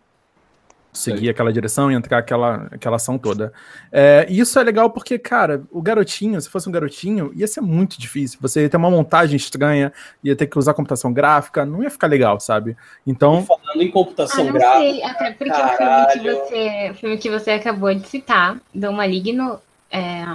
Seguir 0.92 1.30
aquela 1.30 1.50
direção 1.50 1.90
e 1.90 1.94
entrar 1.94 2.18
aquela, 2.18 2.68
aquela 2.70 2.96
ação 2.96 3.16
toda. 3.16 3.50
É, 3.90 4.26
e 4.28 4.38
isso 4.38 4.58
é 4.58 4.62
legal 4.62 4.90
porque, 4.90 5.18
cara, 5.18 5.62
o 5.70 5.80
garotinho, 5.80 6.38
se 6.38 6.50
fosse 6.50 6.68
um 6.68 6.72
garotinho, 6.72 7.32
ia 7.34 7.46
ser 7.46 7.62
muito 7.62 7.98
difícil. 7.98 8.38
Você 8.42 8.60
ia 8.60 8.68
ter 8.68 8.76
uma 8.76 8.90
montagem 8.90 9.34
estranha, 9.36 9.90
ia 10.22 10.36
ter 10.36 10.46
que 10.46 10.58
usar 10.58 10.74
computação 10.74 11.10
gráfica, 11.10 11.64
não 11.64 11.82
ia 11.82 11.88
ficar 11.88 12.08
legal, 12.08 12.38
sabe? 12.38 12.76
Então. 13.06 13.42
Falando 13.46 13.82
em 13.82 13.90
computação 13.90 14.46
ah, 14.46 14.52
gráfica. 14.52 14.80
Sei, 14.80 15.02
até 15.02 15.30
porque 15.30 15.50
Caralho. 15.50 16.10
o 16.12 16.12
filme, 16.12 16.20
que 16.20 16.34
você, 16.34 16.90
o 16.90 16.94
filme 16.94 17.18
que 17.18 17.30
você 17.30 17.50
acabou 17.52 17.94
de 17.94 18.06
citar, 18.06 18.60
do 18.74 18.92
Maligno, 18.92 19.58
é, 19.90 20.26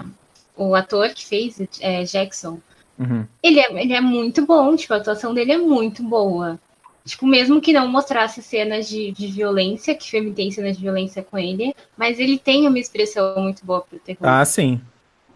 o 0.55 0.73
ator 0.73 1.09
que 1.09 1.23
fez 1.23 1.61
é, 1.79 2.03
Jackson, 2.03 2.59
uhum. 2.97 3.27
ele, 3.43 3.59
é, 3.59 3.81
ele 3.81 3.93
é 3.93 4.01
muito 4.01 4.43
bom, 4.43 4.75
tipo, 4.75 4.93
a 4.95 4.97
atuação 4.97 5.35
dele 5.35 5.51
é 5.51 5.57
muito 5.57 6.01
boa. 6.01 6.59
Tipo, 7.07 7.25
mesmo 7.25 7.61
que 7.61 7.73
não 7.73 7.87
mostrasse 7.87 8.41
cenas 8.41 8.87
de, 8.87 9.11
de 9.11 9.27
violência, 9.27 9.95
que 9.95 10.05
o 10.05 10.07
filme 10.07 10.31
tem 10.33 10.51
cenas 10.51 10.75
de 10.77 10.83
violência 10.83 11.23
com 11.23 11.37
ele, 11.37 11.73
mas 11.97 12.19
ele 12.19 12.37
tem 12.37 12.67
uma 12.67 12.77
expressão 12.77 13.41
muito 13.41 13.65
boa 13.65 13.81
pro 13.81 13.97
terror. 13.97 14.19
Ah, 14.21 14.43
sim. 14.45 14.79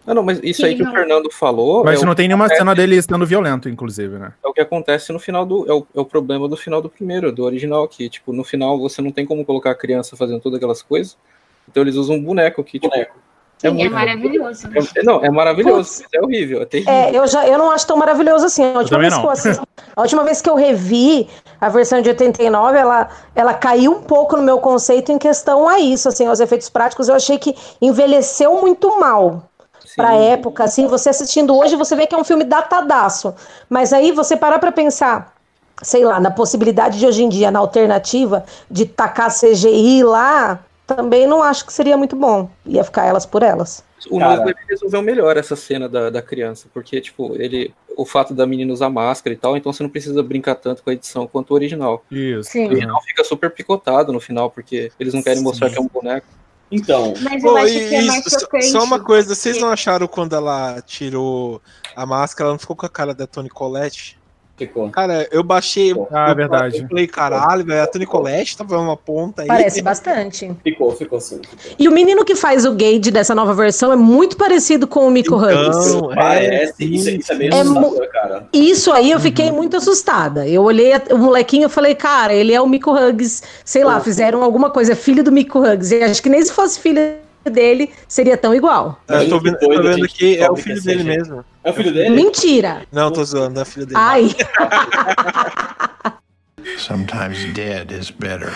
Não, 0.06 0.14
não, 0.16 0.22
mas 0.22 0.40
isso 0.42 0.66
aí 0.66 0.74
que 0.74 0.82
não... 0.82 0.90
o 0.90 0.94
Fernando 0.94 1.30
falou. 1.30 1.84
Mas 1.84 2.02
é 2.02 2.06
não 2.06 2.14
tem 2.14 2.26
nenhuma 2.26 2.44
acontece... 2.44 2.60
cena 2.60 2.74
dele 2.74 2.96
estando 2.96 3.24
violento, 3.24 3.68
inclusive, 3.68 4.18
né? 4.18 4.32
É 4.44 4.48
o 4.48 4.52
que 4.52 4.60
acontece 4.60 5.12
no 5.12 5.18
final 5.18 5.46
do. 5.46 5.70
É 5.70 5.72
o, 5.72 5.86
é 5.94 6.00
o 6.00 6.04
problema 6.04 6.48
do 6.48 6.56
final 6.56 6.82
do 6.82 6.88
primeiro, 6.88 7.32
do 7.32 7.44
original 7.44 7.84
aqui. 7.84 8.08
Tipo, 8.08 8.32
no 8.32 8.44
final 8.44 8.78
você 8.78 9.00
não 9.00 9.12
tem 9.12 9.24
como 9.24 9.44
colocar 9.44 9.70
a 9.70 9.74
criança 9.74 10.16
fazendo 10.16 10.40
todas 10.40 10.56
aquelas 10.56 10.82
coisas. 10.82 11.16
Então 11.68 11.82
eles 11.82 11.94
usam 11.94 12.16
um 12.16 12.22
boneco 12.22 12.64
que, 12.64 12.78
tipo, 12.78 12.90
boneco. 12.92 13.16
É, 13.62 13.68
é, 13.68 13.86
é 13.86 13.88
maravilhoso. 13.88 14.68
É, 14.96 15.02
não, 15.02 15.24
é 15.24 15.30
maravilhoso. 15.30 16.04
É 16.12 16.20
horrível, 16.20 16.62
é 16.62 16.64
terrível. 16.64 16.92
É, 16.92 17.16
eu, 17.16 17.26
já, 17.26 17.46
eu 17.46 17.56
não 17.56 17.70
acho 17.70 17.86
tão 17.86 17.96
maravilhoso 17.96 18.46
assim. 18.46 18.64
A 18.64 18.78
última, 18.78 18.98
vez 18.98 19.14
que 19.14 19.24
eu 19.24 19.30
assisti, 19.30 19.62
a 19.94 20.00
última 20.02 20.24
vez 20.24 20.42
que 20.42 20.50
eu 20.50 20.54
revi 20.54 21.28
a 21.60 21.68
versão 21.68 22.00
de 22.02 22.08
89, 22.08 22.78
ela, 22.78 23.08
ela 23.34 23.54
caiu 23.54 23.92
um 23.92 24.02
pouco 24.02 24.36
no 24.36 24.42
meu 24.42 24.58
conceito 24.58 25.12
em 25.12 25.18
questão 25.18 25.68
a 25.68 25.78
isso, 25.78 26.08
assim, 26.08 26.26
aos 26.26 26.40
efeitos 26.40 26.68
práticos. 26.68 27.08
Eu 27.08 27.14
achei 27.14 27.38
que 27.38 27.54
envelheceu 27.80 28.60
muito 28.60 28.98
mal 28.98 29.44
para 29.96 30.14
época, 30.14 30.64
assim, 30.64 30.86
você 30.86 31.10
assistindo 31.10 31.56
hoje, 31.56 31.76
você 31.76 31.94
vê 31.94 32.06
que 32.06 32.14
é 32.14 32.18
um 32.18 32.24
filme 32.24 32.44
datadaço. 32.44 33.34
Mas 33.68 33.92
aí 33.92 34.12
você 34.12 34.36
parar 34.36 34.58
para 34.58 34.72
pensar, 34.72 35.34
sei 35.82 36.04
lá, 36.04 36.18
na 36.18 36.30
possibilidade 36.30 36.98
de 36.98 37.06
hoje 37.06 37.22
em 37.22 37.28
dia, 37.28 37.50
na 37.50 37.58
alternativa 37.58 38.44
de 38.70 38.86
tacar 38.86 39.30
CGI 39.30 40.02
lá, 40.02 40.60
também 40.94 41.26
não 41.26 41.42
acho 41.42 41.66
que 41.66 41.72
seria 41.72 41.96
muito 41.96 42.16
bom. 42.16 42.50
Ia 42.66 42.84
ficar 42.84 43.06
elas 43.06 43.26
por 43.26 43.42
elas. 43.42 43.84
O 44.10 44.18
novo 44.18 44.48
ele 44.48 44.58
resolveu 44.68 45.02
melhor 45.02 45.36
essa 45.36 45.54
cena 45.54 45.88
da, 45.88 46.10
da 46.10 46.22
criança, 46.22 46.68
porque, 46.72 47.00
tipo, 47.00 47.34
ele. 47.36 47.74
O 47.94 48.06
fato 48.06 48.32
da 48.32 48.46
menina 48.46 48.72
usar 48.72 48.88
máscara 48.88 49.34
e 49.34 49.36
tal, 49.36 49.54
então 49.54 49.70
você 49.70 49.82
não 49.82 49.90
precisa 49.90 50.22
brincar 50.22 50.54
tanto 50.54 50.82
com 50.82 50.88
a 50.88 50.94
edição 50.94 51.26
quanto 51.26 51.50
o 51.50 51.54
original. 51.54 52.02
Isso. 52.10 52.50
Sim. 52.50 52.64
O 52.64 52.70
original 52.70 53.02
fica 53.02 53.22
super 53.22 53.50
picotado 53.50 54.12
no 54.14 54.20
final, 54.20 54.50
porque 54.50 54.90
eles 54.98 55.12
não 55.12 55.22
querem 55.22 55.38
Sim. 55.38 55.44
mostrar 55.44 55.68
que 55.68 55.76
é 55.76 55.80
um 55.80 55.88
boneco. 55.88 56.26
Então. 56.70 57.12
Mas 57.20 57.44
eu 57.44 57.50
Pô, 57.50 57.56
acho 57.58 57.74
que 57.74 57.94
é 57.94 58.02
mais 58.02 58.24
chocante. 58.24 58.64
Só 58.70 58.82
uma 58.82 58.98
coisa, 58.98 59.34
vocês 59.34 59.60
não 59.60 59.68
acharam 59.68 60.08
quando 60.08 60.34
ela 60.34 60.80
tirou 60.80 61.60
a 61.94 62.06
máscara, 62.06 62.46
ela 62.46 62.54
não 62.54 62.58
ficou 62.58 62.74
com 62.74 62.86
a 62.86 62.88
cara 62.88 63.14
da 63.14 63.26
Tony 63.26 63.50
Colette? 63.50 64.18
Ficou. 64.62 64.88
Cara, 64.90 65.26
eu 65.32 65.42
baixei. 65.42 65.92
Ah, 66.12 66.30
eu, 66.30 66.36
verdade. 66.36 66.78
Eu 66.78 66.88
falei, 66.88 67.06
caralho, 67.06 67.64
velho, 67.64 67.82
a 67.82 67.86
Tony 67.86 68.06
Colette 68.06 68.56
tava 68.56 68.78
uma 68.78 68.96
ponta 68.96 69.42
aí. 69.42 69.48
Parece 69.48 69.82
bastante. 69.82 70.54
Ficou, 70.62 70.92
ficou 70.92 71.20
sim. 71.20 71.40
Ficou. 71.42 71.76
E 71.78 71.88
o 71.88 71.92
menino 71.92 72.24
que 72.24 72.36
faz 72.36 72.64
o 72.64 72.72
Gage 72.72 73.10
dessa 73.10 73.34
nova 73.34 73.52
versão 73.54 73.92
é 73.92 73.96
muito 73.96 74.36
parecido 74.36 74.86
com 74.86 75.06
o 75.06 75.10
Miko 75.10 75.34
então, 75.34 75.68
Hugs. 75.68 75.94
É, 75.94 76.14
Parece, 76.14 76.84
isso, 76.84 77.10
isso 77.10 77.32
é 77.32 77.34
meio 77.34 77.52
é 77.52 78.06
cara. 78.06 78.46
Isso 78.52 78.92
aí 78.92 79.10
eu 79.10 79.18
fiquei 79.18 79.48
uhum. 79.48 79.56
muito 79.56 79.76
assustada. 79.76 80.46
Eu 80.46 80.62
olhei 80.62 80.92
o 81.10 81.18
molequinho 81.18 81.66
e 81.66 81.70
falei, 81.70 81.94
cara, 81.94 82.32
ele 82.32 82.52
é 82.52 82.60
o 82.60 82.68
Miko 82.68 82.92
Hugs. 82.92 83.42
Sei 83.64 83.82
lá, 83.82 84.00
fizeram 84.00 84.42
alguma 84.42 84.70
coisa, 84.70 84.94
filho 84.94 85.24
do 85.24 85.32
Miko 85.32 85.58
Hugs. 85.58 85.90
E 85.90 86.02
acho 86.02 86.22
que 86.22 86.28
nem 86.28 86.42
se 86.42 86.52
fosse 86.52 86.78
filho 86.78 87.21
dele 87.50 87.90
seria 88.08 88.36
tão 88.36 88.54
igual. 88.54 89.00
É, 89.08 89.24
eu 89.24 89.28
tô 89.28 89.40
vendo, 89.40 89.58
tô 89.58 89.68
vendo 89.68 90.04
aqui, 90.04 90.36
é 90.38 90.50
o 90.50 90.56
filho 90.56 90.82
dele 90.82 91.04
mesmo. 91.04 91.44
É 91.64 91.70
o 91.70 91.74
filho 91.74 91.92
dele? 91.92 92.10
Mentira! 92.10 92.82
Não, 92.90 93.10
tô 93.10 93.24
zoando, 93.24 93.58
é 93.58 93.62
o 93.62 93.66
filho 93.66 93.86
dele. 93.86 93.98
Ai! 93.98 94.28
Sometimes 96.78 97.52
dead 97.52 97.90
is 97.92 98.10
better. 98.10 98.52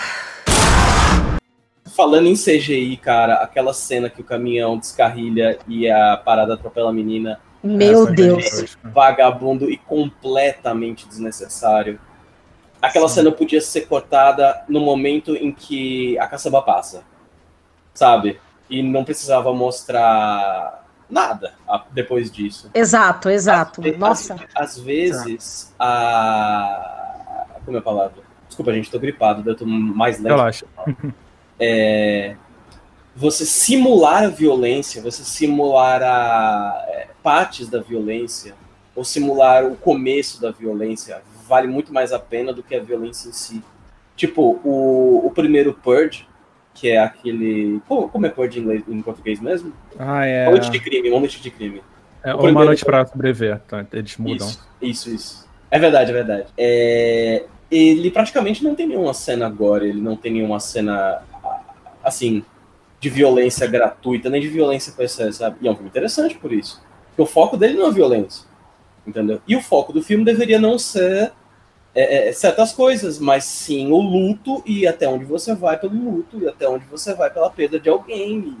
Falando 1.95 2.27
em 2.27 2.35
CGI, 2.35 2.97
cara, 2.97 3.35
aquela 3.35 3.73
cena 3.73 4.09
que 4.09 4.21
o 4.21 4.23
caminhão 4.23 4.77
descarrilha 4.77 5.57
e 5.67 5.89
a 5.89 6.15
parada 6.17 6.53
atropela 6.53 6.89
a 6.89 6.93
menina. 6.93 7.39
Meu 7.63 8.05
Deus! 8.13 8.77
Vagabundo 8.83 9.69
e 9.69 9.77
completamente 9.77 11.07
desnecessário. 11.07 11.99
Aquela 12.81 13.09
Sim. 13.09 13.15
cena 13.15 13.31
podia 13.31 13.59
ser 13.59 13.87
cortada 13.87 14.63
no 14.69 14.79
momento 14.79 15.35
em 15.35 15.51
que 15.51 16.17
a 16.19 16.27
caçamba 16.27 16.61
passa. 16.61 17.03
Sabe? 17.93 18.39
E 18.69 18.83
não 18.83 19.03
precisava 19.03 19.53
mostrar 19.53 20.85
nada 21.09 21.53
depois 21.91 22.31
disso. 22.31 22.69
Exato, 22.73 23.29
exato. 23.29 23.81
Às, 23.81 23.97
Nossa. 23.97 24.35
Às, 24.55 24.77
às 24.77 24.79
vezes, 24.79 25.73
a. 25.79 27.45
Como 27.65 27.77
é 27.77 27.79
a 27.79 27.83
palavra? 27.83 28.23
Desculpa, 28.47 28.73
gente, 28.73 28.89
tô 28.89 28.99
gripado, 28.99 29.47
eu 29.49 29.55
tô 29.55 29.65
mais 29.65 30.19
lento. 30.19 30.35
Relaxa. 30.35 30.65
É, 31.59 32.35
você 33.15 33.43
simular 33.43 34.25
a 34.25 34.27
violência, 34.27 35.01
você 35.01 35.23
simular 35.23 36.03
a, 36.03 36.85
é, 36.87 37.07
partes 37.23 37.67
da 37.67 37.81
violência, 37.81 38.53
ou 38.95 39.03
simular 39.03 39.65
o 39.65 39.75
começo 39.75 40.39
da 40.39 40.51
violência, 40.51 41.23
vale 41.47 41.67
muito 41.67 41.91
mais 41.91 42.13
a 42.13 42.19
pena 42.19 42.53
do 42.53 42.61
que 42.61 42.75
a 42.75 42.79
violência 42.79 43.29
em 43.29 43.31
si. 43.31 43.63
Tipo, 44.15 44.59
o, 44.63 45.25
o 45.25 45.31
primeiro 45.31 45.73
Purge, 45.73 46.27
que 46.79 46.89
é 46.89 46.99
aquele. 46.99 47.81
Como, 47.87 48.07
como 48.07 48.25
é 48.25 48.29
cor 48.29 48.47
de 48.47 48.59
inglês, 48.59 48.83
em 48.87 49.01
português 49.01 49.39
mesmo? 49.39 49.73
Ah, 49.97 50.25
é. 50.25 50.43
Uma 50.43 50.51
noite 50.51 50.71
de 50.71 50.79
crime, 50.79 51.09
uma 51.09 51.19
noite 51.19 51.41
de 51.41 51.49
crime. 51.49 51.81
É, 52.23 52.33
uma 52.35 52.65
noite 52.65 52.85
para 52.85 53.05
sobreviver, 53.05 53.59
tá? 53.67 53.85
Eles 53.91 54.17
mudam. 54.17 54.47
Isso, 54.47 54.67
isso, 54.81 55.09
isso. 55.09 55.49
É 55.71 55.79
verdade, 55.79 56.11
é 56.11 56.13
verdade. 56.13 56.47
É... 56.57 57.45
Ele 57.69 58.11
praticamente 58.11 58.63
não 58.63 58.75
tem 58.75 58.87
nenhuma 58.87 59.13
cena 59.13 59.45
agora, 59.45 59.85
ele 59.85 59.99
não 59.99 60.15
tem 60.15 60.31
nenhuma 60.31 60.59
cena 60.59 61.21
assim 62.03 62.45
de 62.99 63.09
violência 63.09 63.67
gratuita, 63.67 64.29
nem 64.29 64.41
de 64.41 64.47
violência 64.47 64.93
com 64.93 65.03
excesso, 65.03 65.39
sabe? 65.39 65.57
E 65.61 65.67
é 65.67 65.71
um 65.71 65.75
filme 65.75 65.89
interessante 65.89 66.35
por 66.35 66.53
isso. 66.53 66.81
Porque 67.09 67.21
o 67.21 67.25
foco 67.25 67.57
dele 67.57 67.77
não 67.77 67.87
é 67.87 67.91
violência. 67.91 68.45
Entendeu? 69.05 69.41
E 69.47 69.55
o 69.55 69.61
foco 69.61 69.91
do 69.91 70.01
filme 70.01 70.23
deveria 70.23 70.59
não 70.59 70.77
ser 70.79 71.31
é, 71.93 72.29
é, 72.29 72.31
certas 72.31 72.71
coisas, 72.71 73.19
mas 73.19 73.43
sim 73.43 73.91
o 73.91 73.97
luto 73.97 74.61
e 74.65 74.85
até 74.87 75.07
onde 75.07 75.25
você 75.25 75.55
vai 75.55 75.77
pelo 75.79 75.93
luto 75.93 76.39
e 76.39 76.47
até 76.47 76.67
onde 76.67 76.85
você 76.85 77.13
vai 77.13 77.29
pela 77.29 77.49
perda 77.49 77.79
de 77.79 77.89
alguém 77.89 78.55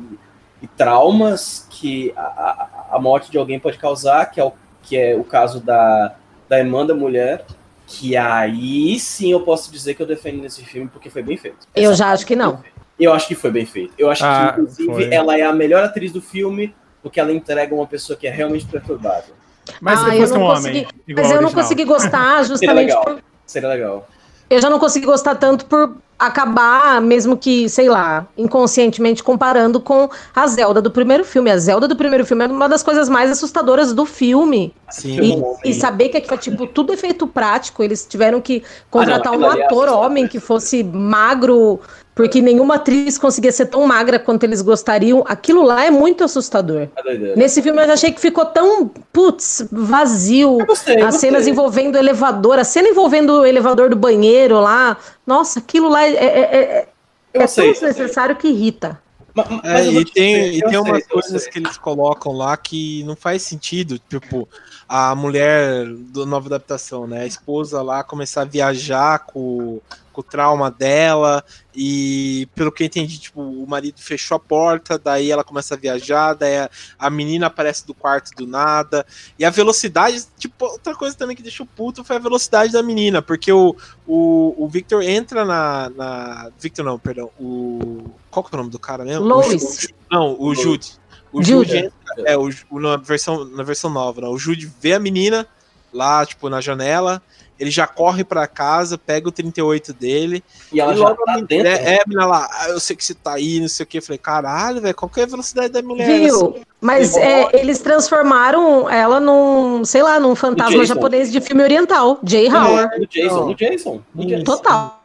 e, 0.61 0.65
e 0.65 0.67
traumas 0.67 1.67
que 1.69 2.13
a, 2.15 2.87
a, 2.91 2.99
morte 2.99 3.29
de 3.29 3.37
alguém 3.37 3.59
pode 3.59 3.77
causar, 3.77 4.25
que 4.31 4.39
é 4.39 4.43
o, 4.43 4.53
que 4.81 4.97
é 4.97 5.15
o 5.15 5.23
caso 5.23 5.59
da, 5.59 6.15
da 6.49 6.57
irmã 6.59 6.85
da 6.85 6.95
mulher, 6.95 7.45
que 7.85 8.17
aí 8.17 8.99
sim 8.99 9.31
eu 9.31 9.41
posso 9.41 9.71
dizer 9.71 9.93
que 9.93 10.01
eu 10.01 10.07
defendo 10.07 10.41
nesse 10.41 10.63
filme 10.65 10.89
porque 10.89 11.09
foi 11.09 11.21
bem 11.21 11.37
feito. 11.37 11.67
Eu 11.75 11.93
já 11.93 12.11
acho 12.11 12.25
que 12.25 12.35
não. 12.35 12.63
Eu 12.99 13.13
acho 13.13 13.27
que 13.27 13.35
foi 13.35 13.51
bem 13.51 13.65
feito. 13.65 13.93
Eu 13.97 14.09
acho 14.09 14.25
ah, 14.25 14.53
que, 14.53 14.61
inclusive, 14.61 14.93
foi. 14.93 15.13
ela 15.13 15.37
é 15.37 15.43
a 15.43 15.53
melhor 15.53 15.83
atriz 15.83 16.11
do 16.11 16.21
filme 16.21 16.73
porque 17.01 17.19
ela 17.19 17.31
entrega 17.31 17.73
uma 17.73 17.85
pessoa 17.87 18.17
que 18.17 18.27
é 18.27 18.31
realmente 18.31 18.65
perturbável. 18.65 19.35
Mas 19.81 19.99
ah, 19.99 20.11
se 20.11 20.17
fosse 20.17 20.33
um 20.33 20.39
consegui, 20.39 20.77
homem. 20.79 20.87
Mas 21.15 21.31
eu 21.31 21.41
não 21.41 21.51
consegui 21.51 21.85
gostar 21.85 22.43
justamente 22.45 22.59
Seria 22.59 22.73
legal. 22.73 23.03
por. 23.03 23.23
Seria 23.45 23.69
legal. 23.69 24.07
Eu 24.49 24.61
já 24.61 24.69
não 24.69 24.79
consegui 24.79 25.05
gostar 25.05 25.35
tanto 25.35 25.65
por 25.65 25.97
acabar, 26.17 26.99
mesmo 26.99 27.37
que, 27.37 27.69
sei 27.69 27.89
lá, 27.89 28.25
inconscientemente 28.35 29.23
comparando 29.23 29.79
com 29.79 30.09
a 30.35 30.47
Zelda 30.47 30.81
do 30.81 30.89
primeiro 30.89 31.23
filme. 31.23 31.51
A 31.51 31.57
Zelda 31.57 31.87
do 31.87 31.95
primeiro 31.95 32.25
filme 32.25 32.45
é 32.45 32.47
uma 32.47 32.67
das 32.67 32.81
coisas 32.81 33.07
mais 33.07 33.29
assustadoras 33.29 33.93
do 33.93 34.05
filme. 34.05 34.73
Sim. 34.89 35.19
E, 35.63 35.69
e, 35.69 35.73
saber 35.73 36.09
que 36.09 36.17
é 36.17 36.37
tipo 36.37 36.65
tudo 36.65 36.93
efeito 36.93 37.27
prático, 37.27 37.83
eles 37.83 38.05
tiveram 38.05 38.41
que 38.41 38.63
contratar 38.89 39.33
ah, 39.33 39.37
não, 39.37 39.47
um 39.47 39.51
ator 39.51 39.89
homem 39.89 40.27
que 40.27 40.39
fosse 40.39 40.83
magro, 40.83 41.79
porque 42.17 42.41
nenhuma 42.41 42.75
atriz 42.75 43.15
conseguia 43.15 43.51
ser 43.51 43.67
tão 43.67 43.85
magra 43.85 44.17
quanto 44.17 44.43
eles 44.43 44.63
gostariam. 44.63 45.23
Aquilo 45.27 45.61
lá 45.61 45.85
é 45.85 45.91
muito 45.91 46.23
assustador. 46.23 46.87
É 47.05 47.35
Nesse 47.35 47.61
filme 47.61 47.79
eu 47.85 47.93
achei 47.93 48.11
que 48.11 48.19
ficou 48.19 48.43
tão, 48.43 48.87
putz, 49.13 49.67
vazio. 49.71 50.57
Gostei, 50.65 50.99
As 50.99 51.17
cenas 51.17 51.45
envolvendo 51.45 51.93
o 51.93 51.99
elevador, 51.99 52.57
a 52.57 52.63
cena 52.63 52.87
envolvendo 52.87 53.41
o 53.41 53.45
elevador 53.45 53.91
do 53.91 53.95
banheiro 53.95 54.59
lá. 54.59 54.97
Nossa, 55.27 55.59
aquilo 55.59 55.89
lá 55.89 56.07
é, 56.07 56.15
é, 56.15 56.39
é, 56.39 56.89
é 57.33 57.45
tão 57.45 57.71
desnecessário 57.71 58.35
que 58.35 58.47
irrita. 58.47 58.99
Mas, 59.35 59.47
mas 59.49 59.85
é, 59.85 59.91
e 59.91 60.05
tem, 60.05 60.57
e 60.57 60.61
tem 60.63 60.79
umas 60.79 61.05
coisas 61.05 61.45
que 61.45 61.59
eles 61.59 61.77
colocam 61.77 62.31
lá 62.31 62.57
que 62.57 63.03
não 63.03 63.15
faz 63.15 63.43
sentido. 63.43 63.99
Tipo, 64.09 64.49
a 64.89 65.13
mulher 65.13 65.85
do 65.85 66.25
nova 66.25 66.47
adaptação, 66.47 67.05
né? 67.05 67.21
A 67.21 67.27
esposa 67.27 67.83
lá 67.83 68.03
começar 68.03 68.41
a 68.41 68.45
viajar 68.45 69.19
com 69.19 69.79
com 70.17 70.21
o 70.21 70.23
trauma 70.23 70.71
dela, 70.71 71.43
e 71.75 72.49
pelo 72.55 72.71
que 72.71 72.81
eu 72.81 72.87
entendi, 72.87 73.19
tipo, 73.19 73.39
o 73.39 73.67
marido 73.67 74.01
fechou 74.01 74.35
a 74.35 74.39
porta, 74.39 74.97
daí 74.97 75.29
ela 75.29 75.43
começa 75.43 75.75
a 75.75 75.77
viajar, 75.77 76.33
daí 76.33 76.57
a, 76.57 76.69
a 76.97 77.09
menina 77.09 77.45
aparece 77.45 77.85
do 77.85 77.93
quarto 77.93 78.31
do 78.35 78.47
nada, 78.47 79.05
e 79.37 79.45
a 79.45 79.51
velocidade, 79.51 80.25
tipo, 80.39 80.65
outra 80.65 80.95
coisa 80.95 81.15
também 81.15 81.35
que 81.35 81.43
deixou 81.43 81.67
puto 81.67 82.03
foi 82.03 82.15
a 82.15 82.19
velocidade 82.19 82.73
da 82.73 82.81
menina, 82.81 83.21
porque 83.21 83.51
o, 83.51 83.75
o, 84.07 84.55
o 84.57 84.67
Victor 84.67 85.03
entra 85.03 85.45
na, 85.45 85.89
na. 85.91 86.51
Victor 86.59 86.83
não, 86.83 86.97
perdão, 86.97 87.29
o. 87.39 88.05
Qual 88.31 88.43
que 88.43 88.55
é 88.55 88.55
o 88.55 88.57
nome 88.57 88.71
do 88.71 88.79
cara 88.79 89.05
mesmo? 89.05 89.23
Lois. 89.23 89.87
Não, 90.11 90.35
o 90.39 90.55
Jude. 90.55 90.93
O 91.31 91.43
Jude, 91.43 91.69
Jude 91.69 91.77
entra, 91.77 92.31
é, 92.31 92.37
o, 92.37 92.49
na, 92.79 92.97
versão, 92.97 93.45
na 93.45 93.61
versão 93.61 93.91
nova, 93.91 94.21
né? 94.21 94.27
o 94.27 94.37
Jude 94.37 94.71
vê 94.81 94.93
a 94.93 94.99
menina 94.99 95.45
lá, 95.93 96.25
tipo, 96.25 96.49
na 96.49 96.61
janela, 96.61 97.21
ele 97.59 97.71
já 97.71 97.87
corre 97.87 98.23
para 98.23 98.47
casa, 98.47 98.97
pega 98.97 99.27
o 99.27 99.31
38 99.31 99.93
dele. 99.93 100.43
E 100.71 100.79
ela 100.79 100.93
e 100.93 100.97
já 100.97 101.15
tá 101.15 101.39
dentro. 101.39 101.67
É, 101.67 101.95
é, 101.95 102.03
menina 102.05 102.25
lá, 102.25 102.49
ah, 102.51 102.69
eu 102.69 102.79
sei 102.79 102.95
que 102.95 103.03
você 103.03 103.13
tá 103.13 103.33
aí, 103.33 103.59
não 103.59 103.67
sei 103.67 103.83
o 103.83 103.87
que. 103.87 103.97
Eu 103.97 104.01
falei, 104.01 104.17
caralho, 104.17 104.81
velho, 104.81 104.95
qual 104.95 105.09
que 105.09 105.19
é 105.19 105.23
a 105.23 105.27
velocidade 105.27 105.69
da 105.69 105.81
mulher? 105.81 106.07
Viu? 106.07 106.35
Assim? 106.35 106.61
Mas 106.79 107.17
é, 107.17 107.59
eles 107.59 107.79
transformaram 107.79 108.89
ela 108.89 109.19
num, 109.19 109.83
sei 109.83 110.03
lá, 110.03 110.19
num 110.19 110.35
fantasma 110.35 110.85
japonês 110.85 111.31
de 111.31 111.41
filme 111.41 111.63
oriental, 111.63 112.19
Jay 112.23 112.47
Howard. 112.47 112.99
No 112.99 113.07
Jason, 113.07 113.45
no 113.45 113.55
Jason, 113.55 114.01
no 114.13 114.25
Jason. 114.25 114.43
Total. 114.43 115.01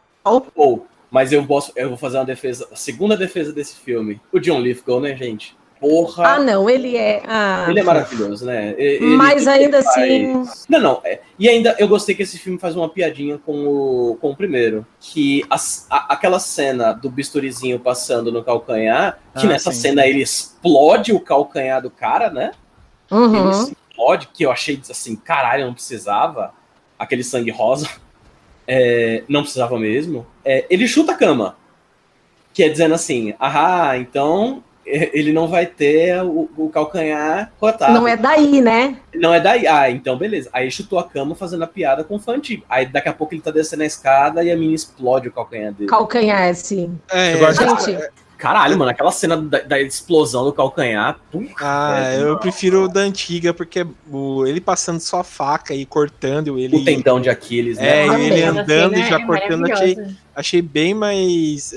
Oh, 0.55 0.79
mas 1.09 1.31
eu 1.31 1.45
posso, 1.45 1.71
eu 1.75 1.89
vou 1.89 1.97
fazer 1.97 2.17
uma 2.17 2.25
defesa, 2.25 2.67
a 2.71 2.75
segunda 2.75 3.17
defesa 3.17 3.51
desse 3.51 3.75
filme. 3.75 4.21
O 4.31 4.39
John 4.39 4.59
Lithgow, 4.59 4.99
né, 4.99 5.15
gente? 5.15 5.55
Porra. 5.83 6.35
Ah, 6.35 6.39
não, 6.39 6.69
ele 6.69 6.95
é. 6.95 7.21
Ah, 7.27 7.65
ele 7.67 7.81
é 7.81 7.83
maravilhoso, 7.83 8.45
né? 8.45 8.73
Ele, 8.77 9.17
Mas 9.17 9.45
ainda 9.45 9.83
faz... 9.83 9.97
assim. 9.97 10.65
Não, 10.69 10.79
não. 10.79 11.01
É. 11.03 11.19
E 11.37 11.49
ainda 11.49 11.75
eu 11.77 11.89
gostei 11.89 12.15
que 12.15 12.23
esse 12.23 12.39
filme 12.39 12.57
faz 12.57 12.73
uma 12.73 12.87
piadinha 12.87 13.37
com 13.37 13.67
o, 13.67 14.17
com 14.21 14.31
o 14.31 14.35
primeiro. 14.35 14.87
Que 15.01 15.43
a, 15.49 15.57
a, 15.89 16.13
aquela 16.13 16.39
cena 16.39 16.93
do 16.93 17.09
bisturizinho 17.09 17.77
passando 17.77 18.31
no 18.31 18.41
calcanhar, 18.41 19.19
que 19.37 19.45
ah, 19.45 19.49
nessa 19.49 19.73
sim. 19.73 19.81
cena 19.81 20.07
ele 20.07 20.21
explode 20.21 21.11
o 21.11 21.19
calcanhar 21.19 21.81
do 21.81 21.91
cara, 21.91 22.29
né? 22.29 22.51
Uhum. 23.11 23.35
Ele 23.35 23.49
explode, 23.49 24.29
que 24.33 24.45
eu 24.45 24.51
achei 24.51 24.81
assim, 24.89 25.17
caralho, 25.17 25.65
não 25.65 25.73
precisava. 25.73 26.53
Aquele 26.97 27.23
sangue 27.23 27.51
rosa. 27.51 27.89
É, 28.65 29.23
não 29.27 29.41
precisava 29.41 29.77
mesmo. 29.77 30.25
É, 30.45 30.65
ele 30.69 30.87
chuta 30.87 31.11
a 31.11 31.17
cama. 31.17 31.57
Que 32.53 32.63
é 32.63 32.69
dizendo 32.69 32.93
assim, 32.93 33.33
ah, 33.39 33.97
então 33.97 34.63
ele 34.85 35.31
não 35.31 35.47
vai 35.47 35.65
ter 35.65 36.21
o, 36.23 36.49
o, 36.57 36.69
calcanhar 36.69 37.51
cortado. 37.59 37.93
Não 37.93 38.07
é 38.07 38.17
daí, 38.17 38.61
né? 38.61 38.97
Não 39.15 39.33
é 39.33 39.39
daí. 39.39 39.65
Ah, 39.65 39.89
então 39.89 40.17
beleza. 40.17 40.49
Aí 40.51 40.69
chutou 40.69 40.99
a 40.99 41.03
cama 41.03 41.35
fazendo 41.35 41.63
a 41.63 41.67
piada 41.67 42.03
com 42.03 42.15
o 42.15 42.19
fã 42.19 42.33
antigo. 42.33 42.65
Aí 42.69 42.85
daqui 42.85 43.09
a 43.09 43.13
pouco 43.13 43.33
ele 43.33 43.41
tá 43.41 43.51
descendo 43.51 43.83
a 43.83 43.85
escada 43.85 44.43
e 44.43 44.51
a 44.51 44.55
menina 44.55 44.75
explode 44.75 45.27
o 45.27 45.31
calcanhar 45.31 45.73
dele. 45.73 45.89
Calcanhar, 45.89 46.53
sim. 46.55 46.97
É, 47.09 47.35
gente. 47.53 48.11
Caralho, 48.43 48.77
mano, 48.77 48.91
aquela 48.91 49.11
cena 49.11 49.37
da, 49.37 49.59
da 49.59 49.79
explosão 49.79 50.43
do 50.43 50.51
calcanhar. 50.51 51.17
ah, 51.61 51.97
é, 51.97 52.21
eu 52.21 52.37
prefiro 52.37 52.83
o 52.83 52.87
da 52.89 52.99
antiga, 52.99 53.53
porque 53.53 53.87
o, 54.11 54.45
ele 54.45 54.59
passando 54.59 54.99
só 54.99 55.21
a 55.21 55.23
faca 55.23 55.73
e 55.73 55.85
cortando 55.85 56.59
ele. 56.59 56.75
O 56.75 56.83
tendão 56.83 57.21
de 57.21 57.29
Aquiles, 57.29 57.77
né? 57.77 58.05
É, 58.05 58.19
ele 58.19 58.43
andando 58.43 58.97
e 58.97 59.07
já 59.07 59.17
é 59.17 59.25
cortando, 59.25 59.71
achei, 59.71 59.97
achei 60.35 60.61
bem 60.61 60.93
mais. 60.93 61.73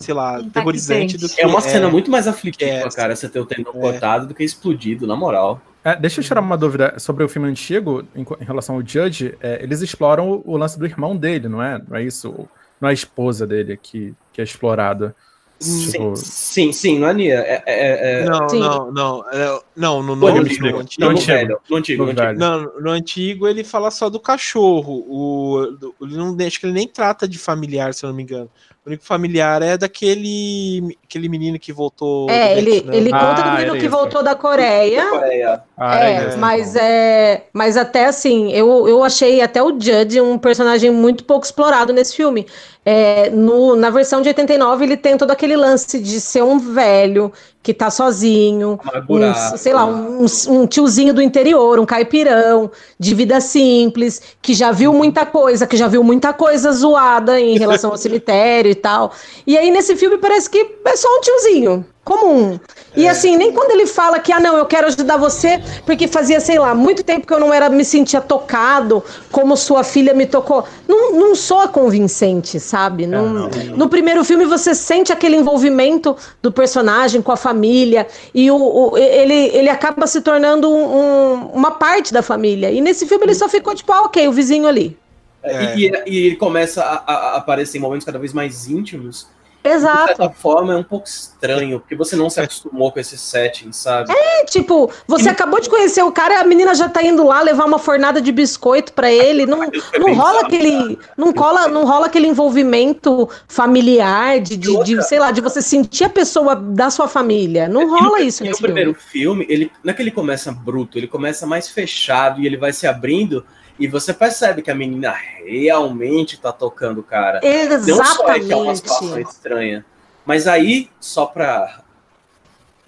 É 0.00 0.04
sei 0.04 0.14
lá, 0.14 0.42
terrorizante 0.42 1.18
do 1.18 1.28
que. 1.28 1.40
É 1.40 1.46
uma 1.46 1.60
cena 1.60 1.88
muito 1.88 2.10
mais 2.10 2.26
aflitiva, 2.26 2.70
é, 2.70 2.88
cara, 2.88 3.14
você 3.14 3.28
ter 3.28 3.40
o 3.40 3.46
tendão 3.46 3.72
é. 3.74 3.78
cortado 3.78 4.26
do 4.26 4.34
que 4.34 4.42
explodido, 4.42 5.06
na 5.06 5.14
moral. 5.14 5.60
É, 5.84 5.96
deixa 5.96 6.20
eu 6.20 6.24
tirar 6.24 6.40
uma 6.40 6.56
dúvida 6.56 6.94
sobre 6.98 7.24
o 7.24 7.28
filme 7.28 7.48
antigo, 7.48 8.04
em, 8.14 8.22
em 8.22 8.44
relação 8.44 8.76
ao 8.76 8.86
Judge. 8.86 9.34
É, 9.40 9.62
eles 9.62 9.80
exploram 9.80 10.30
o, 10.30 10.52
o, 10.52 10.56
lance 10.56 10.78
do 10.78 10.84
irmão 10.84 11.16
dele, 11.16 11.48
não 11.48 11.62
é? 11.62 11.80
Não 11.86 11.96
é 11.96 12.02
isso? 12.02 12.48
Não 12.80 12.88
é 12.88 12.92
a 12.92 12.94
esposa 12.94 13.46
dele 13.46 13.78
que, 13.80 14.14
que 14.32 14.40
é 14.40 14.44
explorada. 14.44 15.14
Sim, 15.58 15.90
tipo... 15.90 16.16
sim, 16.16 16.72
sim, 16.72 16.98
não 16.98 17.08
é 17.08 17.14
Nia. 17.14 17.34
É, 17.34 17.62
é, 17.66 18.22
é... 18.22 18.24
Não, 18.24 18.46
não, 18.46 18.92
não, 18.92 19.30
é, 19.30 19.60
não. 19.76 20.02
No, 20.02 20.16
no, 20.16 20.32
no, 20.32 20.40
antigo, 20.40 20.66
no, 20.70 20.78
antigo, 20.78 21.04
no, 21.04 21.10
antigo, 21.10 21.60
no, 21.68 21.76
antigo, 21.76 22.04
no, 22.04 22.10
antigo. 22.10 22.38
Não, 22.38 22.80
no 22.80 22.90
antigo 22.90 23.46
ele 23.46 23.62
fala 23.62 23.90
só 23.90 24.08
do 24.08 24.18
cachorro. 24.18 25.04
O, 25.06 25.94
ele 26.00 26.16
não, 26.16 26.34
acho 26.46 26.58
que 26.58 26.64
ele 26.64 26.72
nem 26.72 26.88
trata 26.88 27.28
de 27.28 27.38
familiar, 27.38 27.92
se 27.92 28.06
eu 28.06 28.08
não 28.08 28.16
me 28.16 28.22
engano. 28.22 28.50
O 28.90 28.92
único 28.92 29.04
familiar 29.04 29.62
é 29.62 29.78
daquele 29.78 30.96
aquele 31.04 31.28
menino 31.28 31.60
que 31.60 31.72
voltou. 31.72 32.28
É, 32.28 32.58
ele, 32.58 32.84
ele 32.92 33.10
conta 33.10 33.40
ah, 33.40 33.42
do 33.42 33.50
menino 33.52 33.78
que 33.78 33.88
voltou 33.88 34.20
da 34.20 34.34
Coreia. 34.34 35.04
Da 35.04 35.10
Coreia. 35.10 35.62
Ah, 35.76 36.04
é, 36.04 36.12
é, 36.12 36.36
mas 36.36 36.74
é. 36.74 37.44
Mas 37.52 37.76
até 37.76 38.06
assim, 38.06 38.50
eu, 38.52 38.88
eu 38.88 39.04
achei 39.04 39.40
até 39.40 39.62
o 39.62 39.78
Judge 39.78 40.20
um 40.20 40.36
personagem 40.36 40.90
muito 40.90 41.22
pouco 41.22 41.44
explorado 41.44 41.92
nesse 41.92 42.16
filme. 42.16 42.46
É, 42.84 43.30
no, 43.30 43.76
na 43.76 43.90
versão 43.90 44.22
de 44.22 44.28
89, 44.28 44.84
ele 44.84 44.96
tem 44.96 45.16
todo 45.16 45.30
aquele 45.30 45.54
lance 45.54 46.00
de 46.00 46.20
ser 46.20 46.42
um 46.42 46.58
velho 46.58 47.32
que 47.62 47.74
tá 47.74 47.90
sozinho, 47.90 48.80
um, 49.08 49.56
sei 49.56 49.74
lá, 49.74 49.84
um, 49.84 50.24
um, 50.48 50.66
tiozinho 50.66 51.12
do 51.12 51.20
interior, 51.20 51.78
um 51.78 51.84
caipirão, 51.84 52.70
de 52.98 53.14
vida 53.14 53.40
simples, 53.40 54.22
que 54.40 54.54
já 54.54 54.72
viu 54.72 54.94
muita 54.94 55.26
coisa, 55.26 55.66
que 55.66 55.76
já 55.76 55.86
viu 55.86 56.02
muita 56.02 56.32
coisa 56.32 56.72
zoada 56.72 57.38
em 57.38 57.58
relação 57.58 57.90
ao 57.90 57.98
cemitério 57.98 58.70
e 58.70 58.74
tal. 58.74 59.12
E 59.46 59.58
aí, 59.58 59.70
nesse 59.70 59.94
filme, 59.94 60.16
parece 60.16 60.48
que 60.48 60.76
é 60.84 60.96
só 60.96 61.08
um 61.18 61.20
tiozinho 61.20 61.84
comum. 62.04 62.58
E 62.96 63.06
é. 63.06 63.10
assim, 63.10 63.36
nem 63.36 63.52
quando 63.52 63.70
ele 63.70 63.86
fala 63.86 64.18
que, 64.18 64.32
ah, 64.32 64.40
não, 64.40 64.56
eu 64.56 64.66
quero 64.66 64.86
ajudar 64.86 65.16
você, 65.16 65.62
porque 65.86 66.08
fazia, 66.08 66.40
sei 66.40 66.58
lá, 66.58 66.74
muito 66.74 67.04
tempo 67.04 67.26
que 67.26 67.32
eu 67.32 67.38
não 67.38 67.52
era, 67.52 67.68
me 67.68 67.84
sentia 67.84 68.20
tocado, 68.20 69.02
como 69.30 69.56
sua 69.56 69.84
filha 69.84 70.12
me 70.12 70.26
tocou. 70.26 70.64
Não, 70.88 71.12
não 71.12 71.34
soa 71.34 71.68
convincente, 71.68 72.58
sabe? 72.58 73.04
É, 73.04 73.06
não, 73.06 73.28
não, 73.28 73.48
não. 73.48 73.76
No 73.76 73.88
primeiro 73.88 74.24
filme 74.24 74.44
você 74.44 74.74
sente 74.74 75.12
aquele 75.12 75.36
envolvimento 75.36 76.16
do 76.42 76.50
personagem 76.50 77.22
com 77.22 77.32
a 77.32 77.36
família, 77.36 78.06
e 78.34 78.50
o, 78.50 78.56
o 78.56 78.98
ele, 78.98 79.50
ele 79.54 79.68
acaba 79.68 80.06
se 80.06 80.20
tornando 80.20 80.68
um, 80.70 81.46
uma 81.52 81.72
parte 81.72 82.12
da 82.12 82.22
família. 82.22 82.70
E 82.70 82.80
nesse 82.80 83.06
filme 83.06 83.24
ele 83.24 83.34
só 83.34 83.48
ficou 83.48 83.74
tipo, 83.74 83.92
ah, 83.92 84.02
ok, 84.02 84.26
o 84.26 84.32
vizinho 84.32 84.66
ali. 84.66 84.98
É. 85.42 85.76
E, 85.76 85.90
e, 86.06 86.26
ele 86.26 86.36
começa 86.36 86.82
a, 86.82 87.12
a, 87.12 87.36
aparecer 87.36 87.78
em 87.78 87.80
momentos 87.80 88.04
cada 88.04 88.18
vez 88.18 88.32
mais 88.32 88.68
íntimos 88.68 89.26
Exato. 89.62 90.00
De 90.00 90.16
certa 90.16 90.30
forma 90.30 90.72
é 90.72 90.76
um 90.76 90.82
pouco 90.82 91.06
estranho, 91.06 91.80
porque 91.80 91.94
você 91.94 92.16
não 92.16 92.30
se 92.30 92.40
acostumou 92.40 92.90
com 92.90 92.98
esse 92.98 93.18
setting, 93.18 93.72
sabe? 93.72 94.12
É, 94.12 94.44
tipo, 94.44 94.90
você 95.06 95.26
e... 95.26 95.28
acabou 95.28 95.60
de 95.60 95.68
conhecer 95.68 96.02
o 96.02 96.10
cara 96.10 96.40
a 96.40 96.44
menina 96.44 96.74
já 96.74 96.88
tá 96.88 97.02
indo 97.02 97.24
lá 97.24 97.42
levar 97.42 97.64
uma 97.66 97.78
fornada 97.78 98.20
de 98.20 98.32
biscoito 98.32 98.92
para 98.92 99.12
ele. 99.12 99.44
Não, 99.44 99.60
não 99.98 100.14
rola 100.14 100.40
aquele. 100.42 100.98
Não, 101.16 101.32
cola, 101.32 101.68
não 101.68 101.84
rola 101.84 102.06
aquele 102.06 102.26
envolvimento 102.26 103.28
familiar 103.46 104.40
de, 104.40 104.56
de, 104.56 104.82
de, 104.82 105.02
sei 105.02 105.18
lá, 105.18 105.30
de 105.30 105.40
você 105.40 105.60
sentir 105.60 106.04
a 106.04 106.10
pessoa 106.10 106.56
da 106.56 106.90
sua 106.90 107.08
família. 107.08 107.68
Não 107.68 107.88
rola 107.90 108.20
isso 108.20 108.42
nesse 108.42 108.58
filme. 108.58 108.72
O 108.72 108.74
primeiro 108.74 108.94
filme, 108.94 109.46
ele, 109.48 109.70
não 109.84 109.90
é 109.90 109.94
que 109.94 110.02
ele 110.02 110.10
começa 110.10 110.50
bruto, 110.50 110.98
ele 110.98 111.06
começa 111.06 111.46
mais 111.46 111.68
fechado 111.68 112.40
e 112.40 112.46
ele 112.46 112.56
vai 112.56 112.72
se 112.72 112.86
abrindo. 112.86 113.44
E 113.80 113.88
você 113.88 114.12
percebe 114.12 114.60
que 114.60 114.70
a 114.70 114.74
menina 114.74 115.10
realmente 115.10 116.38
tá 116.38 116.52
tocando 116.52 117.00
o 117.00 117.02
cara. 117.02 117.40
Exatamente. 117.42 117.90
Não 117.90 118.04
só 118.04 118.28
é 118.28 118.38
que 118.38 118.52
é 118.52 118.56
uma 118.56 118.76
situação 118.76 119.18
estranha. 119.18 119.86
Mas 120.26 120.46
aí, 120.46 120.90
só 121.00 121.24
pra 121.24 121.80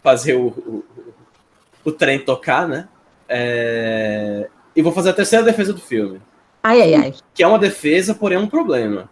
fazer 0.03 0.35
o, 0.35 0.49
o, 0.49 0.85
o 1.83 1.91
trem 1.91 2.19
tocar, 2.19 2.69
né? 2.69 2.87
É... 3.27 4.51
E 4.77 4.83
vou 4.83 4.93
fazer 4.93 5.11
a 5.11 5.15
terceira 5.15 5.43
defesa 5.43 5.73
do 5.73 5.81
filme. 5.81 6.21
Ai, 6.63 6.83
ai, 6.83 6.95
ai. 6.95 7.15
Que 7.33 7.43
é 7.43 7.47
uma 7.47 7.59
defesa, 7.59 8.15
porém 8.15 8.37
um 8.37 8.47
problema. 8.47 9.09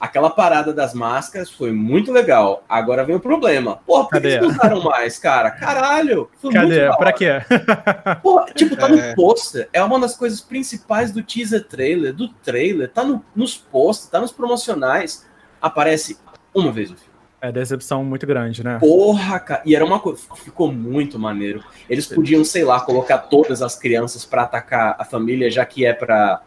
Aquela 0.00 0.30
parada 0.30 0.72
das 0.72 0.94
máscaras 0.94 1.50
foi 1.50 1.72
muito 1.72 2.10
legal. 2.10 2.64
Agora 2.66 3.04
vem 3.04 3.16
o 3.16 3.20
problema. 3.20 3.76
Porra, 3.86 4.08
por 4.08 4.18
que 4.18 4.26
eles 4.26 4.56
usaram 4.56 4.82
mais, 4.82 5.18
cara? 5.18 5.50
Caralho! 5.50 6.30
Cadê? 6.50 6.88
Pra 6.96 7.12
quê? 7.12 7.32
Porra, 8.22 8.46
tipo, 8.54 8.74
tá 8.76 8.88
no 8.88 8.98
é. 8.98 9.14
pôster. 9.14 9.68
É 9.74 9.82
uma 9.82 10.00
das 10.00 10.16
coisas 10.16 10.40
principais 10.40 11.12
do 11.12 11.22
teaser 11.22 11.68
trailer, 11.68 12.14
do 12.14 12.28
trailer. 12.28 12.90
Tá 12.90 13.04
no, 13.04 13.22
nos 13.36 13.58
posters, 13.58 14.10
tá 14.10 14.18
nos 14.18 14.32
promocionais. 14.32 15.28
Aparece 15.60 16.18
uma 16.54 16.72
vez 16.72 16.90
no 16.90 16.96
filme. 16.96 17.10
É 17.42 17.52
decepção 17.52 18.02
muito 18.02 18.26
grande, 18.26 18.64
né? 18.64 18.78
Porra, 18.78 19.38
cara. 19.38 19.62
E 19.66 19.76
era 19.76 19.84
uma 19.84 20.00
coisa. 20.00 20.22
Ficou 20.36 20.72
muito 20.72 21.18
maneiro. 21.18 21.62
Eles 21.90 22.06
podiam, 22.06 22.42
sei 22.42 22.64
lá, 22.64 22.80
colocar 22.80 23.18
todas 23.18 23.60
as 23.60 23.76
crianças 23.76 24.24
para 24.24 24.44
atacar 24.44 24.96
a 24.98 25.04
família, 25.04 25.50
já 25.50 25.64
que 25.66 25.84
é 25.84 25.92
pra 25.92 26.40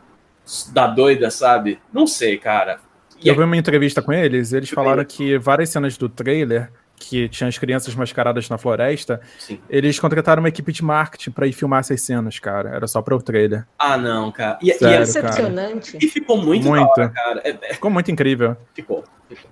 dar 0.72 0.88
doida, 0.88 1.30
sabe? 1.30 1.80
Não 1.93 2.08
sei, 2.08 2.38
cara. 2.39 2.80
Eu 3.26 3.36
vi 3.36 3.43
uma 3.43 3.57
entrevista 3.57 4.01
com 4.01 4.11
eles, 4.11 4.53
eles 4.53 4.69
falaram 4.69 5.03
que 5.05 5.38
várias 5.38 5.69
cenas 5.69 5.97
do 5.97 6.09
trailer 6.09 6.69
que 6.95 7.28
tinha 7.28 7.47
as 7.47 7.57
crianças 7.57 7.93
mascaradas 7.95 8.49
na 8.49 8.57
floresta, 8.57 9.19
Sim. 9.38 9.59
eles 9.69 9.99
contrataram 9.99 10.41
uma 10.41 10.49
equipe 10.49 10.71
de 10.71 10.84
marketing 10.84 11.32
para 11.32 11.45
ir 11.45 11.51
filmar 11.51 11.82
essas 11.82 12.01
cenas, 12.01 12.39
cara. 12.39 12.69
Era 12.69 12.88
só 12.88 13.01
para 13.01 13.15
o 13.15 13.21
trailer. 13.21 13.65
Ah, 13.78 13.97
não, 13.97 14.32
cara. 14.32 14.57
E, 14.61 14.71
Sério, 14.74 14.88
e 14.88 14.95
é 14.95 14.99
decepcionante. 14.99 15.97
E 16.01 16.07
ficou 16.07 16.38
muito, 16.38 16.67
muito. 16.67 16.88
Hora, 16.97 17.09
cara. 17.09 17.41
É, 17.43 17.57
é... 17.61 17.74
Ficou 17.74 17.91
muito 17.91 18.09
incrível. 18.09 18.55
Ficou. 18.74 19.03
ficou. 19.28 19.51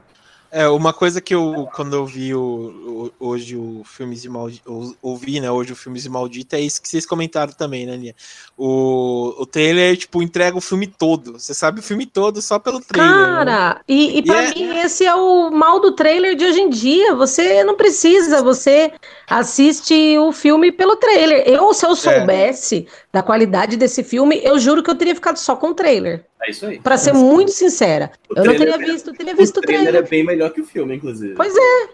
É, 0.51 0.67
uma 0.67 0.91
coisa 0.91 1.21
que 1.21 1.33
eu, 1.33 1.69
quando 1.73 1.95
eu 1.95 2.05
vi 2.05 2.35
o, 2.35 3.09
o 3.19 3.27
hoje 3.27 3.55
o 3.55 3.83
Filmes 3.85 4.21
de 4.21 4.27
Maldito, 4.27 4.97
ouvi, 5.01 5.39
né, 5.39 5.49
hoje 5.49 5.71
o 5.71 5.75
Filmes 5.75 6.03
de 6.03 6.09
Maldito, 6.09 6.55
é 6.55 6.59
isso 6.59 6.81
que 6.81 6.89
vocês 6.89 7.05
comentaram 7.05 7.53
também, 7.53 7.85
né, 7.85 7.95
Lia? 7.95 8.15
O, 8.57 9.33
o 9.39 9.45
trailer, 9.45 9.95
tipo, 9.95 10.21
entrega 10.21 10.57
o 10.57 10.61
filme 10.61 10.87
todo. 10.87 11.39
Você 11.39 11.53
sabe 11.53 11.79
o 11.79 11.83
filme 11.83 12.05
todo 12.05 12.41
só 12.41 12.59
pelo 12.59 12.81
trailer. 12.81 13.15
Né? 13.15 13.25
Cara, 13.25 13.73
né? 13.75 13.81
e, 13.87 14.17
e 14.17 14.21
pra 14.21 14.43
e 14.43 14.45
é 14.45 14.53
mim 14.55 14.77
é... 14.77 14.85
esse 14.85 15.05
é 15.05 15.15
o 15.15 15.49
mal 15.51 15.79
do 15.79 15.93
trailer 15.93 16.35
de 16.35 16.45
hoje 16.45 16.59
em 16.59 16.69
dia. 16.69 17.15
Você 17.15 17.63
não 17.63 17.77
precisa, 17.77 18.43
você 18.43 18.91
assiste 19.29 20.17
o 20.19 20.33
filme 20.33 20.71
pelo 20.71 20.97
trailer. 20.97 21.47
Eu, 21.47 21.73
se 21.73 21.85
eu 21.85 21.91
é. 21.91 21.95
soubesse 21.95 22.87
é. 22.89 23.10
Da 23.11 23.21
qualidade 23.21 23.75
desse 23.75 24.03
filme, 24.03 24.39
eu 24.43 24.57
juro 24.57 24.81
que 24.81 24.89
eu 24.89 24.95
teria 24.95 25.13
ficado 25.13 25.37
só 25.37 25.55
com 25.55 25.67
o 25.67 25.73
trailer. 25.73 26.25
É 26.41 26.49
isso 26.49 26.65
aí. 26.65 26.79
Pra 26.79 26.97
ser 26.97 27.13
muito 27.13 27.51
sincera. 27.51 28.11
O 28.29 28.39
eu 28.39 28.45
não 28.45 28.55
teria 28.55 28.75
é 28.75 28.77
visto, 28.77 29.09
eu 29.09 29.13
teria 29.13 29.35
visto 29.35 29.57
o 29.57 29.61
trailer. 29.61 29.87
O 29.87 29.91
trailer 29.91 30.07
é 30.07 30.09
bem 30.09 30.25
melhor 30.25 30.51
que 30.51 30.61
o 30.61 30.65
filme, 30.65 30.95
inclusive. 30.95 31.33
Pois 31.35 31.53
é. 31.55 31.89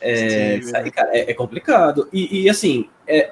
É, 0.00 0.60
sabe, 0.62 0.90
cara, 0.90 1.10
é, 1.16 1.30
é 1.30 1.34
complicado. 1.34 2.08
E, 2.12 2.42
e 2.42 2.50
assim, 2.50 2.88
é, 3.06 3.30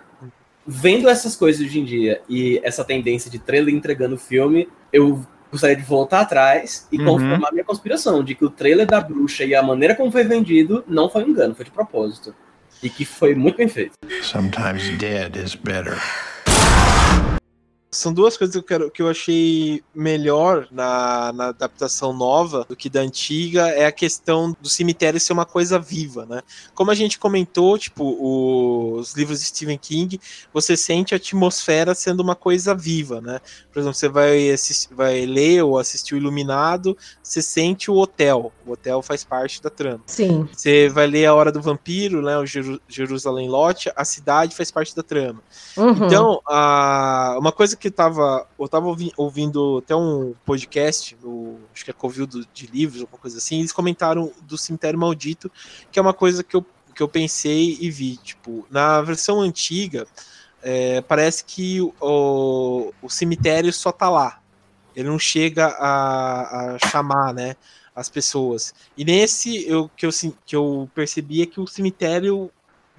vendo 0.66 1.08
essas 1.08 1.34
coisas 1.34 1.60
hoje 1.60 1.80
em 1.80 1.84
dia 1.84 2.22
e 2.28 2.60
essa 2.62 2.84
tendência 2.84 3.30
de 3.30 3.40
trailer 3.40 3.74
entregando 3.74 4.14
o 4.14 4.18
filme, 4.18 4.68
eu 4.92 5.20
gostaria 5.50 5.76
de 5.76 5.82
voltar 5.82 6.20
atrás 6.20 6.86
e 6.90 6.98
uhum. 6.98 7.04
confirmar 7.04 7.52
minha 7.52 7.64
conspiração 7.64 8.22
de 8.22 8.34
que 8.36 8.44
o 8.44 8.50
trailer 8.50 8.86
da 8.86 9.00
bruxa 9.00 9.44
e 9.44 9.54
a 9.54 9.62
maneira 9.62 9.94
como 9.96 10.10
foi 10.12 10.24
vendido 10.24 10.84
não 10.86 11.10
foi 11.10 11.24
um 11.24 11.28
engano, 11.28 11.54
foi 11.54 11.64
de 11.64 11.72
propósito. 11.72 12.34
E 12.82 12.88
que 12.88 13.04
foi 13.04 13.34
muito 13.34 13.58
bem 13.58 13.68
feito. 13.68 13.92
Sometimes 14.22 14.88
dead 14.96 15.36
is 15.36 15.54
better 15.54 15.98
são 17.94 18.10
duas 18.10 18.38
coisas 18.38 18.54
que 18.54 18.58
eu, 18.58 18.62
quero, 18.62 18.90
que 18.90 19.02
eu 19.02 19.08
achei 19.08 19.84
melhor 19.94 20.66
na, 20.70 21.30
na, 21.34 21.48
adaptação 21.48 22.14
nova 22.14 22.64
do 22.66 22.74
que 22.74 22.88
da 22.88 23.00
antiga 23.00 23.68
é 23.68 23.84
a 23.84 23.92
questão 23.92 24.56
do 24.58 24.68
cemitério 24.68 25.20
ser 25.20 25.34
uma 25.34 25.44
coisa 25.44 25.78
viva, 25.78 26.24
né? 26.24 26.40
Como 26.74 26.90
a 26.90 26.94
gente 26.94 27.18
comentou, 27.18 27.76
tipo, 27.76 28.96
os 28.96 29.12
livros 29.12 29.40
de 29.40 29.46
Stephen 29.46 29.76
King, 29.76 30.18
você 30.54 30.74
sente 30.74 31.12
a 31.12 31.18
atmosfera 31.18 31.94
sendo 31.94 32.20
uma 32.20 32.34
coisa 32.34 32.74
viva, 32.74 33.20
né? 33.20 33.40
Por 33.70 33.80
exemplo, 33.80 33.94
você 33.94 34.08
vai, 34.08 34.50
assistir, 34.50 34.94
vai 34.94 35.26
ler 35.26 35.62
ou 35.62 35.78
assistir 35.78 36.14
o 36.14 36.16
Iluminado, 36.16 36.96
você 37.22 37.42
sente 37.42 37.90
o 37.90 37.96
hotel. 37.96 38.50
O 38.66 38.72
hotel 38.72 39.02
faz 39.02 39.22
parte 39.22 39.62
da 39.62 39.68
trama. 39.68 40.00
Sim. 40.06 40.48
Você 40.50 40.88
vai 40.88 41.06
ler 41.06 41.26
A 41.26 41.34
Hora 41.34 41.52
do 41.52 41.60
Vampiro, 41.60 42.22
né? 42.22 42.38
O 42.38 42.46
Jerusalém 42.88 43.50
Lot, 43.50 43.92
a 43.94 44.04
cidade 44.04 44.56
faz 44.56 44.70
parte 44.70 44.96
da 44.96 45.02
trama. 45.02 45.42
Uhum. 45.76 46.06
Então, 46.06 46.40
a, 46.46 47.36
uma 47.38 47.52
coisa 47.52 47.76
que 47.81 47.81
tava. 47.90 48.46
Eu 48.58 48.68
tava 48.68 48.86
ouvindo 49.16 49.78
até 49.78 49.94
um 49.94 50.34
podcast, 50.44 51.16
no, 51.22 51.58
acho 51.74 51.84
que 51.84 51.90
é 51.90 51.94
Covil 51.94 52.26
de 52.26 52.66
Livros, 52.66 53.02
alguma 53.02 53.18
coisa 53.18 53.38
assim, 53.38 53.60
eles 53.60 53.72
comentaram 53.72 54.32
do 54.42 54.56
Cemitério 54.56 54.98
Maldito, 54.98 55.50
que 55.90 55.98
é 55.98 56.02
uma 56.02 56.14
coisa 56.14 56.42
que 56.42 56.54
eu, 56.54 56.64
que 56.94 57.02
eu 57.02 57.08
pensei 57.08 57.76
e 57.80 57.90
vi. 57.90 58.16
Tipo, 58.16 58.66
na 58.70 59.00
versão 59.02 59.40
antiga, 59.40 60.06
é, 60.62 61.00
parece 61.00 61.44
que 61.44 61.80
o, 62.00 62.92
o 63.02 63.10
cemitério 63.10 63.72
só 63.72 63.90
tá 63.90 64.08
lá. 64.08 64.40
Ele 64.94 65.08
não 65.08 65.18
chega 65.18 65.66
a, 65.66 66.74
a 66.74 66.78
chamar, 66.90 67.34
né? 67.34 67.56
As 67.94 68.08
pessoas. 68.08 68.72
E 68.96 69.04
nesse 69.04 69.68
eu, 69.68 69.90
que, 69.96 70.06
eu, 70.06 70.10
que 70.46 70.56
eu 70.56 70.88
percebi 70.94 71.42
é 71.42 71.46
que 71.46 71.60
o 71.60 71.66
cemitério 71.66 72.50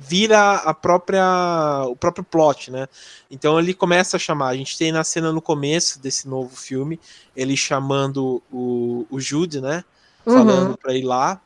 vira 0.07 0.55
a 0.55 0.73
própria 0.73 1.85
o 1.87 1.95
próprio 1.95 2.23
plot, 2.23 2.71
né? 2.71 2.87
Então 3.29 3.59
ele 3.59 3.73
começa 3.73 4.17
a 4.17 4.19
chamar. 4.19 4.49
A 4.49 4.55
gente 4.55 4.77
tem 4.77 4.91
na 4.91 5.03
cena 5.03 5.31
no 5.31 5.41
começo 5.41 6.01
desse 6.01 6.27
novo 6.27 6.55
filme 6.55 6.99
ele 7.35 7.55
chamando 7.55 8.41
o, 8.51 9.05
o 9.09 9.19
Jude, 9.19 9.61
né? 9.61 9.83
Falando 10.23 10.71
uhum. 10.71 10.75
para 10.75 10.93
ir 10.93 11.03
lá. 11.03 11.41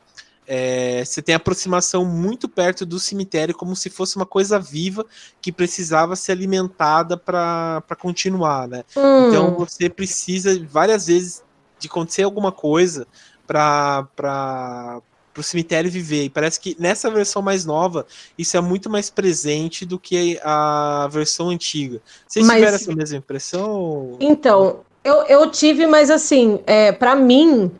É, 0.50 1.04
você 1.04 1.20
tem 1.20 1.34
aproximação 1.34 2.06
muito 2.06 2.48
perto 2.48 2.86
do 2.86 2.98
cemitério, 2.98 3.54
como 3.54 3.76
se 3.76 3.90
fosse 3.90 4.16
uma 4.16 4.24
coisa 4.24 4.58
viva 4.58 5.04
que 5.42 5.52
precisava 5.52 6.16
ser 6.16 6.32
alimentada 6.32 7.18
para 7.18 7.82
continuar, 7.98 8.66
né? 8.66 8.82
Hum. 8.96 9.28
Então 9.28 9.54
você 9.54 9.90
precisa 9.90 10.58
várias 10.66 11.06
vezes 11.06 11.44
de 11.78 11.86
acontecer 11.86 12.22
alguma 12.22 12.50
coisa 12.50 13.06
para 13.46 15.02
pro 15.38 15.44
cemitério 15.44 15.88
viver. 15.88 16.24
E 16.24 16.30
parece 16.30 16.58
que 16.58 16.76
nessa 16.80 17.08
versão 17.08 17.40
mais 17.40 17.64
nova, 17.64 18.04
isso 18.36 18.56
é 18.56 18.60
muito 18.60 18.90
mais 18.90 19.08
presente 19.08 19.86
do 19.86 19.98
que 19.98 20.38
a 20.42 21.08
versão 21.12 21.50
antiga. 21.50 22.00
Vocês 22.26 22.44
mas... 22.44 22.56
tiveram 22.56 22.74
essa 22.74 22.92
mesma 22.92 23.18
impressão? 23.18 24.16
Então, 24.18 24.80
eu, 25.04 25.22
eu 25.26 25.48
tive, 25.50 25.86
mas 25.86 26.10
assim, 26.10 26.58
é, 26.66 26.90
para 26.90 27.14
mim, 27.14 27.70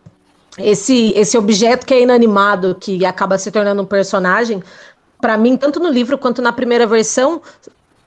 esse, 0.56 1.12
esse 1.16 1.36
objeto 1.36 1.84
que 1.84 1.92
é 1.92 2.02
inanimado, 2.02 2.76
que 2.76 3.04
acaba 3.04 3.36
se 3.36 3.50
tornando 3.50 3.82
um 3.82 3.86
personagem, 3.86 4.62
para 5.20 5.36
mim, 5.36 5.56
tanto 5.56 5.80
no 5.80 5.88
livro 5.88 6.16
quanto 6.16 6.40
na 6.40 6.52
primeira 6.52 6.86
versão, 6.86 7.42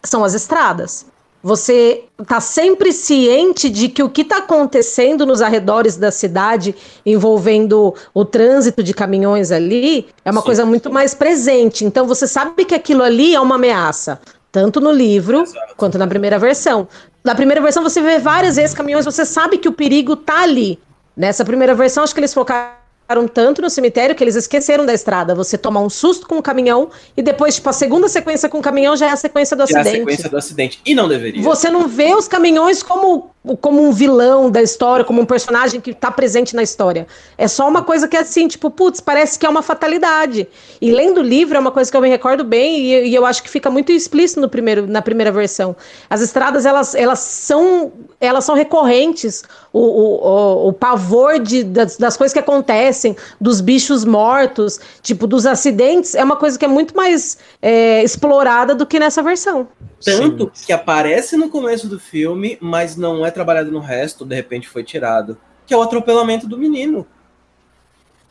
são 0.01 0.23
as 0.23 0.33
estradas. 0.33 1.05
Você 1.43 2.03
está 2.19 2.39
sempre 2.39 2.93
ciente 2.93 3.69
de 3.69 3.89
que 3.89 4.03
o 4.03 4.09
que 4.09 4.21
está 4.21 4.37
acontecendo 4.37 5.25
nos 5.25 5.41
arredores 5.41 5.97
da 5.97 6.11
cidade, 6.11 6.75
envolvendo 7.03 7.95
o 8.13 8.23
trânsito 8.23 8.83
de 8.83 8.93
caminhões 8.93 9.51
ali, 9.51 10.07
é 10.23 10.29
uma 10.29 10.41
sim, 10.41 10.45
coisa 10.45 10.65
muito 10.65 10.91
mais 10.91 11.15
presente. 11.15 11.83
Então 11.83 12.05
você 12.05 12.27
sabe 12.27 12.63
que 12.63 12.75
aquilo 12.75 13.01
ali 13.01 13.33
é 13.33 13.39
uma 13.39 13.55
ameaça, 13.55 14.21
tanto 14.51 14.79
no 14.79 14.91
livro 14.91 15.41
Exato. 15.41 15.73
quanto 15.75 15.97
na 15.97 16.05
primeira 16.05 16.37
versão. 16.37 16.87
Na 17.23 17.33
primeira 17.33 17.61
versão 17.61 17.81
você 17.81 18.01
vê 18.01 18.19
várias 18.19 18.55
vezes 18.55 18.75
caminhões, 18.75 19.05
você 19.05 19.25
sabe 19.25 19.57
que 19.57 19.67
o 19.67 19.73
perigo 19.73 20.13
está 20.13 20.43
ali. 20.43 20.77
Nessa 21.17 21.43
primeira 21.43 21.73
versão, 21.73 22.03
acho 22.03 22.13
que 22.13 22.19
eles 22.19 22.33
focaram 22.33 22.80
tanto 23.28 23.62
no 23.62 23.70
cemitério 23.70 24.16
que 24.16 24.24
eles 24.24 24.36
esqueceram 24.36 24.86
da 24.86 24.93
estrada. 24.93 25.36
Você 25.36 25.57
tomar 25.57 25.82
um 25.82 25.89
susto 25.89 26.28
com 26.28 26.38
o 26.38 26.41
caminhão 26.41 26.89
e 27.16 27.22
depois, 27.22 27.55
tipo, 27.55 27.70
a 27.70 27.74
segunda 27.74 28.07
sequência 28.07 28.49
com 28.49 28.59
o 28.59 28.62
caminhão 28.62 28.95
já 28.95 29.07
é 29.07 29.09
a 29.12 29.16
sequência 29.16 29.55
do 29.55 29.66
já 29.68 29.80
acidente. 29.80 29.88
É 29.88 29.91
a 29.91 29.99
sequência 29.99 30.30
do 30.30 30.38
acidente. 30.38 30.80
E 30.86 30.95
não 30.95 31.07
deveria. 31.07 31.41
Você 31.43 31.70
não 31.70 31.88
vê 31.88 32.14
os 32.14 32.28
caminhões 32.28 32.82
como 32.82 33.32
como 33.59 33.83
um 33.83 33.91
vilão 33.91 34.51
da 34.51 34.61
história, 34.61 35.03
como 35.03 35.19
um 35.19 35.25
personagem 35.25 35.81
que 35.81 35.91
está 35.91 36.11
presente 36.11 36.55
na 36.55 36.61
história. 36.61 37.07
É 37.37 37.47
só 37.47 37.67
uma 37.67 37.81
coisa 37.81 38.07
que 38.07 38.15
é 38.15 38.19
assim, 38.19 38.47
tipo, 38.47 38.69
putz, 38.69 38.99
parece 38.99 39.39
que 39.39 39.45
é 39.45 39.49
uma 39.49 39.63
fatalidade. 39.63 40.47
E 40.79 40.91
lendo 40.91 41.21
o 41.21 41.23
livro 41.23 41.57
é 41.57 41.59
uma 41.59 41.71
coisa 41.71 41.89
que 41.89 41.97
eu 41.97 42.01
me 42.01 42.09
recordo 42.09 42.43
bem 42.43 42.79
e, 42.79 43.07
e, 43.09 43.15
eu 43.15 43.25
acho 43.25 43.41
que 43.41 43.49
fica 43.49 43.69
muito 43.69 43.91
explícito 43.91 44.39
no 44.39 44.47
primeiro, 44.47 44.85
na 44.85 45.01
primeira 45.01 45.31
versão. 45.31 45.75
As 46.07 46.21
estradas, 46.21 46.67
elas, 46.67 46.93
elas, 46.93 47.19
são, 47.19 47.91
elas 48.19 48.45
são 48.45 48.53
recorrentes. 48.53 49.43
O, 49.73 49.79
o, 49.79 50.27
o, 50.27 50.67
o 50.67 50.73
pavor 50.73 51.39
de, 51.39 51.63
das, 51.63 51.97
das 51.97 52.15
coisas 52.15 52.33
que 52.33 52.39
acontecem, 52.39 53.15
dos 53.39 53.59
bichos 53.59 54.05
mortos, 54.05 54.79
tipo, 55.01 55.25
dos 55.25 55.47
acidentes, 55.47 56.13
é 56.13 56.23
uma 56.23 56.35
coisa 56.35 56.59
que 56.59 56.65
é 56.65 56.67
muito 56.67 56.95
mais 56.95 57.39
é, 57.59 58.03
explorada 58.03 58.75
do 58.75 58.85
que 58.85 58.99
nessa 58.99 59.23
versão. 59.23 59.67
Tanto 60.03 60.51
Sim. 60.53 60.65
que 60.65 60.73
aparece 60.73 61.37
no 61.37 61.49
começo 61.49 61.87
do 61.87 61.99
filme, 61.99 62.57
mas 62.59 62.95
não 62.95 63.25
é 63.25 63.31
trabalhado 63.31 63.71
no 63.71 63.79
resto, 63.79 64.25
de 64.25 64.35
repente 64.35 64.67
foi 64.67 64.83
tirado. 64.83 65.37
Que 65.65 65.73
é 65.73 65.77
o 65.77 65.81
atropelamento 65.81 66.47
do 66.47 66.57
menino. 66.57 67.05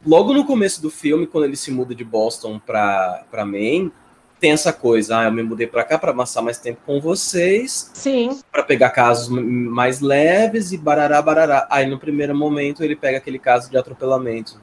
Logo 0.05 0.33
no 0.33 0.45
começo 0.45 0.81
do 0.83 0.91
filme, 0.91 1.27
quando 1.27 1.45
ele 1.45 1.57
se 1.57 1.71
muda 1.71 1.95
de 1.95 2.05
Boston 2.05 2.59
pra, 2.59 3.25
pra 3.31 3.45
Maine, 3.45 3.93
tem 4.41 4.53
essa 4.53 4.73
coisa, 4.73 5.19
ah, 5.19 5.25
eu 5.25 5.33
me 5.33 5.43
mudei 5.43 5.67
para 5.67 5.85
cá 5.85 5.99
para 5.99 6.15
passar 6.15 6.41
mais 6.41 6.59
tempo 6.59 6.81
com 6.87 6.99
vocês. 6.99 7.91
Sim. 7.93 8.41
Para 8.51 8.63
pegar 8.63 8.91
casos 8.91 9.29
mais 9.29 10.01
leves 10.01 10.73
e 10.73 10.79
barará, 10.79 11.21
barará. 11.21 11.69
Aí 11.71 11.87
no 11.87 11.99
primeiro 11.99 12.35
momento 12.35 12.83
ele 12.83 12.97
pega 12.97 13.19
aquele 13.19 13.39
caso 13.39 13.71
de 13.71 13.77
atropelamento. 13.77 14.61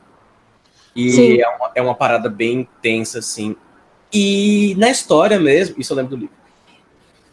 E 0.96 1.40
é 1.40 1.48
uma, 1.48 1.72
é 1.76 1.82
uma, 1.82 1.94
parada 1.94 2.28
bem 2.28 2.68
tensa, 2.82 3.20
assim. 3.20 3.56
E 4.12 4.74
na 4.80 4.90
história 4.90 5.40
mesmo, 5.40 5.76
isso 5.78 5.94
eu 5.94 5.98
lembro 5.98 6.18
do 6.18 6.22
livro 6.22 6.38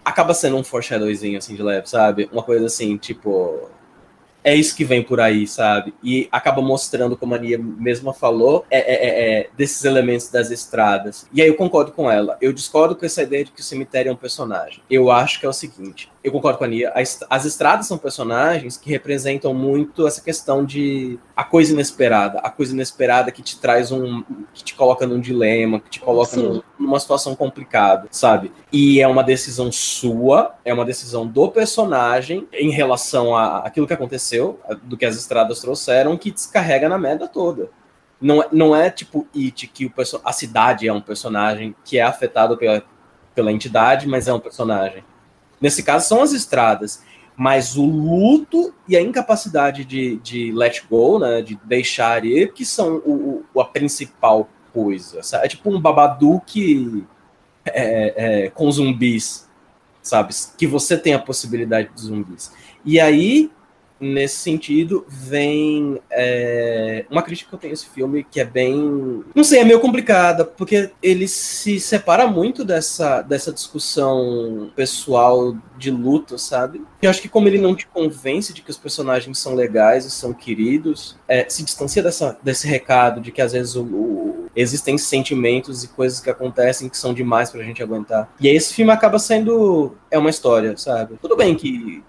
acaba 0.04 0.34
sendo 0.34 0.56
um 0.56 0.64
foreshadowzinho, 0.64 1.38
assim, 1.38 1.54
de 1.54 1.62
leve, 1.62 1.88
sabe? 1.88 2.28
Uma 2.32 2.42
coisa 2.42 2.66
assim, 2.66 2.96
tipo. 2.96 3.70
É 4.46 4.54
isso 4.54 4.76
que 4.76 4.84
vem 4.84 5.02
por 5.02 5.20
aí, 5.20 5.46
sabe? 5.46 5.94
E 6.02 6.28
acaba 6.30 6.60
mostrando, 6.60 7.16
como 7.16 7.34
a 7.34 7.38
Nia 7.38 7.58
mesma 7.58 8.12
falou, 8.12 8.66
é, 8.70 8.78
é, 8.78 8.94
é, 8.94 9.38
é, 9.40 9.50
desses 9.56 9.84
elementos 9.84 10.28
das 10.28 10.50
estradas. 10.50 11.26
E 11.32 11.40
aí 11.40 11.48
eu 11.48 11.54
concordo 11.54 11.92
com 11.92 12.10
ela. 12.10 12.36
Eu 12.42 12.52
discordo 12.52 12.94
com 12.94 13.06
essa 13.06 13.22
ideia 13.22 13.46
de 13.46 13.52
que 13.52 13.62
o 13.62 13.64
cemitério 13.64 14.10
é 14.10 14.12
um 14.12 14.16
personagem. 14.16 14.82
Eu 14.90 15.10
acho 15.10 15.40
que 15.40 15.46
é 15.46 15.48
o 15.48 15.52
seguinte: 15.52 16.12
eu 16.24 16.32
concordo 16.32 16.56
com 16.56 16.64
a 16.64 16.66
Nia. 16.66 16.90
As, 16.94 17.22
as 17.28 17.44
estradas 17.44 17.86
são 17.86 17.98
personagens 17.98 18.78
que 18.78 18.88
representam 18.88 19.52
muito 19.52 20.06
essa 20.06 20.22
questão 20.22 20.64
de 20.64 21.18
a 21.36 21.44
coisa 21.44 21.74
inesperada, 21.74 22.38
a 22.38 22.48
coisa 22.48 22.72
inesperada 22.72 23.30
que 23.30 23.42
te 23.42 23.60
traz 23.60 23.92
um. 23.92 24.24
que 24.54 24.64
te 24.64 24.74
coloca 24.74 25.06
num 25.06 25.20
dilema, 25.20 25.78
que 25.78 25.90
te 25.90 26.00
coloca 26.00 26.34
num, 26.34 26.62
numa 26.78 26.98
situação 26.98 27.36
complicada, 27.36 28.08
sabe? 28.10 28.50
E 28.72 29.02
é 29.02 29.06
uma 29.06 29.22
decisão 29.22 29.70
sua, 29.70 30.54
é 30.64 30.72
uma 30.72 30.86
decisão 30.86 31.26
do 31.26 31.50
personagem 31.50 32.48
em 32.54 32.70
relação 32.70 33.36
a 33.36 33.58
aquilo 33.58 33.86
que 33.86 33.92
aconteceu, 33.92 34.58
do 34.82 34.96
que 34.96 35.04
as 35.04 35.16
estradas 35.16 35.60
trouxeram, 35.60 36.16
que 36.16 36.30
descarrega 36.30 36.88
na 36.88 36.96
merda 36.96 37.28
toda. 37.28 37.68
Não, 38.18 38.42
é, 38.42 38.48
não 38.50 38.74
é 38.74 38.88
tipo 38.88 39.28
It, 39.36 39.66
que 39.66 39.84
o 39.84 39.92
a 40.24 40.32
cidade 40.32 40.88
é 40.88 40.92
um 40.92 41.02
personagem 41.02 41.76
que 41.84 41.98
é 41.98 42.02
afetado 42.02 42.56
pela, 42.56 42.82
pela 43.34 43.52
entidade, 43.52 44.08
mas 44.08 44.26
é 44.26 44.32
um 44.32 44.40
personagem 44.40 45.04
Nesse 45.64 45.82
caso, 45.82 46.06
são 46.06 46.20
as 46.20 46.34
estradas. 46.34 47.02
Mas 47.34 47.74
o 47.74 47.86
luto 47.86 48.74
e 48.86 48.94
a 48.94 49.00
incapacidade 49.00 49.82
de, 49.82 50.18
de 50.18 50.52
let 50.52 50.82
go, 50.90 51.18
né, 51.18 51.40
de 51.40 51.58
deixar 51.64 52.22
ir, 52.22 52.52
que 52.52 52.66
são 52.66 52.98
o, 52.98 53.42
o 53.54 53.60
a 53.62 53.64
principal 53.64 54.46
coisa. 54.74 55.22
Sabe? 55.22 55.46
É 55.46 55.48
tipo 55.48 55.70
um 55.70 55.80
Babadook 55.80 57.02
é, 57.64 58.44
é, 58.44 58.50
com 58.50 58.70
zumbis, 58.70 59.48
sabe? 60.02 60.34
Que 60.58 60.66
você 60.66 60.98
tem 60.98 61.14
a 61.14 61.18
possibilidade 61.18 61.88
de 61.94 62.02
zumbis. 62.02 62.52
E 62.84 63.00
aí 63.00 63.50
nesse 64.04 64.36
sentido, 64.36 65.04
vem 65.08 66.00
é, 66.10 67.06
uma 67.10 67.22
crítica 67.22 67.50
que 67.50 67.54
eu 67.54 67.58
tenho 67.58 67.72
a 67.72 67.74
esse 67.74 67.86
filme 67.86 68.24
que 68.24 68.40
é 68.40 68.44
bem. 68.44 69.24
Não 69.34 69.44
sei, 69.44 69.60
é 69.60 69.64
meio 69.64 69.80
complicada, 69.80 70.44
porque 70.44 70.90
ele 71.02 71.26
se 71.26 71.80
separa 71.80 72.26
muito 72.26 72.64
dessa, 72.64 73.22
dessa 73.22 73.52
discussão 73.52 74.70
pessoal 74.76 75.56
de 75.78 75.90
luto, 75.90 76.38
sabe? 76.38 76.82
Eu 77.02 77.10
acho 77.10 77.20
que, 77.20 77.28
como 77.28 77.48
ele 77.48 77.58
não 77.58 77.74
te 77.74 77.86
convence 77.86 78.52
de 78.52 78.62
que 78.62 78.70
os 78.70 78.78
personagens 78.78 79.38
são 79.38 79.54
legais 79.54 80.04
e 80.04 80.10
são 80.10 80.32
queridos, 80.32 81.16
é, 81.28 81.46
se 81.48 81.62
distancia 81.62 82.02
dessa, 82.02 82.38
desse 82.42 82.66
recado 82.66 83.20
de 83.20 83.30
que 83.30 83.42
às 83.42 83.52
vezes 83.52 83.74
o, 83.74 83.82
o, 83.82 84.46
existem 84.56 84.96
sentimentos 84.96 85.84
e 85.84 85.88
coisas 85.88 86.20
que 86.20 86.30
acontecem 86.30 86.88
que 86.88 86.96
são 86.96 87.12
demais 87.12 87.50
pra 87.50 87.62
gente 87.62 87.82
aguentar. 87.82 88.32
E 88.40 88.48
aí 88.48 88.56
esse 88.56 88.72
filme 88.74 88.92
acaba 88.92 89.18
sendo. 89.18 89.94
É 90.10 90.18
uma 90.18 90.30
história, 90.30 90.76
sabe? 90.76 91.16
Tudo 91.20 91.36
bem 91.36 91.54
que. 91.54 92.02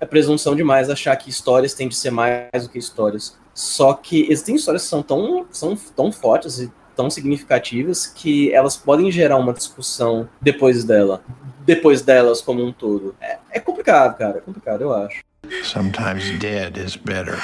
É, 0.00 0.06
presunção 0.06 0.54
demais 0.54 0.90
achar 0.90 1.16
que 1.16 1.30
histórias 1.30 1.74
têm 1.74 1.88
de 1.88 1.96
ser 1.96 2.10
mais 2.10 2.62
do 2.62 2.68
que 2.68 2.78
histórias. 2.78 3.36
Só 3.54 3.94
que 3.94 4.30
existem 4.30 4.56
histórias 4.56 4.82
que 4.82 4.88
são 4.88 5.02
tão, 5.02 5.46
são 5.50 5.76
tão 5.94 6.12
fortes 6.12 6.58
e 6.58 6.70
tão 6.94 7.10
significativas 7.10 8.06
que 8.06 8.52
elas 8.52 8.76
podem 8.76 9.10
gerar 9.10 9.36
uma 9.36 9.52
discussão 9.52 10.28
depois 10.40 10.84
dela, 10.84 11.22
depois 11.64 12.02
delas 12.02 12.40
como 12.40 12.64
um 12.64 12.72
todo. 12.72 13.14
É, 13.20 13.38
é 13.52 13.60
complicado, 13.60 14.16
cara, 14.16 14.38
é 14.38 14.40
complicado, 14.40 14.82
eu 14.82 14.92
acho. 14.94 15.22
Sometimes 15.62 16.38
dead 16.38 16.76
is 16.78 16.96
better. 16.96 17.38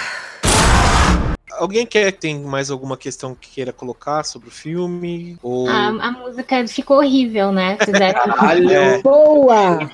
Alguém 1.63 1.87
quer 1.87 2.11
tem 2.11 2.41
mais 2.41 2.73
alguma 2.73 2.97
questão 2.97 3.37
que 3.37 3.49
queira 3.49 3.73
colocar 3.73 4.25
sobre 4.25 4.49
o 4.49 4.51
filme? 4.51 5.39
Ou... 5.41 5.69
A, 5.69 5.91
a 5.91 6.11
música 6.11 6.67
ficou 6.67 6.97
horrível, 6.97 7.53
né? 7.53 7.79
Fizeram. 7.81 8.21
é. 8.69 9.01
Boa! 9.01 9.89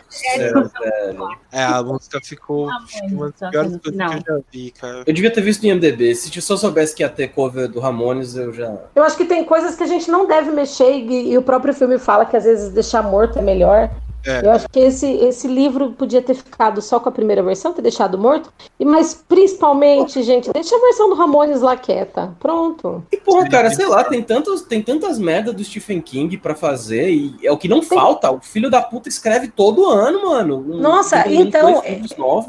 É, 1.53 1.65
a 1.65 1.83
música 1.83 2.21
ficou 2.25 2.71
ah, 2.71 2.79
uma 3.11 3.35
das 3.39 3.51
piores 3.51 3.77
coisas 3.83 3.83
que 3.83 4.31
eu 4.31 4.37
já 4.37 4.43
vi, 4.51 4.71
cara. 4.71 5.03
Eu 5.07 5.13
devia 5.13 5.31
ter 5.31 5.43
visto 5.43 5.63
no 5.63 5.69
IMDB. 5.69 6.15
Se 6.15 6.35
eu 6.35 6.41
só 6.41 6.57
soubesse 6.57 6.97
que 6.97 7.03
ia 7.03 7.09
ter 7.11 7.29
cover 7.29 7.69
do 7.69 7.81
Ramones, 7.81 8.35
eu 8.35 8.51
já. 8.51 8.75
Eu 8.95 9.05
acho 9.05 9.19
que 9.19 9.27
tem 9.27 9.45
coisas 9.45 9.77
que 9.77 9.83
a 9.83 9.87
gente 9.87 10.11
não 10.11 10.27
deve 10.27 10.51
mexer 10.51 10.91
e, 10.91 11.33
e 11.33 11.37
o 11.37 11.43
próprio 11.43 11.75
filme 11.75 11.99
fala 11.99 12.25
que 12.25 12.35
às 12.35 12.45
vezes 12.45 12.71
deixar 12.71 13.03
morto 13.03 13.39
é 13.39 13.43
melhor. 13.43 13.91
É. 14.29 14.45
Eu 14.45 14.51
acho 14.51 14.69
que 14.69 14.79
esse, 14.79 15.07
esse 15.07 15.49
livro 15.49 15.93
podia 15.93 16.21
ter 16.21 16.35
ficado 16.35 16.83
só 16.83 17.01
com 17.01 17.09
a 17.09 17.13
primeira 17.13 17.43
versão, 17.43 17.73
ter 17.73 17.81
deixado 17.81 18.19
morto. 18.19 18.53
E, 18.79 18.85
mas 18.85 19.25
principalmente, 19.27 20.23
gente, 20.23 20.53
deixa 20.53 20.77
a 20.77 20.81
versão 20.81 21.09
do 21.09 21.15
Ramones 21.15 21.63
lá 21.63 21.77
quieta. 21.77 22.37
Pronto. 22.39 23.03
E 23.11 23.17
porra, 23.17 23.49
cara, 23.49 23.71
sei 23.71 23.87
lá, 23.87 24.05
tem, 24.05 24.23
tantos, 24.23 24.63
tem 24.63 24.83
tantas 24.83 25.19
merdas 25.19 25.55
do 25.55 25.65
Stephen 25.65 26.01
King 26.01 26.37
para 26.37 26.55
fazer 26.55 27.11
e 27.11 27.39
é 27.43 27.51
o 27.51 27.57
que 27.57 27.69
não 27.69 27.81
tem... 27.81 27.89
falta. 27.89 28.31
O 28.31 28.41
filho 28.41 28.71
da 28.71 28.83
puta 28.83 29.09
escreve 29.09 29.49
todo 29.49 29.87
ano, 29.87 30.27
mano. 30.27 30.61
Nossa, 30.61 31.27
então. 31.29 31.83